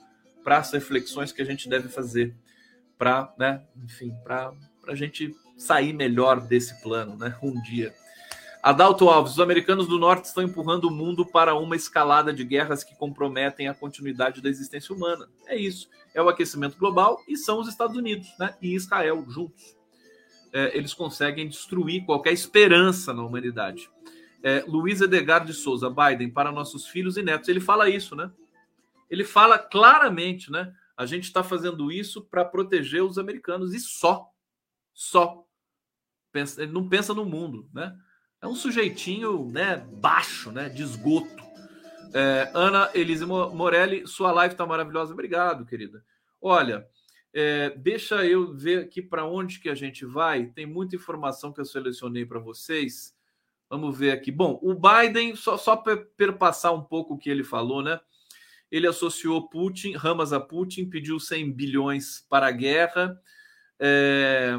para 0.44 0.58
as 0.58 0.70
reflexões 0.70 1.32
que 1.32 1.40
a 1.40 1.44
gente 1.46 1.66
deve 1.66 1.88
fazer 1.88 2.34
para, 2.98 3.34
né, 3.38 3.64
enfim, 3.82 4.14
para 4.22 4.52
a 4.86 4.94
gente 4.94 5.34
sair 5.56 5.94
melhor 5.94 6.40
desse 6.40 6.80
plano, 6.82 7.16
né, 7.16 7.34
um 7.42 7.60
dia. 7.62 7.94
Adalto 8.62 9.08
Alves, 9.08 9.32
os 9.32 9.40
americanos 9.40 9.88
do 9.88 9.98
norte 9.98 10.26
estão 10.26 10.42
empurrando 10.42 10.84
o 10.84 10.90
mundo 10.90 11.26
para 11.26 11.54
uma 11.54 11.74
escalada 11.74 12.32
de 12.32 12.44
guerras 12.44 12.84
que 12.84 12.94
comprometem 12.94 13.66
a 13.66 13.74
continuidade 13.74 14.40
da 14.40 14.48
existência 14.48 14.94
humana. 14.94 15.28
É 15.46 15.56
isso. 15.56 15.90
É 16.14 16.22
o 16.22 16.28
aquecimento 16.28 16.78
global 16.78 17.20
e 17.26 17.36
são 17.36 17.58
os 17.58 17.68
Estados 17.68 17.96
Unidos 17.96 18.28
né, 18.38 18.56
e 18.62 18.74
Israel 18.74 19.24
juntos. 19.28 19.76
É, 20.52 20.76
eles 20.76 20.94
conseguem 20.94 21.48
destruir 21.48 22.04
qualquer 22.04 22.32
esperança 22.32 23.12
na 23.12 23.24
humanidade 23.24 23.90
é, 24.42 24.64
Luiz 24.66 25.00
Edgar 25.00 25.44
de 25.44 25.54
Souza, 25.54 25.88
Biden, 25.88 26.30
para 26.30 26.50
nossos 26.50 26.86
filhos 26.88 27.16
e 27.16 27.22
netos. 27.22 27.48
Ele 27.48 27.60
fala 27.60 27.88
isso, 27.88 28.16
né? 28.16 28.30
Ele 29.08 29.24
fala 29.24 29.58
claramente, 29.58 30.50
né? 30.50 30.74
A 30.96 31.06
gente 31.06 31.24
está 31.24 31.44
fazendo 31.44 31.92
isso 31.92 32.22
para 32.22 32.44
proteger 32.44 33.02
os 33.02 33.18
americanos 33.18 33.72
e 33.72 33.80
só. 33.80 34.28
Só. 34.92 35.44
Pensa, 36.32 36.62
ele 36.62 36.72
não 36.72 36.88
pensa 36.88 37.14
no 37.14 37.24
mundo, 37.24 37.68
né? 37.72 37.94
É 38.42 38.46
um 38.48 38.56
sujeitinho 38.56 39.48
né, 39.52 39.76
baixo, 39.92 40.50
né? 40.50 40.68
De 40.68 40.82
esgoto. 40.82 41.44
É, 42.12 42.50
Ana 42.52 42.90
Elise 42.92 43.24
Morelli, 43.24 44.04
sua 44.06 44.32
live 44.32 44.54
está 44.54 44.66
maravilhosa. 44.66 45.12
Obrigado, 45.12 45.64
querida. 45.64 46.04
Olha, 46.40 46.84
é, 47.32 47.70
deixa 47.70 48.26
eu 48.26 48.52
ver 48.52 48.80
aqui 48.80 49.00
para 49.00 49.24
onde 49.24 49.60
que 49.60 49.68
a 49.68 49.76
gente 49.76 50.04
vai. 50.04 50.46
Tem 50.46 50.66
muita 50.66 50.96
informação 50.96 51.52
que 51.52 51.60
eu 51.60 51.64
selecionei 51.64 52.26
para 52.26 52.40
vocês. 52.40 53.14
Vamos 53.70 53.96
ver 53.96 54.10
aqui. 54.10 54.32
Bom, 54.32 54.58
o 54.60 54.74
Biden, 54.74 55.36
só, 55.36 55.56
só 55.56 55.76
para 55.76 55.96
perpassar 55.96 56.74
um 56.74 56.82
pouco 56.82 57.14
o 57.14 57.18
que 57.18 57.30
ele 57.30 57.44
falou, 57.44 57.80
né? 57.80 58.00
Ele 58.72 58.88
associou 58.88 59.48
Putin, 59.48 59.92
Ramas 59.92 60.32
a 60.32 60.40
Putin, 60.40 60.90
pediu 60.90 61.20
100 61.20 61.52
bilhões 61.52 62.26
para 62.28 62.48
a 62.48 62.50
guerra. 62.50 63.16
É, 63.78 64.52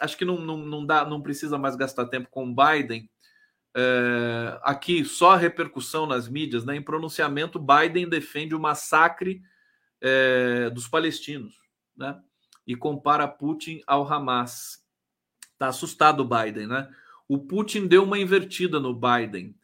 acho 0.00 0.18
que 0.18 0.24
não, 0.24 0.38
não, 0.38 0.58
não, 0.58 0.84
dá, 0.84 1.04
não 1.04 1.22
precisa 1.22 1.56
mais 1.56 1.76
gastar 1.76 2.06
tempo 2.06 2.28
com 2.30 2.44
o 2.44 2.54
Biden. 2.54 3.08
É, 3.74 4.60
aqui, 4.62 5.04
só 5.04 5.32
a 5.32 5.36
repercussão 5.36 6.06
nas 6.06 6.28
mídias, 6.28 6.64
né? 6.64 6.76
Em 6.76 6.82
pronunciamento, 6.82 7.58
Biden 7.58 8.08
defende 8.08 8.54
o 8.54 8.60
massacre 8.60 9.42
é, 10.00 10.68
dos 10.70 10.86
palestinos, 10.86 11.54
né? 11.96 12.20
E 12.66 12.76
compara 12.76 13.26
Putin 13.26 13.82
ao 13.86 14.10
Hamas. 14.10 14.84
Tá 15.58 15.68
assustado 15.68 16.20
o 16.20 16.28
Biden, 16.28 16.66
né? 16.66 16.88
O 17.26 17.38
Putin 17.38 17.86
deu 17.86 18.04
uma 18.04 18.18
invertida 18.18 18.78
no 18.78 18.94
Biden. 18.94 19.56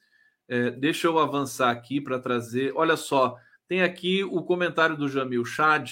É, 0.49 0.71
deixa 0.71 1.07
eu 1.07 1.19
avançar 1.19 1.71
aqui 1.71 2.01
para 2.01 2.19
trazer. 2.19 2.73
Olha 2.75 2.97
só, 2.97 3.37
tem 3.67 3.83
aqui 3.83 4.25
o 4.25 4.43
comentário 4.43 4.97
do 4.97 5.09
Jamil 5.09 5.45
Chad, 5.45 5.91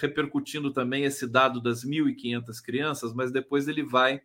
repercutindo 0.00 0.72
também 0.72 1.04
esse 1.04 1.26
dado 1.26 1.60
das 1.60 1.84
1.500 1.84 2.62
crianças, 2.62 3.12
mas 3.12 3.30
depois 3.30 3.68
ele 3.68 3.82
vai 3.82 4.22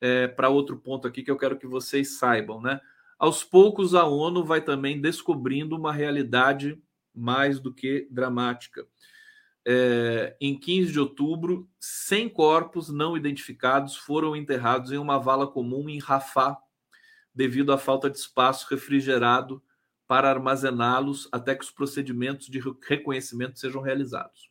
é, 0.00 0.28
para 0.28 0.48
outro 0.48 0.76
ponto 0.76 1.06
aqui 1.06 1.22
que 1.22 1.30
eu 1.30 1.36
quero 1.36 1.58
que 1.58 1.66
vocês 1.66 2.18
saibam, 2.18 2.60
né? 2.60 2.80
Aos 3.18 3.42
poucos, 3.42 3.94
a 3.94 4.04
ONU 4.04 4.44
vai 4.44 4.60
também 4.60 5.00
descobrindo 5.00 5.76
uma 5.76 5.92
realidade 5.92 6.80
mais 7.14 7.58
do 7.58 7.74
que 7.74 8.06
dramática 8.10 8.86
é, 9.70 10.34
em 10.40 10.58
15 10.58 10.92
de 10.92 10.98
outubro, 10.98 11.68
100 11.78 12.30
corpos 12.30 12.88
não 12.88 13.18
identificados 13.18 13.96
foram 13.96 14.34
enterrados 14.34 14.92
em 14.92 14.96
uma 14.96 15.18
vala 15.18 15.46
comum 15.46 15.90
em 15.90 15.98
Rafah, 15.98 16.56
devido 17.34 17.70
à 17.70 17.76
falta 17.76 18.08
de 18.08 18.16
espaço 18.16 18.66
refrigerado 18.70 19.62
para 20.06 20.30
armazená-los 20.30 21.28
até 21.30 21.54
que 21.54 21.64
os 21.64 21.70
procedimentos 21.70 22.46
de 22.46 22.60
reconhecimento 22.88 23.58
sejam 23.58 23.82
realizados. 23.82 24.50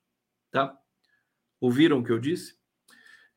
Tá? 0.52 0.78
Ouviram 1.60 1.98
o 1.98 2.04
que 2.04 2.12
eu 2.12 2.20
disse? 2.20 2.57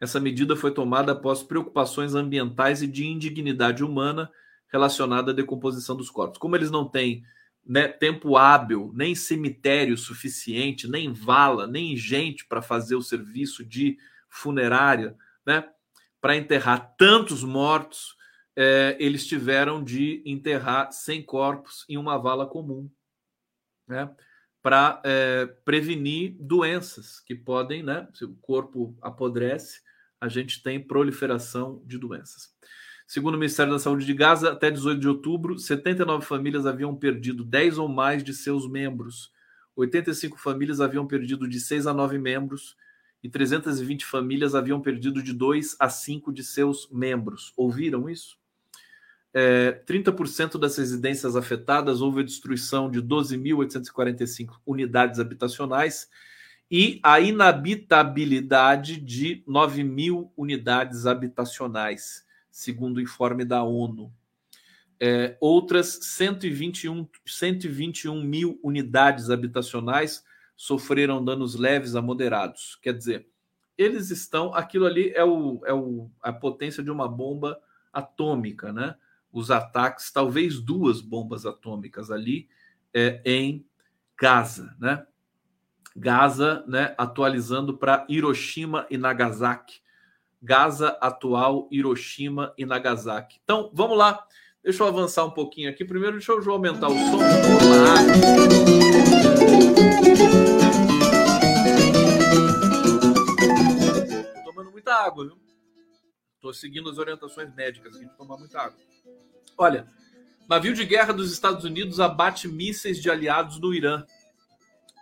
Essa 0.01 0.19
medida 0.19 0.57
foi 0.57 0.73
tomada 0.73 1.13
após 1.13 1.43
preocupações 1.43 2.15
ambientais 2.15 2.81
e 2.81 2.87
de 2.87 3.07
indignidade 3.07 3.85
humana 3.85 4.31
relacionada 4.69 5.33
à 5.33 5.35
decomposição 5.35 5.95
dos 5.95 6.09
corpos. 6.09 6.39
Como 6.39 6.57
eles 6.57 6.71
não 6.71 6.89
têm 6.89 7.23
né, 7.65 7.87
tempo 7.87 8.37
hábil, 8.37 8.91
nem 8.95 9.15
cemitério 9.15 9.97
suficiente, 9.99 10.89
nem 10.89 11.13
vala, 11.13 11.67
nem 11.67 11.97
gente 11.97 12.47
para 12.47 12.63
fazer 12.63 12.95
o 12.95 13.03
serviço 13.03 13.65
de 13.65 13.99
funerária, 14.29 15.15
né, 15.45 15.69
para 16.21 16.37
enterrar 16.37 16.95
tantos 16.97 17.45
mortos, 17.45 18.17
é, 18.57 18.97
eles 18.99 19.27
tiveram 19.27 19.83
de 19.83 20.23
enterrar 20.25 20.93
100 20.93 21.23
corpos 21.23 21.85
em 21.89 21.97
uma 21.97 22.17
vala 22.17 22.47
comum, 22.47 22.91
né, 23.87 24.11
para 24.63 25.01
é, 25.05 25.47
prevenir 25.65 26.37
doenças 26.39 27.21
que 27.21 27.35
podem, 27.35 27.83
né, 27.83 28.09
se 28.15 28.25
o 28.25 28.35
corpo 28.37 28.97
apodrece, 29.01 29.81
a 30.21 30.29
gente 30.29 30.63
tem 30.63 30.79
proliferação 30.79 31.83
de 31.87 31.97
doenças. 31.97 32.55
Segundo 33.07 33.35
o 33.35 33.39
Ministério 33.39 33.73
da 33.73 33.79
Saúde 33.79 34.05
de 34.07 34.15
Gaza, 34.15 34.53
até 34.53 34.71
18 34.71 35.01
de 35.01 35.09
outubro, 35.09 35.59
79 35.59 36.25
famílias 36.25 36.67
haviam 36.67 36.95
perdido 36.95 37.43
10 37.43 37.79
ou 37.79 37.89
mais 37.89 38.23
de 38.23 38.33
seus 38.33 38.69
membros. 38.69 39.33
85 39.75 40.39
famílias 40.39 40.81
haviam 40.81 41.07
perdido 41.07 41.49
de 41.49 41.59
6 41.59 41.87
a 41.87 41.95
9 41.95 42.19
membros 42.19 42.77
e 43.23 43.29
320 43.29 44.05
famílias 44.05 44.55
haviam 44.55 44.81
perdido 44.81 45.23
de 45.23 45.33
2 45.33 45.77
a 45.79 45.89
5 45.89 46.33
de 46.33 46.45
seus 46.45 46.89
membros. 46.91 47.53
Ouviram 47.57 48.09
isso? 48.09 48.39
É, 49.33 49.83
30% 49.87 50.59
das 50.59 50.77
residências 50.77 51.37
afetadas 51.37 52.01
houve 52.01 52.21
a 52.21 52.25
destruição 52.25 52.91
de 52.91 53.01
12.845 53.01 54.59
unidades 54.67 55.21
habitacionais 55.21 56.09
e 56.71 57.01
a 57.03 57.21
inabitabilidade 57.21 59.01
de 59.01 59.43
9 59.47 59.83
mil 59.83 60.33
unidades 60.37 61.07
habitacionais 61.07 62.25
segundo 62.51 62.99
o 62.99 63.01
informe 63.01 63.45
da 63.45 63.63
ONU. 63.63 64.13
É, 64.99 65.37
outras 65.41 65.99
121, 66.03 67.09
121 67.25 68.23
mil 68.23 68.61
unidades 68.63 69.31
habitacionais 69.31 70.23
sofreram 70.57 71.25
danos 71.25 71.55
leves 71.55 71.97
a 71.97 72.03
moderados. 72.03 72.79
Quer 72.83 72.93
dizer, 72.93 73.27
eles 73.79 74.11
estão. 74.11 74.53
Aquilo 74.53 74.85
ali 74.85 75.11
é, 75.15 75.25
o, 75.25 75.63
é 75.65 75.73
o, 75.73 76.11
a 76.21 76.33
potência 76.33 76.83
de 76.83 76.91
uma 76.91 77.09
bomba 77.09 77.59
atômica, 77.91 78.73
né? 78.73 78.95
Os 79.33 79.51
ataques, 79.51 80.11
talvez 80.13 80.61
duas 80.61 81.01
bombas 81.01 81.47
atômicas 81.47 82.11
ali 82.11 82.49
é, 82.93 83.23
em 83.25 83.65
Gaza, 84.21 84.77
né? 84.79 85.07
Gaza, 85.97 86.65
né? 86.67 86.95
Atualizando 86.97 87.77
para 87.77 88.07
Hiroshima 88.09 88.87
e 88.91 88.97
Nagasaki 88.97 89.81
Gaza 90.43 90.97
atual, 91.03 91.69
Hiroshima 91.71 92.55
e 92.57 92.65
Nagasaki. 92.65 93.39
Então, 93.45 93.71
vamos 93.75 93.99
lá. 93.99 94.27
Deixa 94.65 94.83
eu 94.83 94.87
avançar 94.89 95.25
um 95.25 95.31
pouquinho 95.31 95.69
aqui. 95.69 95.85
Primeiro, 95.85 96.17
deixa 96.17 96.33
eu 96.33 96.53
aumentar 96.53 96.89
o 96.89 96.95
som. 96.95 97.19
Tô 104.35 104.51
tomando 104.51 104.71
muita 104.71 104.95
água, 104.95 105.27
viu? 105.27 105.39
Estou 106.37 106.55
seguindo 106.55 106.89
as 106.89 106.97
orientações 106.97 107.55
médicas 107.55 107.95
aqui 107.95 108.07
de 108.07 108.17
tomar 108.17 108.39
muita 108.39 108.61
água. 108.61 108.79
Olha, 109.59 109.87
navio 110.49 110.73
de 110.73 110.87
guerra 110.87 111.13
dos 111.13 111.31
Estados 111.31 111.65
Unidos 111.65 112.01
abate 112.01 112.49
mísseis 112.49 112.99
de 112.99 113.11
aliados 113.11 113.61
no 113.61 113.75
Irã. 113.75 114.07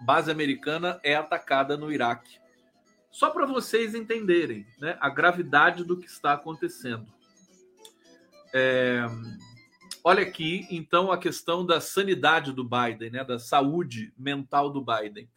Base 0.01 0.31
americana 0.31 1.01
é 1.03 1.15
atacada 1.15 1.77
no 1.77 1.93
Iraque. 1.93 2.39
Só 3.11 3.31
para 3.31 3.47
vocês 3.47 3.95
entenderem 3.95 4.67
né, 4.79 4.97
a 5.01 5.09
gravidade 5.09 5.83
do 5.85 5.97
que 5.97 6.07
está 6.07 6.35
acontecendo. 6.35 7.07
É, 8.55 9.05
olha 10.05 10.23
aqui, 10.23 10.67
então, 10.71 11.11
a 11.11 11.19
questão 11.19 11.65
da 11.65 11.81
sanidade 11.81 12.53
do 12.53 12.65
Biden, 12.65 13.11
né, 13.11 13.25
da 13.25 13.39
saúde 13.39 14.13
mental 14.17 14.71
do 14.71 14.85
Biden. 14.85 15.29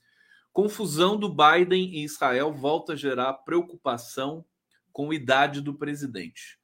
Confusão 0.53 1.17
do 1.17 1.29
Biden 1.29 1.95
em 1.95 2.03
Israel 2.03 2.53
volta 2.53 2.93
a 2.93 2.95
gerar 2.95 3.33
preocupação 3.33 4.45
com 4.91 5.13
idade 5.13 5.61
do 5.61 5.73
presidente. 5.73 6.59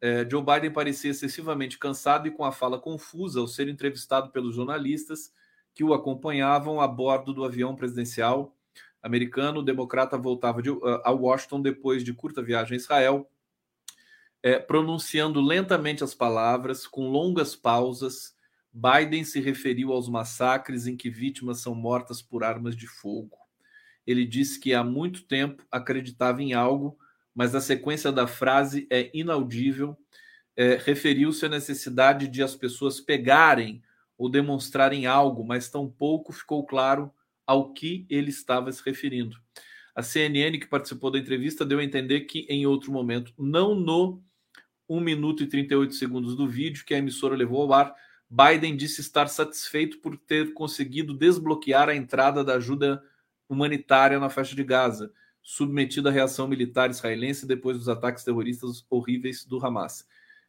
É, 0.00 0.26
Joe 0.28 0.42
Biden 0.42 0.72
parecia 0.72 1.10
excessivamente 1.10 1.78
cansado 1.78 2.26
e 2.26 2.30
com 2.30 2.44
a 2.44 2.50
fala 2.50 2.80
confusa 2.80 3.38
ao 3.38 3.46
ser 3.46 3.68
entrevistado 3.68 4.30
pelos 4.30 4.56
jornalistas 4.56 5.32
que 5.74 5.84
o 5.84 5.94
acompanhavam 5.94 6.80
a 6.80 6.88
bordo 6.88 7.32
do 7.32 7.44
avião 7.44 7.74
presidencial 7.74 8.56
americano. 9.02 9.60
O 9.60 9.64
democrata 9.64 10.18
voltava 10.18 10.62
de, 10.62 10.70
uh, 10.70 10.80
a 11.04 11.10
Washington 11.10 11.62
depois 11.62 12.04
de 12.04 12.12
curta 12.12 12.42
viagem 12.42 12.74
a 12.74 12.76
Israel, 12.76 13.30
é, 14.42 14.58
pronunciando 14.58 15.40
lentamente 15.40 16.02
as 16.02 16.14
palavras, 16.14 16.86
com 16.86 17.08
longas 17.08 17.54
pausas. 17.54 18.34
Biden 18.72 19.24
se 19.24 19.40
referiu 19.40 19.92
aos 19.92 20.08
massacres 20.08 20.86
em 20.86 20.96
que 20.96 21.10
vítimas 21.10 21.60
são 21.60 21.74
mortas 21.74 22.22
por 22.22 22.44
armas 22.44 22.76
de 22.76 22.86
fogo. 22.86 23.36
Ele 24.06 24.24
disse 24.24 24.58
que 24.58 24.72
há 24.72 24.82
muito 24.82 25.22
tempo 25.24 25.64
acreditava 25.70 26.42
em 26.42 26.52
algo 26.52 26.98
mas 27.34 27.54
a 27.54 27.60
sequência 27.60 28.10
da 28.12 28.26
frase 28.26 28.86
é 28.90 29.10
inaudível. 29.14 29.96
É, 30.56 30.76
Referiu-se 30.76 31.46
à 31.46 31.48
necessidade 31.48 32.28
de 32.28 32.42
as 32.42 32.54
pessoas 32.54 33.00
pegarem 33.00 33.82
ou 34.20 34.28
demonstrarem 34.28 35.06
algo, 35.06 35.42
mas 35.42 35.70
tampouco 35.70 36.30
ficou 36.30 36.66
claro 36.66 37.10
ao 37.46 37.72
que 37.72 38.04
ele 38.10 38.28
estava 38.28 38.70
se 38.70 38.82
referindo. 38.84 39.34
A 39.94 40.02
CNN, 40.02 40.58
que 40.58 40.66
participou 40.66 41.10
da 41.10 41.18
entrevista, 41.18 41.64
deu 41.64 41.78
a 41.78 41.84
entender 41.84 42.20
que 42.20 42.40
em 42.40 42.66
outro 42.66 42.92
momento, 42.92 43.32
não 43.38 43.74
no 43.74 44.22
1 44.86 45.00
minuto 45.00 45.42
e 45.42 45.46
38 45.46 45.94
segundos 45.94 46.36
do 46.36 46.46
vídeo 46.46 46.84
que 46.84 46.92
a 46.92 46.98
emissora 46.98 47.34
levou 47.34 47.62
ao 47.62 47.72
ar, 47.72 47.94
Biden 48.28 48.76
disse 48.76 49.00
estar 49.00 49.26
satisfeito 49.26 50.00
por 50.00 50.18
ter 50.18 50.52
conseguido 50.52 51.14
desbloquear 51.14 51.88
a 51.88 51.96
entrada 51.96 52.44
da 52.44 52.56
ajuda 52.56 53.02
humanitária 53.48 54.20
na 54.20 54.28
faixa 54.28 54.54
de 54.54 54.62
Gaza 54.62 55.10
submetido 55.42 56.10
à 56.10 56.12
reação 56.12 56.46
militar 56.46 56.90
israelense 56.90 57.46
depois 57.46 57.78
dos 57.78 57.88
ataques 57.88 58.22
terroristas 58.22 58.84
horríveis 58.90 59.46
do 59.46 59.64
Hamas. 59.64 60.06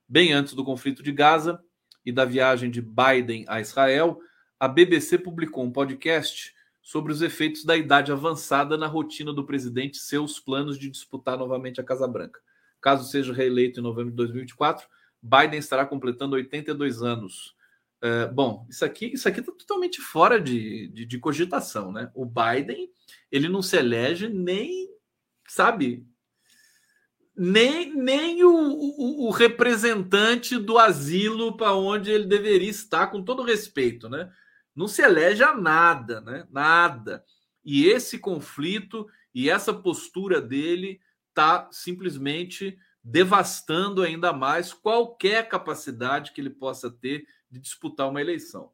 Bem 0.10 0.34
antes 0.34 0.54
do 0.56 0.66
conflito 0.66 1.02
de 1.02 1.14
Gaza 1.14 1.64
e 2.06 2.12
da 2.12 2.26
viagem 2.26 2.70
de 2.70 2.82
Biden 2.82 3.46
a 3.48 3.60
Israel, 3.60 4.20
a 4.60 4.68
BBC 4.68 5.18
publicou 5.18 5.64
um 5.64 5.72
podcast 5.72 6.54
sobre 6.82 7.12
os 7.12 7.22
efeitos 7.22 7.64
da 7.64 7.78
idade 7.78 8.12
avançada 8.12 8.78
na 8.78 8.88
rotina 8.88 9.32
do 9.32 9.46
presidente 9.46 9.96
e 9.96 10.00
seus 10.00 10.40
planos 10.40 10.78
de 10.78 10.90
disputar 10.90 11.38
novamente 11.38 11.80
a 11.80 11.84
Casa 11.84 12.08
Branca. 12.08 12.40
Caso 12.82 13.10
seja 13.10 13.34
reeleito 13.34 13.80
em 13.80 13.84
novembro 13.84 14.10
de 14.10 14.18
2024, 14.18 14.88
Biden 15.22 15.60
estará 15.60 15.86
completando 15.86 16.36
82 16.36 17.04
anos. 17.04 17.56
É, 18.02 18.26
bom, 18.28 18.66
isso 18.68 18.84
aqui 18.84 19.14
isso 19.14 19.28
aqui 19.28 19.42
está 19.42 19.52
totalmente 19.52 20.02
fora 20.02 20.42
de, 20.42 20.88
de, 20.88 21.06
de, 21.06 21.20
cogitação, 21.20 21.92
né? 21.92 22.10
O 22.16 22.26
Biden 22.26 22.90
ele 23.32 23.48
não 23.48 23.62
se 23.62 23.78
elege 23.78 24.28
nem, 24.28 24.90
sabe, 25.48 26.04
nem, 27.44 27.92
nem 27.96 28.44
o, 28.44 28.54
o, 28.54 29.28
o 29.28 29.32
representante 29.32 30.60
do 30.60 30.78
asilo 30.78 31.58
para 31.58 31.74
onde 31.74 32.12
ele 32.12 32.26
deveria 32.26 32.70
estar, 32.70 33.08
com 33.08 33.24
todo 33.24 33.42
respeito, 33.42 34.08
né? 34.08 34.32
Não 34.76 34.88
se 34.88 35.02
elege 35.02 35.44
a 35.44 35.58
nada, 35.58 36.22
né? 36.22 36.48
Nada. 36.52 37.26
E 37.66 37.88
esse 37.88 38.20
conflito 38.20 39.08
e 39.34 39.50
essa 39.50 39.74
postura 39.74 40.40
dele 40.40 41.02
está 41.30 41.68
simplesmente 41.72 42.78
devastando 43.04 44.04
ainda 44.04 44.32
mais 44.32 44.72
qualquer 44.72 45.50
capacidade 45.50 46.34
que 46.34 46.42
ele 46.42 46.52
possa 46.52 46.92
ter 46.92 47.26
de 47.50 47.60
disputar 47.60 48.08
uma 48.08 48.22
eleição. 48.22 48.72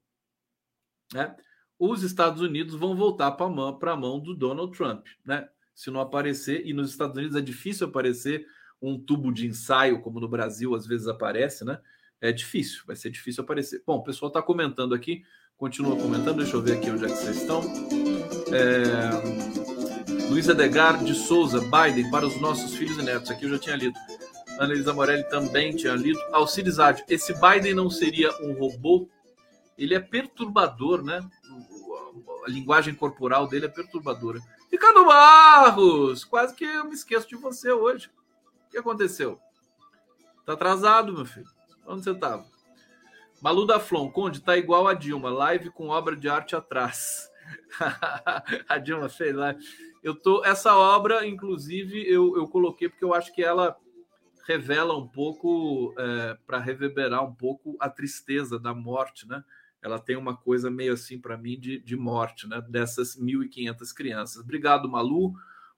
Né? 1.14 1.34
Os 1.80 2.04
Estados 2.04 2.42
Unidos 2.42 2.76
vão 2.76 2.98
voltar 2.98 3.32
para 3.32 3.46
a 3.46 3.50
mão, 3.50 3.80
mão 3.98 4.20
do 4.20 4.36
Donald 4.36 4.76
Trump. 4.78 5.08
Né? 5.24 5.48
Se 5.74 5.90
não 5.90 6.02
aparecer, 6.02 6.68
e 6.68 6.74
nos 6.74 6.90
Estados 6.90 7.16
Unidos 7.16 7.38
é 7.38 7.42
difícil 7.42 7.88
aparecer 7.88 8.46
um 8.82 9.00
tubo 9.00 9.32
de 9.32 9.48
ensaio, 9.48 10.02
como 10.02 10.20
no 10.20 10.28
Brasil 10.28 10.76
às 10.76 10.86
vezes 10.86 11.08
aparece, 11.08 11.66
né? 11.66 11.80
É 12.20 12.32
difícil, 12.32 12.84
vai 12.86 12.96
ser 12.96 13.10
difícil 13.10 13.44
aparecer. 13.44 13.82
Bom, 13.86 13.98
o 13.98 14.04
pessoal 14.04 14.30
está 14.30 14.42
comentando 14.42 14.96
aqui, 14.96 15.24
continua 15.56 15.96
comentando, 15.96 16.38
deixa 16.38 16.56
eu 16.56 16.62
ver 16.62 16.78
aqui 16.78 16.90
onde 16.90 17.06
é 17.06 17.08
que 17.08 17.16
vocês 17.16 17.42
estão. 17.42 17.62
É... 18.52 19.68
Luiz 20.30 20.48
Edgar 20.50 21.04
de 21.04 21.14
Souza, 21.14 21.62
Biden 21.62 22.10
para 22.12 22.26
os 22.26 22.40
nossos 22.42 22.76
filhos 22.76 22.98
e 22.98 23.02
netos. 23.02 23.30
Aqui 23.32 23.46
eu 23.46 23.52
já 23.52 23.60
tinha 23.60 23.76
lido. 23.76 23.98
Ana 24.60 24.74
Elisa 24.74 24.94
Morelli 24.94 25.24
também 25.30 25.76
tinha 25.76 25.94
lido. 25.94 26.20
Alcides 26.32 26.80
Adi, 26.80 27.04
esse 27.08 27.34
Biden 27.34 27.74
não 27.74 27.90
seria 27.90 28.32
um 28.42 28.54
robô? 28.54 29.08
Ele 29.78 29.94
é 29.94 30.00
perturbador, 30.00 31.04
né? 31.04 31.24
A 32.46 32.50
linguagem 32.50 32.96
corporal 32.96 33.48
dele 33.48 33.66
é 33.66 33.70
perturbadora. 33.70 34.40
Ricardo 34.72 35.06
Barros, 35.06 36.26
quase 36.26 36.56
que 36.56 36.66
eu 36.66 36.86
me 36.86 36.94
esqueço 36.94 37.28
de 37.30 37.36
você 37.36 37.72
hoje. 37.72 38.10
Que 38.78 38.82
aconteceu? 38.82 39.40
Tá 40.46 40.54
atrasado, 40.54 41.12
meu 41.12 41.26
filho. 41.26 41.48
Onde 41.88 42.04
você 42.04 42.14
tava? 42.14 42.46
Malu 43.42 43.66
da 43.66 43.80
Flon, 43.80 44.12
Conde, 44.12 44.40
tá 44.40 44.56
igual 44.56 44.88
a 44.88 44.94
Dilma, 44.94 45.32
live 45.32 45.72
com 45.72 45.88
obra 45.88 46.16
de 46.16 46.30
arte 46.30 46.56
atrás. 46.56 47.28
a 48.70 48.78
Dilma 48.78 49.10
fez 49.10 49.36
live. 49.36 49.60
Eu 50.04 50.14
tô, 50.14 50.46
essa 50.46 50.76
obra, 50.78 51.26
inclusive, 51.26 52.08
eu, 52.08 52.38
eu 52.38 52.48
coloquei 52.48 52.88
porque 52.88 53.04
eu 53.04 53.16
acho 53.16 53.34
que 53.34 53.44
ela 53.44 53.76
revela 54.48 54.96
um 54.96 55.08
pouco, 55.08 55.96
é, 55.98 56.38
para 56.46 56.60
reverberar 56.60 57.24
um 57.24 57.34
pouco 57.34 57.76
a 57.80 57.90
tristeza 57.90 58.60
da 58.60 58.76
morte, 58.76 59.28
né? 59.28 59.44
Ela 59.82 59.98
tem 59.98 60.16
uma 60.16 60.38
coisa 60.38 60.70
meio 60.70 60.94
assim 60.94 61.20
para 61.20 61.36
mim 61.36 61.60
de, 61.60 61.80
de 61.80 61.96
morte, 61.96 62.48
né? 62.48 62.64
Dessas 62.70 63.18
1.500 63.18 63.92
crianças. 63.92 64.44
Obrigado, 64.44 64.88
Malu. 64.88 65.34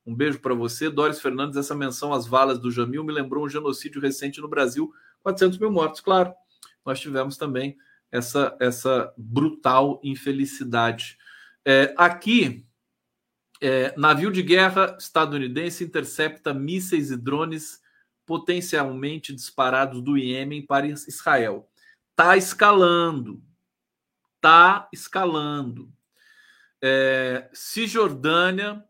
Um 0.09 0.15
beijo 0.15 0.39
para 0.39 0.55
você. 0.55 0.89
Doris 0.89 1.21
Fernandes, 1.21 1.55
essa 1.55 1.75
menção 1.75 2.11
às 2.11 2.25
valas 2.25 2.57
do 2.57 2.71
Jamil 2.71 3.03
me 3.03 3.13
lembrou 3.13 3.45
um 3.45 3.49
genocídio 3.49 4.01
recente 4.01 4.41
no 4.41 4.47
Brasil, 4.47 4.91
400 5.21 5.59
mil 5.59 5.69
mortos, 5.69 6.01
claro. 6.01 6.33
Nós 6.83 6.99
tivemos 6.99 7.37
também 7.37 7.77
essa, 8.11 8.57
essa 8.59 9.13
brutal 9.15 10.01
infelicidade. 10.03 11.15
É, 11.63 11.93
aqui, 11.95 12.65
é, 13.61 13.93
navio 13.95 14.31
de 14.31 14.41
guerra 14.41 14.97
estadunidense 14.99 15.83
intercepta 15.83 16.55
mísseis 16.55 17.11
e 17.11 17.15
drones 17.15 17.79
potencialmente 18.25 19.31
disparados 19.31 20.01
do 20.01 20.17
Iêmen 20.17 20.65
para 20.65 20.87
Israel. 20.87 21.69
Está 22.09 22.35
escalando. 22.35 23.43
Está 24.37 24.89
escalando. 24.91 25.93
É, 26.81 27.47
Cisjordânia 27.53 28.83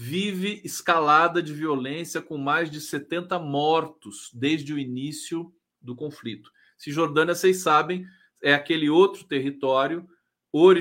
vive 0.00 0.60
escalada 0.62 1.42
de 1.42 1.52
violência 1.52 2.22
com 2.22 2.38
mais 2.38 2.70
de 2.70 2.80
70 2.80 3.36
mortos 3.40 4.30
desde 4.32 4.72
o 4.72 4.78
início 4.78 5.52
do 5.82 5.96
conflito. 5.96 6.52
Cisjordânia, 6.78 7.34
vocês 7.34 7.62
sabem, 7.62 8.06
é 8.40 8.54
aquele 8.54 8.88
outro 8.88 9.24
território 9.24 10.08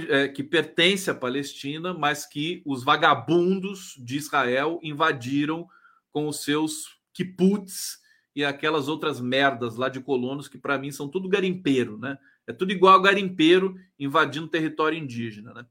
é, 0.10 0.28
que 0.28 0.44
pertence 0.44 1.10
à 1.10 1.16
Palestina, 1.16 1.96
mas 1.96 2.28
que 2.28 2.62
os 2.64 2.84
vagabundos 2.84 3.96
de 3.98 4.18
Israel 4.18 4.80
invadiram 4.84 5.68
com 6.12 6.28
os 6.28 6.44
seus 6.44 7.00
kibbutz 7.12 7.98
e 8.36 8.46
aquelas 8.46 8.88
outras 8.88 9.20
merdas 9.20 9.78
lá 9.78 9.90
de 9.90 10.00
colonos 10.00 10.48
que 10.48 10.60
para 10.60 10.78
mim 10.78 10.92
são 10.92 11.10
tudo 11.10 11.28
garimpeiro, 11.28 11.98
né? 11.98 12.20
É 12.46 12.54
tudo 12.54 12.72
igual 12.72 13.02
garimpeiro 13.02 13.76
invadindo 13.98 14.48
território 14.48 14.96
indígena, 14.96 15.56
né? 15.56 15.66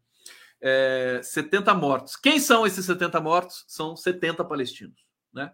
É, 0.61 1.21
70 1.23 1.75
mortos. 1.75 2.17
Quem 2.17 2.39
são 2.39 2.67
esses 2.67 2.85
70 2.85 3.21
mortos? 3.21 3.65
São 3.69 3.95
70 3.95 4.45
palestinos, 4.45 5.07
né? 5.33 5.53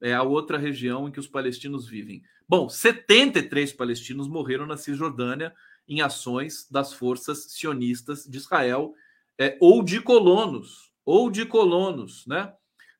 É 0.00 0.12
a 0.12 0.22
outra 0.22 0.58
região 0.58 1.08
em 1.08 1.12
que 1.12 1.20
os 1.20 1.28
palestinos 1.28 1.88
vivem. 1.88 2.22
Bom, 2.48 2.68
73 2.68 3.72
palestinos 3.72 4.26
morreram 4.26 4.66
na 4.66 4.76
Cisjordânia 4.76 5.54
em 5.88 6.00
ações 6.00 6.68
das 6.68 6.92
forças 6.92 7.52
sionistas 7.52 8.24
de 8.24 8.36
Israel 8.36 8.94
é, 9.38 9.56
ou 9.60 9.82
de 9.82 10.00
colonos, 10.00 10.92
ou 11.04 11.30
de 11.30 11.46
colonos, 11.46 12.26
né? 12.26 12.52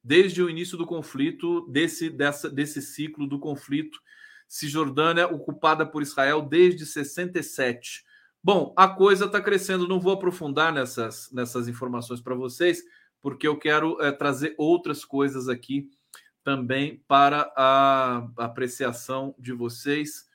desde 0.02 0.42
o 0.42 0.50
início 0.50 0.76
do 0.76 0.86
conflito, 0.86 1.66
desse, 1.68 2.10
dessa, 2.10 2.50
desse 2.50 2.82
ciclo 2.82 3.26
do 3.26 3.38
conflito. 3.38 4.00
Cisjordânia 4.48 5.26
ocupada 5.26 5.86
por 5.86 6.02
Israel 6.02 6.42
desde 6.42 6.84
67. 6.84 8.04
Bom, 8.44 8.74
a 8.76 8.88
coisa 8.88 9.26
está 9.26 9.40
crescendo. 9.40 9.86
Não 9.86 10.00
vou 10.00 10.12
aprofundar 10.12 10.72
nessas, 10.72 11.30
nessas 11.32 11.68
informações 11.68 12.20
para 12.20 12.34
vocês, 12.34 12.82
porque 13.20 13.46
eu 13.46 13.56
quero 13.56 14.00
é, 14.02 14.10
trazer 14.10 14.54
outras 14.58 15.04
coisas 15.04 15.48
aqui 15.48 15.88
também 16.42 17.02
para 17.06 17.52
a 17.56 18.28
apreciação 18.36 19.34
de 19.38 19.52
vocês. 19.52 20.30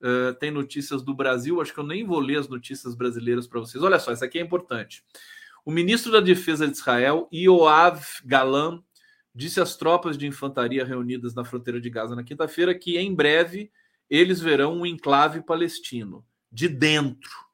Uh, 0.00 0.32
tem 0.38 0.50
notícias 0.50 1.02
do 1.02 1.14
Brasil, 1.14 1.60
acho 1.60 1.74
que 1.74 1.78
eu 1.78 1.86
nem 1.86 2.06
vou 2.06 2.18
ler 2.18 2.38
as 2.38 2.48
notícias 2.48 2.94
brasileiras 2.94 3.46
para 3.46 3.60
vocês. 3.60 3.84
Olha 3.84 3.98
só, 3.98 4.10
isso 4.10 4.24
aqui 4.24 4.38
é 4.38 4.42
importante. 4.42 5.04
O 5.62 5.70
ministro 5.70 6.10
da 6.10 6.20
Defesa 6.20 6.66
de 6.66 6.72
Israel, 6.72 7.28
Yoav 7.30 8.02
Galan, 8.24 8.82
disse 9.34 9.60
às 9.60 9.76
tropas 9.76 10.16
de 10.16 10.26
infantaria 10.26 10.86
reunidas 10.86 11.34
na 11.34 11.44
fronteira 11.44 11.78
de 11.78 11.90
Gaza 11.90 12.16
na 12.16 12.24
quinta-feira 12.24 12.74
que 12.74 12.96
em 12.96 13.14
breve 13.14 13.70
eles 14.08 14.40
verão 14.40 14.78
um 14.78 14.86
enclave 14.86 15.42
palestino 15.42 16.24
de 16.50 16.66
dentro. 16.66 17.49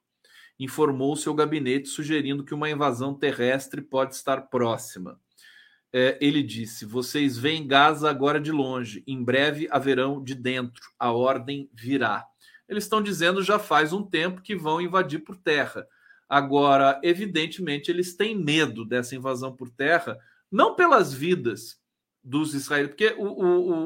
Informou 0.59 1.17
seu 1.17 1.35
gabinete, 1.35 1.89
sugerindo 1.89 2.45
que 2.45 2.55
uma 2.55 2.71
invasão 2.71 3.15
terrestre 3.15 3.83
pode 3.83 4.15
estar 4.15 4.43
próxima. 4.43 5.21
é, 5.93 6.19
ele 6.21 6.43
disse: 6.43 6.85
Vocês 6.85 7.39
veem 7.39 7.67
Gaza 7.67 8.11
agora 8.11 8.41
de 8.41 8.53
longe, 8.53 9.03
em 9.07 9.23
breve 9.23 9.69
haverão 9.71 10.23
de 10.23 10.35
dentro, 10.35 10.83
a 10.99 11.13
ordem 11.13 11.71
virá. 11.73 12.25
Eles 12.69 12.85
estão 12.85 13.03
dizendo 13.03 13.43
já 13.43 13.59
faz 13.59 13.93
um 13.93 14.03
tempo 14.03 14.43
que 14.43 14.57
vão 14.57 14.81
invadir 14.81 15.21
por 15.21 15.37
terra. 15.37 15.87
Agora, 16.29 17.01
evidentemente, 17.05 17.91
eles 17.91 18.17
têm 18.17 18.37
medo 18.37 18.85
dessa 18.85 19.15
invasão 19.15 19.55
por 19.55 19.71
terra, 19.71 20.19
não 20.51 20.75
pelas 20.75 21.15
vidas 21.15 21.81
dos 22.23 22.55
israelenses, 22.55 22.97
porque 22.97 23.15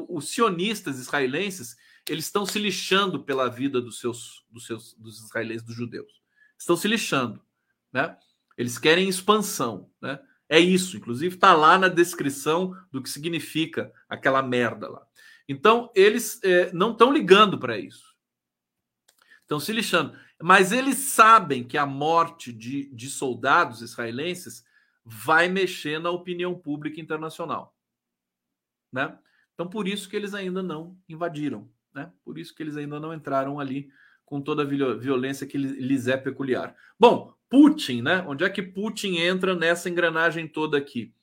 os 0.09 0.29
sionistas 0.29 0.99
israelenses 0.99 1.75
eles 2.09 2.25
estão 2.25 2.45
se 2.45 2.57
lixando 2.57 3.23
pela 3.23 3.47
vida 3.47 3.79
dos 3.79 3.99
seus, 3.99 4.43
dos 4.49 4.65
seus 4.65 4.95
dos 4.95 5.23
israelenses, 5.23 5.63
dos 5.63 5.75
judeus. 5.75 6.20
Estão 6.61 6.77
se 6.77 6.87
lixando, 6.87 7.43
né? 7.91 8.15
Eles 8.55 8.77
querem 8.77 9.09
expansão, 9.09 9.89
né? 9.99 10.19
É 10.47 10.59
isso, 10.59 10.95
inclusive 10.95 11.33
está 11.33 11.55
lá 11.55 11.75
na 11.75 11.87
descrição 11.87 12.77
do 12.91 13.01
que 13.01 13.09
significa 13.09 13.91
aquela 14.07 14.43
merda 14.43 14.87
lá. 14.87 15.03
Então, 15.49 15.91
eles 15.95 16.39
é, 16.43 16.71
não 16.71 16.91
estão 16.91 17.11
ligando 17.11 17.57
para 17.57 17.79
isso. 17.79 18.15
Estão 19.41 19.59
se 19.59 19.73
lixando. 19.73 20.15
Mas 20.39 20.71
eles 20.71 20.97
sabem 20.97 21.63
que 21.63 21.79
a 21.79 21.85
morte 21.85 22.53
de, 22.53 22.93
de 22.93 23.09
soldados 23.09 23.81
israelenses 23.81 24.63
vai 25.03 25.47
mexer 25.47 25.99
na 25.99 26.11
opinião 26.11 26.53
pública 26.53 27.01
internacional. 27.01 27.75
Né? 28.91 29.17
Então, 29.55 29.67
por 29.67 29.87
isso 29.87 30.07
que 30.07 30.15
eles 30.15 30.35
ainda 30.35 30.61
não 30.61 30.95
invadiram. 31.09 31.67
Né? 31.91 32.11
Por 32.23 32.37
isso 32.37 32.53
que 32.53 32.61
eles 32.61 32.77
ainda 32.77 32.99
não 32.99 33.13
entraram 33.13 33.59
ali 33.59 33.89
com 34.31 34.39
toda 34.39 34.61
a 34.61 34.95
violência 34.95 35.45
que 35.45 35.57
lhes 35.57 36.07
é 36.07 36.15
peculiar. 36.15 36.73
Bom, 36.97 37.35
Putin, 37.49 38.01
né? 38.01 38.23
Onde 38.25 38.45
é 38.45 38.49
que 38.49 38.61
Putin 38.61 39.17
entra 39.17 39.53
nessa 39.53 39.89
engrenagem 39.89 40.47
toda 40.47 40.77
aqui? 40.77 41.13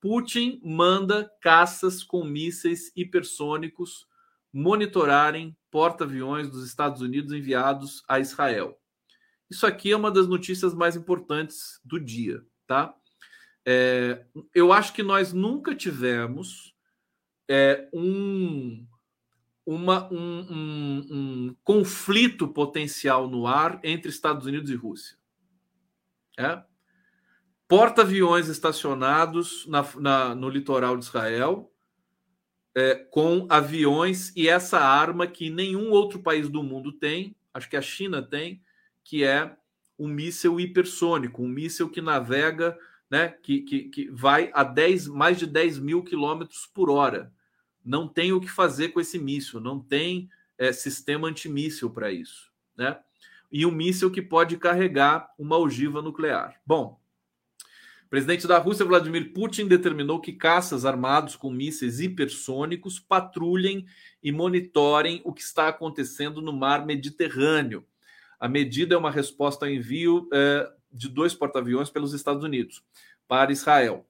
Putin 0.00 0.60
manda 0.64 1.30
caças 1.40 2.02
com 2.02 2.24
mísseis 2.24 2.90
hipersônicos 2.96 4.08
monitorarem 4.52 5.56
porta-aviões 5.70 6.50
dos 6.50 6.66
Estados 6.66 7.00
Unidos 7.00 7.32
enviados 7.32 8.02
a 8.08 8.18
Israel. 8.18 8.76
Isso 9.48 9.64
aqui 9.64 9.92
é 9.92 9.96
uma 9.96 10.10
das 10.10 10.26
notícias 10.26 10.74
mais 10.74 10.96
importantes 10.96 11.80
do 11.84 12.00
dia, 12.00 12.42
tá? 12.66 12.92
É, 13.64 14.24
eu 14.52 14.72
acho 14.72 14.92
que 14.92 15.04
nós 15.04 15.32
nunca 15.32 15.72
tivemos 15.72 16.74
é, 17.48 17.88
um, 17.92 18.84
uma, 19.66 20.08
um, 20.12 20.46
um, 20.48 21.06
um 21.10 21.56
conflito 21.64 22.46
potencial 22.46 23.28
no 23.28 23.48
ar 23.48 23.80
entre 23.82 24.08
Estados 24.08 24.46
Unidos 24.46 24.70
e 24.70 24.76
Rússia. 24.76 25.18
É? 26.38 26.62
Porta-aviões 27.66 28.48
estacionados 28.48 29.66
na, 29.66 29.84
na, 29.96 30.34
no 30.36 30.48
litoral 30.48 30.96
de 30.96 31.04
Israel, 31.04 31.72
é, 32.76 32.94
com 32.94 33.46
aviões 33.50 34.32
e 34.36 34.48
essa 34.48 34.78
arma 34.78 35.26
que 35.26 35.50
nenhum 35.50 35.90
outro 35.90 36.20
país 36.20 36.48
do 36.48 36.62
mundo 36.62 36.92
tem, 36.92 37.34
acho 37.52 37.68
que 37.68 37.76
a 37.76 37.82
China 37.82 38.22
tem, 38.22 38.62
que 39.02 39.24
é 39.24 39.56
um 39.98 40.06
míssil 40.06 40.60
hipersônico, 40.60 41.42
um 41.42 41.48
míssil 41.48 41.88
que 41.88 42.00
navega, 42.00 42.78
né, 43.10 43.28
que, 43.42 43.62
que, 43.62 43.84
que 43.84 44.10
vai 44.10 44.50
a 44.52 44.62
10, 44.62 45.08
mais 45.08 45.38
de 45.38 45.46
10 45.46 45.78
mil 45.78 46.04
quilômetros 46.04 46.66
por 46.66 46.90
hora. 46.90 47.32
Não 47.86 48.08
tem 48.08 48.32
o 48.32 48.40
que 48.40 48.50
fazer 48.50 48.88
com 48.88 49.00
esse 49.00 49.18
míssil, 49.18 49.60
não 49.60 49.78
tem 49.80 50.28
é, 50.58 50.72
sistema 50.72 51.28
antimíssil 51.28 51.88
para 51.88 52.10
isso. 52.10 52.50
Né? 52.76 52.98
e 53.50 53.64
um 53.64 53.70
míssil 53.70 54.10
que 54.10 54.22
pode 54.22 54.56
carregar 54.56 55.32
uma 55.38 55.56
ogiva 55.56 56.02
nuclear. 56.02 56.60
Bom, 56.66 57.00
o 58.04 58.08
presidente 58.08 58.46
da 58.46 58.58
Rússia, 58.58 58.84
Vladimir 58.84 59.32
Putin, 59.32 59.66
determinou 59.66 60.20
que 60.20 60.32
caças 60.32 60.84
armados 60.84 61.36
com 61.36 61.50
mísseis 61.50 62.00
hipersônicos 62.00 63.00
patrulhem 63.00 63.86
e 64.22 64.30
monitorem 64.30 65.20
o 65.24 65.32
que 65.32 65.42
está 65.42 65.68
acontecendo 65.68 66.40
no 66.40 66.52
mar 66.52 66.86
Mediterrâneo. 66.86 67.84
A 68.38 68.48
medida 68.48 68.94
é 68.94 68.98
uma 68.98 69.10
resposta 69.10 69.64
ao 69.64 69.70
envio 69.70 70.28
é, 70.32 70.70
de 70.92 71.08
dois 71.08 71.34
porta-aviões 71.34 71.90
pelos 71.90 72.12
Estados 72.12 72.44
Unidos 72.44 72.84
para 73.26 73.50
Israel. 73.50 74.06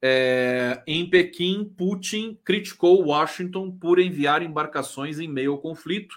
É, 0.00 0.82
em 0.86 1.08
Pequim, 1.08 1.64
Putin 1.76 2.38
criticou 2.44 3.04
Washington 3.04 3.70
por 3.70 3.98
enviar 3.98 4.42
embarcações 4.42 5.18
em 5.18 5.28
meio 5.28 5.52
ao 5.52 5.58
conflito. 5.58 6.16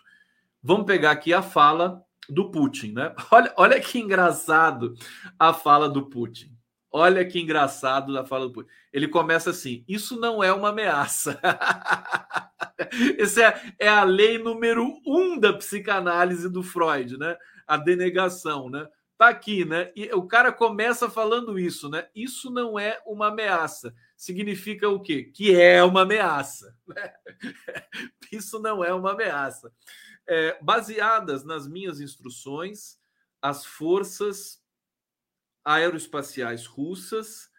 Vamos 0.62 0.86
pegar 0.86 1.12
aqui 1.12 1.34
a 1.34 1.42
fala 1.42 2.04
do 2.30 2.52
Putin, 2.52 2.94
né? 2.94 3.14
Olha, 3.32 3.54
olha 3.58 3.80
que 3.80 4.00
engraçado 4.00 4.94
a 5.38 5.54
fala 5.54 5.90
do 5.90 6.06
Putin. 6.06 6.56
Olha 6.94 7.26
que 7.26 7.40
engraçado 7.40 8.18
a 8.18 8.26
fala 8.26 8.48
do 8.48 8.52
Putin. 8.52 8.70
Ele 8.92 9.08
começa 9.08 9.50
assim: 9.50 9.84
isso 9.88 10.20
não 10.20 10.44
é 10.44 10.52
uma 10.52 10.70
ameaça. 10.70 11.40
Essa 13.18 13.44
é, 13.44 13.74
é 13.80 13.88
a 13.88 14.04
lei 14.04 14.38
número 14.38 14.86
um 15.06 15.40
da 15.40 15.54
psicanálise 15.54 16.50
do 16.50 16.62
Freud, 16.62 17.18
né? 17.18 17.38
A 17.66 17.78
denegação, 17.78 18.70
né? 18.70 18.86
Tá 19.22 19.30
aqui, 19.30 19.64
né? 19.64 19.92
E 19.96 20.12
o 20.14 20.26
cara 20.26 20.52
começa 20.52 21.08
falando 21.08 21.60
isso, 21.60 21.88
né? 21.88 22.10
Isso 22.16 22.50
não 22.50 22.80
é 22.80 23.00
uma 23.06 23.28
ameaça. 23.28 23.94
Significa 24.18 24.90
o 24.90 25.00
quê? 25.00 25.26
Que 25.26 25.54
é 25.56 25.84
uma 25.84 26.02
ameaça. 26.02 26.76
Né? 26.88 27.14
Isso 28.32 28.58
não 28.58 28.84
é 28.84 28.92
uma 28.92 29.12
ameaça 29.12 29.72
é, 30.28 30.58
baseadas 30.62 31.44
nas 31.44 31.68
minhas 31.68 32.00
instruções, 32.00 32.98
as 33.42 33.66
forças 33.66 34.60
aeroespaciais 35.64 36.66
russas 36.66 37.52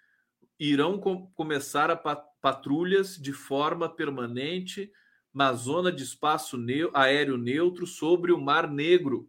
irão 0.59 0.99
com, 0.99 1.31
começar 1.33 1.91
a 1.91 1.97
patrulhas 1.97 3.17
de 3.17 3.33
forma 3.33 3.89
permanente 3.89 4.91
na 5.33 5.53
zona 5.53 5.93
de 5.93 6.03
espaço 6.03 6.57
neu, 6.57 6.91
aéreo 6.95 7.37
neutro 7.37 7.87
sobre 7.87 8.33
o 8.33 8.41
Mar 8.41 8.69
Negro. 8.71 9.29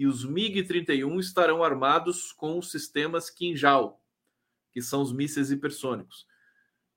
E 0.00 0.06
os 0.06 0.24
MiG-31 0.24 1.20
estarão 1.20 1.62
armados 1.62 2.32
com 2.32 2.58
os 2.58 2.70
sistemas 2.70 3.28
Kinjal, 3.28 4.00
que 4.72 4.80
são 4.80 5.02
os 5.02 5.12
mísseis 5.12 5.50
hipersônicos. 5.50 6.26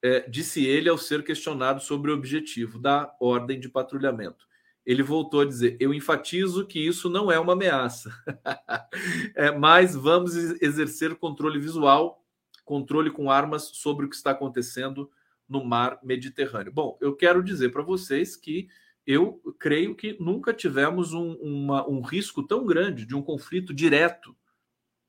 É, 0.02 0.22
disse 0.30 0.66
ele 0.66 0.90
ao 0.90 0.98
ser 0.98 1.24
questionado 1.24 1.82
sobre 1.82 2.12
o 2.12 2.14
objetivo 2.14 2.80
da 2.80 3.16
ordem 3.20 3.60
de 3.60 3.70
patrulhamento 3.70 4.48
ele 4.86 5.02
voltou 5.02 5.42
a 5.42 5.46
dizer: 5.46 5.78
Eu 5.80 5.94
enfatizo 5.94 6.66
que 6.66 6.80
isso 6.80 7.10
não 7.10 7.32
é 7.32 7.40
uma 7.40 7.54
ameaça, 7.54 8.14
é, 9.36 9.52
mas 9.52 9.96
vamos 9.96 10.36
exercer 10.36 11.16
controle 11.16 11.60
visual, 11.60 12.24
controle 12.66 13.10
com 13.10 13.32
armas 13.32 13.64
sobre 13.74 14.06
o 14.06 14.10
que 14.10 14.16
está 14.16 14.32
acontecendo 14.32 15.10
no 15.48 15.64
mar 15.64 16.00
Mediterrâneo. 16.04 16.72
Bom, 16.72 16.98
eu 17.02 17.16
quero 17.16 17.44
dizer 17.44 17.70
para 17.70 17.84
vocês 17.84 18.36
que 18.36 18.68
eu 19.06 19.42
creio 19.60 19.96
que 19.96 20.18
nunca 20.20 20.54
tivemos 20.54 21.14
um, 21.14 21.34
uma, 21.34 21.88
um 21.88 22.02
risco 22.02 22.44
tão 22.44 22.66
grande 22.66 23.06
de 23.06 23.16
um 23.16 23.22
conflito 23.22 23.74
direto 23.74 24.36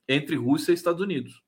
entre 0.08 0.36
Rússia 0.36 0.72
e 0.72 0.74
Estados 0.74 1.00
Unidos. 1.00 1.42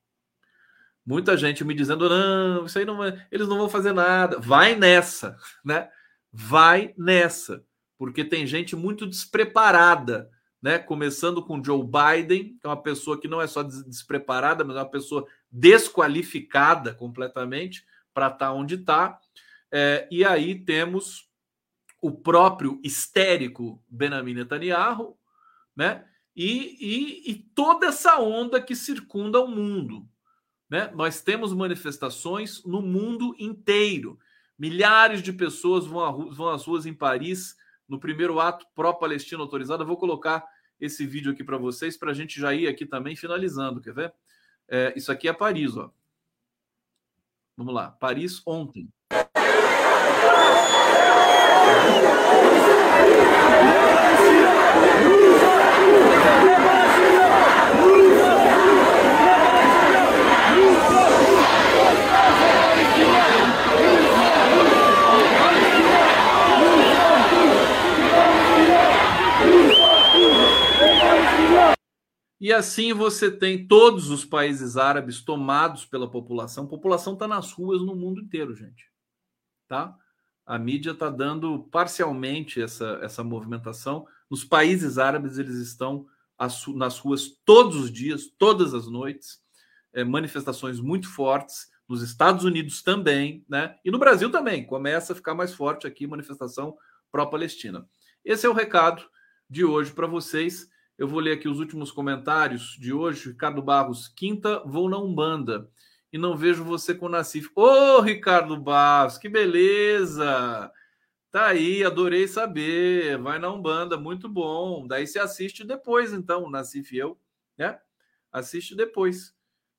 Muita 1.05 1.37
gente 1.37 1.63
me 1.63 1.73
dizendo: 1.73 2.09
não, 2.09 2.65
isso 2.65 2.77
aí 2.77 2.85
não 2.85 2.97
vai, 2.97 3.25
eles 3.31 3.47
não 3.47 3.57
vão 3.57 3.69
fazer 3.69 3.93
nada. 3.93 4.39
Vai 4.39 4.75
nessa, 4.75 5.37
né? 5.63 5.89
Vai 6.31 6.93
nessa 6.97 7.65
porque 7.97 8.23
tem 8.23 8.45
gente 8.45 8.75
muito 8.75 9.07
despreparada, 9.07 10.29
né? 10.61 10.77
Começando 10.77 11.43
com 11.43 11.63
Joe 11.63 11.83
Biden, 11.83 12.57
que 12.59 12.65
é 12.65 12.69
uma 12.69 12.81
pessoa 12.81 13.19
que 13.19 13.27
não 13.27 13.41
é 13.41 13.47
só 13.47 13.63
despreparada, 13.63 14.63
mas 14.63 14.75
é 14.75 14.79
uma 14.79 14.89
pessoa 14.89 15.25
desqualificada 15.51 16.93
completamente 16.93 17.85
para 18.13 18.27
estar 18.27 18.47
tá 18.47 18.53
onde 18.53 18.75
está. 18.75 19.19
É, 19.71 20.07
e 20.11 20.23
aí 20.23 20.55
temos 20.55 21.26
o 22.01 22.11
próprio 22.11 22.79
histérico 22.83 23.83
Benjamin 23.89 24.33
Netanyahu, 24.33 25.17
né? 25.75 26.05
E, 26.35 26.77
e, 26.79 27.31
e, 27.31 27.35
toda 27.35 27.87
essa 27.87 28.19
onda 28.19 28.61
que 28.61 28.75
circunda 28.75 29.39
o 29.39 29.47
mundo. 29.47 30.07
Né? 30.69 30.91
Nós 30.93 31.19
temos 31.19 31.51
manifestações 31.51 32.63
no 32.63 32.79
mundo 32.79 33.35
inteiro. 33.39 34.19
Milhares 34.57 35.23
de 35.23 35.33
pessoas 35.33 35.87
vão, 35.87 36.29
vão 36.29 36.49
às 36.49 36.63
ruas 36.63 36.85
em 36.85 36.93
Paris 36.93 37.55
no 37.87 37.99
primeiro 37.99 38.39
ato 38.39 38.67
pró-Palestina 38.75 39.41
autorizado. 39.41 39.81
Eu 39.81 39.87
vou 39.87 39.97
colocar 39.97 40.45
esse 40.79 41.07
vídeo 41.07 41.31
aqui 41.31 41.43
para 41.43 41.57
vocês, 41.57 41.97
para 41.97 42.11
a 42.11 42.13
gente 42.13 42.39
já 42.39 42.53
ir 42.53 42.67
aqui 42.67 42.85
também 42.85 43.15
finalizando. 43.15 43.81
Quer 43.81 43.93
ver? 43.93 44.13
É, 44.67 44.93
isso 44.95 45.11
aqui 45.11 45.27
é 45.27 45.33
Paris, 45.33 45.75
ó. 45.75 45.91
Vamos 47.55 47.73
lá. 47.73 47.89
Paris 47.89 48.43
ontem. 48.45 48.87
E 72.47 72.53
assim 72.53 72.93
você 72.93 73.29
tem 73.29 73.67
todos 73.67 74.09
os 74.09 74.23
países 74.23 74.77
árabes 74.77 75.21
tomados 75.21 75.85
pela 75.85 76.09
população. 76.09 76.63
A 76.63 76.69
população 76.69 77.11
está 77.11 77.27
nas 77.27 77.51
ruas 77.51 77.81
no 77.81 77.93
mundo 77.93 78.21
inteiro, 78.21 78.55
gente. 78.55 78.89
Tá? 79.67 79.93
A 80.45 80.57
mídia 80.57 80.91
está 80.91 81.09
dando 81.09 81.67
parcialmente 81.69 82.61
essa, 82.61 82.99
essa 83.01 83.21
movimentação. 83.21 84.07
Nos 84.29 84.43
países 84.43 84.97
árabes, 84.97 85.37
eles 85.37 85.55
estão 85.55 86.05
nas 86.75 86.99
ruas 86.99 87.29
todos 87.45 87.75
os 87.75 87.91
dias, 87.91 88.27
todas 88.37 88.73
as 88.73 88.87
noites. 88.87 89.39
É, 89.93 90.03
manifestações 90.03 90.79
muito 90.79 91.09
fortes. 91.09 91.67
Nos 91.87 92.01
Estados 92.01 92.43
Unidos 92.43 92.83
também, 92.83 93.45
né? 93.47 93.75
E 93.83 93.89
no 93.89 93.97
Brasil 93.97 94.29
também. 94.29 94.65
Começa 94.65 95.13
a 95.13 95.15
ficar 95.15 95.33
mais 95.33 95.53
forte 95.53 95.87
aqui 95.87 96.05
manifestação 96.05 96.75
pró-Palestina. 97.09 97.87
Esse 98.25 98.45
é 98.45 98.49
o 98.49 98.53
recado 98.53 99.03
de 99.49 99.63
hoje 99.63 99.91
para 99.91 100.05
vocês. 100.05 100.67
Eu 100.97 101.07
vou 101.07 101.19
ler 101.19 101.33
aqui 101.33 101.47
os 101.47 101.59
últimos 101.59 101.91
comentários 101.91 102.75
de 102.77 102.91
hoje. 102.91 103.29
Ricardo 103.29 103.61
Barros, 103.61 104.09
quinta, 104.09 104.61
vou 104.65 104.89
na 104.89 104.97
Umbanda 104.97 105.69
e 106.11 106.17
não 106.17 106.35
vejo 106.35 106.63
você 106.63 106.93
com 106.93 107.05
o 107.05 107.09
Nacif. 107.09 107.49
Ô, 107.55 107.61
oh, 107.61 108.01
Ricardo 108.01 108.57
Barros, 108.57 109.17
que 109.17 109.29
beleza! 109.29 110.71
Tá 111.37 111.49
aí, 111.49 111.83
adorei 111.83 112.27
saber. 112.27 113.15
Vai 113.19 113.37
na 113.37 113.53
Umbanda, 113.53 113.95
muito 113.95 114.27
bom. 114.27 114.87
Daí 114.87 115.05
você 115.05 115.19
assiste 115.19 115.63
depois, 115.63 116.11
então, 116.11 116.45
o 116.45 116.49
Nacif 116.49 116.95
e 116.95 116.97
eu, 116.97 117.15
né? 117.55 117.79
Assiste 118.31 118.75
depois, 118.75 119.35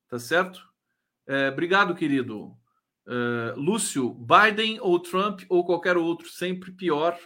tá 0.07 0.17
certo? 0.17 0.65
É, 1.27 1.49
obrigado, 1.49 1.93
querido. 1.93 2.55
É, 3.05 3.55
Lúcio, 3.57 4.13
Biden 4.13 4.79
ou 4.79 5.01
Trump 5.01 5.41
ou 5.49 5.65
qualquer 5.65 5.97
outro, 5.97 6.29
sempre 6.29 6.71
pior. 6.71 7.19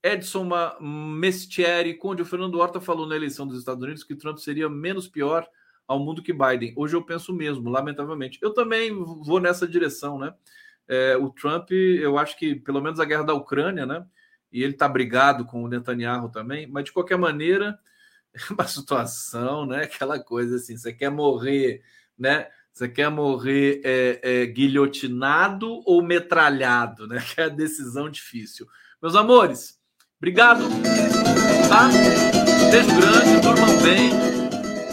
Edson 0.00 0.48
Mestieri, 0.80 1.94
Conde, 1.94 2.22
o 2.22 2.24
Fernando 2.24 2.60
Horta 2.60 2.80
falou 2.80 3.04
na 3.04 3.16
eleição 3.16 3.48
dos 3.48 3.58
Estados 3.58 3.82
Unidos 3.82 4.04
que 4.04 4.14
Trump 4.14 4.38
seria 4.38 4.68
menos 4.68 5.08
pior 5.08 5.44
ao 5.88 5.98
mundo 5.98 6.22
que 6.22 6.32
Biden. 6.32 6.72
Hoje 6.76 6.94
eu 6.94 7.02
penso 7.02 7.34
mesmo, 7.34 7.68
lamentavelmente. 7.68 8.38
Eu 8.40 8.54
também 8.54 8.94
vou 8.94 9.40
nessa 9.40 9.66
direção, 9.66 10.20
né? 10.20 10.32
É, 10.92 11.16
o 11.16 11.30
Trump, 11.30 11.70
eu 11.70 12.18
acho 12.18 12.36
que 12.36 12.54
pelo 12.54 12.82
menos 12.82 13.00
a 13.00 13.04
guerra 13.04 13.22
da 13.22 13.32
Ucrânia, 13.32 13.86
né? 13.86 14.04
E 14.52 14.62
ele 14.62 14.74
tá 14.74 14.86
brigado 14.86 15.46
com 15.46 15.64
o 15.64 15.68
Netanyahu 15.68 16.28
também, 16.28 16.66
mas 16.66 16.84
de 16.84 16.92
qualquer 16.92 17.16
maneira, 17.16 17.78
é 18.34 18.38
uma 18.52 18.66
situação, 18.66 19.64
né? 19.64 19.84
Aquela 19.84 20.18
coisa 20.18 20.56
assim, 20.56 20.76
você 20.76 20.92
quer 20.92 21.10
morrer, 21.10 21.82
né? 22.18 22.48
Você 22.72 22.88
quer 22.88 23.10
morrer 23.10 23.80
é, 23.84 24.20
é, 24.22 24.46
guilhotinado 24.46 25.82
ou 25.86 26.02
metralhado, 26.02 27.06
né? 27.06 27.22
Que 27.34 27.40
é 27.40 27.44
a 27.44 27.48
decisão 27.48 28.10
difícil. 28.10 28.66
Meus 29.00 29.16
amores, 29.16 29.80
Obrigado, 30.22 30.62
tá? 31.68 31.88
Beijo 32.70 32.94
grande, 32.94 33.40
durmam 33.42 33.82
bem. 33.82 34.12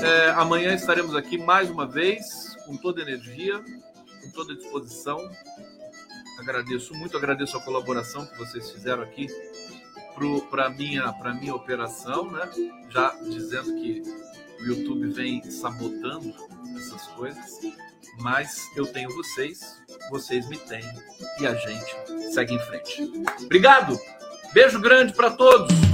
É, 0.04 0.32
amanhã 0.32 0.74
estaremos 0.74 1.16
aqui 1.16 1.38
mais 1.38 1.70
uma 1.70 1.86
vez, 1.86 2.56
com 2.66 2.76
toda 2.76 3.04
energia, 3.04 3.64
com 4.24 4.32
toda 4.32 4.56
disposição. 4.56 5.20
Agradeço 6.40 6.94
muito, 6.94 7.18
agradeço 7.18 7.58
a 7.58 7.62
colaboração 7.62 8.26
que 8.26 8.38
vocês 8.38 8.72
fizeram 8.72 9.04
aqui 9.04 9.28
para 10.50 10.70
minha, 10.70 11.14
minha 11.40 11.56
operação, 11.56 12.32
né? 12.32 12.50
Já 12.90 13.14
dizendo 13.30 13.76
que 13.76 14.02
o 14.60 14.66
YouTube 14.66 15.10
vem 15.12 15.44
sabotando 15.50 16.34
essas 16.78 17.08
coisas, 17.10 17.60
mas 18.20 18.70
eu 18.76 18.86
tenho 18.86 19.10
vocês, 19.12 19.82
vocês 20.10 20.48
me 20.48 20.58
têm 20.58 20.84
e 21.40 21.48
a 21.48 21.56
gente 21.56 22.34
segue 22.34 22.54
em 22.54 22.60
frente. 22.60 23.24
Obrigado! 23.44 24.00
Beijo 24.54 24.80
grande 24.80 25.14
para 25.14 25.32
todos. 25.32 25.89